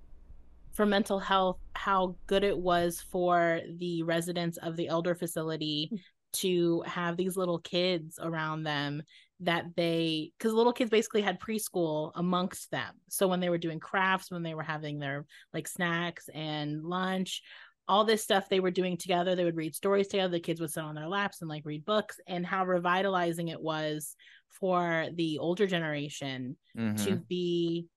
[0.71, 5.97] for mental health how good it was for the residents of the elder facility hmm.
[6.31, 9.03] to have these little kids around them
[9.39, 13.79] that they because little kids basically had preschool amongst them so when they were doing
[13.79, 17.43] crafts when they were having their like snacks and lunch
[17.87, 19.35] all this stuff they were doing together.
[19.35, 20.31] They would read stories together.
[20.31, 23.61] The kids would sit on their laps and like read books, and how revitalizing it
[23.61, 24.15] was
[24.49, 27.03] for the older generation mm-hmm.
[27.05, 27.87] to be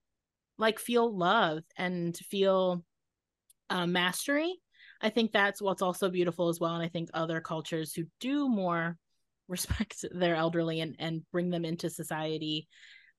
[0.58, 2.82] like feel love and to feel
[3.70, 4.54] uh, mastery.
[5.00, 6.74] I think that's what's also beautiful as well.
[6.74, 8.96] And I think other cultures who do more
[9.48, 12.66] respect their elderly and, and bring them into society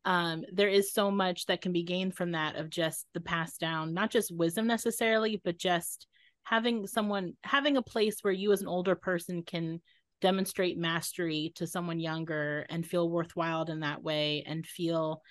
[0.07, 3.59] um, there is so much that can be gained from that of just the passed
[3.59, 6.07] down, not just wisdom necessarily, but just
[6.47, 9.81] having someone having a place where you as an older person can
[10.21, 15.21] demonstrate mastery to someone younger and feel worthwhile in that way and feel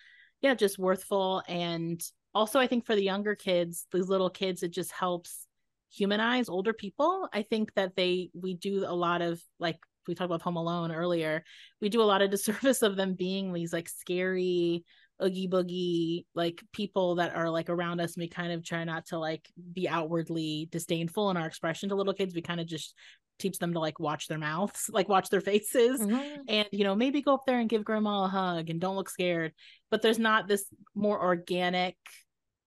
[0.43, 1.43] yeah just worthful.
[1.49, 2.01] And
[2.35, 5.47] also i think for the younger kids these little kids it just helps
[5.91, 7.29] humanize older people.
[7.33, 10.93] I think that they we do a lot of like we talked about home alone
[10.93, 11.43] earlier
[11.81, 14.85] we do a lot of disservice of them being these like scary
[15.23, 19.07] oogie boogie like people that are like around us and we kind of try not
[19.07, 22.95] to like be outwardly disdainful in our expression to little kids we kind of just
[23.39, 26.41] teach them to like watch their mouths like watch their faces mm-hmm.
[26.49, 29.11] and you know maybe go up there and give grandma a hug and don't look
[29.11, 29.53] scared
[29.91, 31.97] but there's not this more organic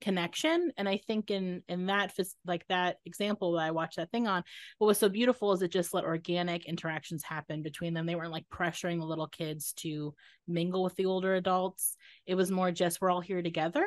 [0.02, 0.72] connection.
[0.78, 2.16] And i think in in that
[2.46, 4.44] like that example that i watched that thing on
[4.78, 8.06] what was so beautiful is it just let organic interactions happen between them.
[8.06, 10.14] They weren't like pressuring the little kids to
[10.48, 11.96] mingle with the older adults.
[12.26, 13.86] It was more just we're all here together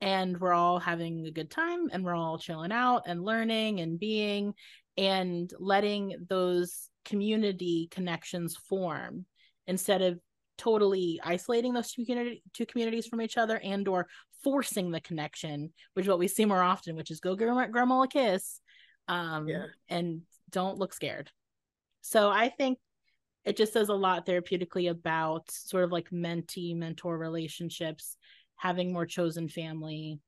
[0.00, 3.98] and we're all having a good time and we're all chilling out and learning and
[3.98, 4.54] being
[4.96, 9.24] and letting those community connections form
[9.66, 10.18] instead of
[10.58, 14.06] totally isolating those two, community, two communities from each other and or
[14.42, 18.02] forcing the connection which is what we see more often which is go give grandma
[18.02, 18.60] a kiss
[19.08, 19.66] um yeah.
[19.88, 20.20] and
[20.50, 21.30] don't look scared
[22.02, 22.78] so i think
[23.44, 28.16] it just says a lot therapeutically about sort of like mentee mentor relationships
[28.56, 30.20] having more chosen family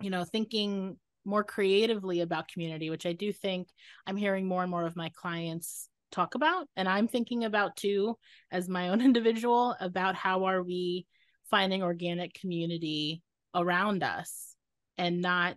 [0.00, 3.68] you know thinking more creatively about community which i do think
[4.06, 8.16] i'm hearing more and more of my clients talk about and i'm thinking about too
[8.50, 11.06] as my own individual about how are we
[11.50, 13.22] finding organic community
[13.54, 14.54] around us
[14.96, 15.56] and not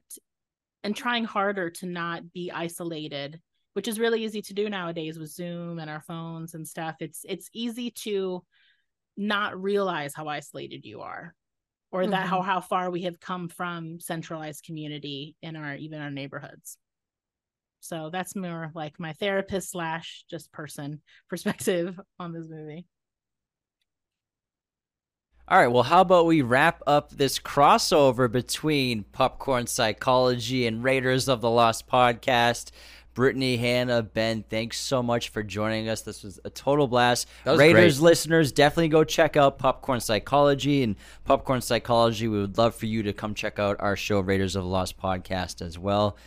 [0.84, 3.40] and trying harder to not be isolated
[3.74, 7.22] which is really easy to do nowadays with zoom and our phones and stuff it's
[7.28, 8.44] it's easy to
[9.16, 11.36] not realize how isolated you are
[11.92, 12.12] or mm-hmm.
[12.12, 16.78] that how how far we have come from centralized community in our even our neighborhoods
[17.84, 22.86] so that's more like my therapist slash just person perspective on this movie.
[25.50, 31.28] All right, well, how about we wrap up this crossover between Popcorn Psychology and Raiders
[31.28, 32.72] of the Lost podcast?
[33.14, 36.02] Brittany, Hannah, Ben, thanks so much for joining us.
[36.02, 37.28] This was a total blast.
[37.46, 38.06] Raiders great.
[38.10, 40.96] listeners, definitely go check out Popcorn Psychology and
[41.26, 42.30] Popcorn Psychology.
[42.30, 44.98] We would love for you to come check out our show, Raiders of the Lost
[44.98, 46.18] podcast, as well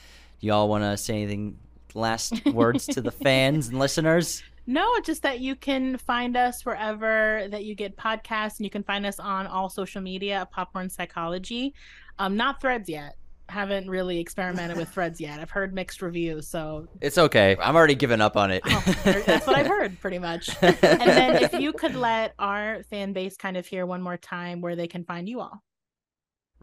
[0.40, 1.58] y'all want to say anything
[1.94, 4.42] last words to the fans and listeners?
[4.68, 8.82] No, just that you can find us wherever that you get podcasts, and you can
[8.82, 11.72] find us on all social media at Popcorn Psychology.
[12.18, 13.16] Um, not Threads yet.
[13.48, 15.38] Haven't really experimented with Threads yet.
[15.38, 17.56] I've heard mixed reviews, so it's okay.
[17.60, 18.60] I'm already giving up on it.
[18.66, 20.50] oh, that's what I've heard, pretty much.
[20.60, 24.60] and then if you could let our fan base kind of hear one more time
[24.60, 25.62] where they can find you all.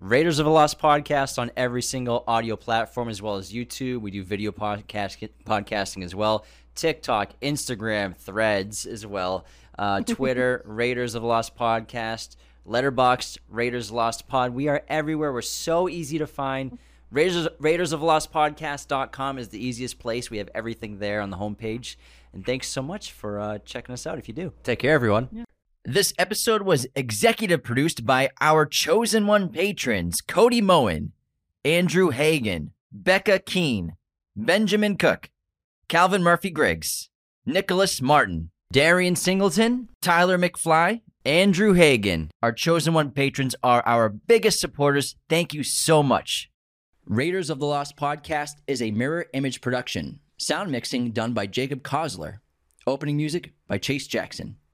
[0.03, 4.01] Raiders of the Lost podcast on every single audio platform as well as YouTube.
[4.01, 6.45] We do video podcast podcasting as well.
[6.75, 9.45] TikTok, Instagram, Threads as well.
[9.79, 12.35] Uh, Twitter, Raiders of the Lost podcast.
[12.67, 14.53] Letterboxd, Raiders Lost Pod.
[14.53, 15.31] We are everywhere.
[15.31, 16.79] We're so easy to find.
[17.09, 20.29] Raiders, Raiders of the Lost Podcast.com is the easiest place.
[20.29, 21.95] We have everything there on the homepage.
[22.33, 24.51] And thanks so much for uh, checking us out if you do.
[24.63, 25.29] Take care, everyone.
[25.31, 25.43] Yeah.
[25.85, 31.11] This episode was executive produced by our chosen one patrons Cody Moen,
[31.65, 33.97] Andrew Hagan, Becca Keene,
[34.33, 35.29] Benjamin Cook,
[35.89, 37.09] Calvin Murphy Griggs,
[37.45, 42.31] Nicholas Martin, Darian Singleton, Tyler McFly, Andrew Hagan.
[42.41, 45.17] Our chosen one patrons are our biggest supporters.
[45.27, 46.49] Thank you so much.
[47.05, 50.21] Raiders of the Lost podcast is a mirror image production.
[50.37, 52.37] Sound mixing done by Jacob Kosler.
[52.87, 54.55] Opening music by Chase Jackson.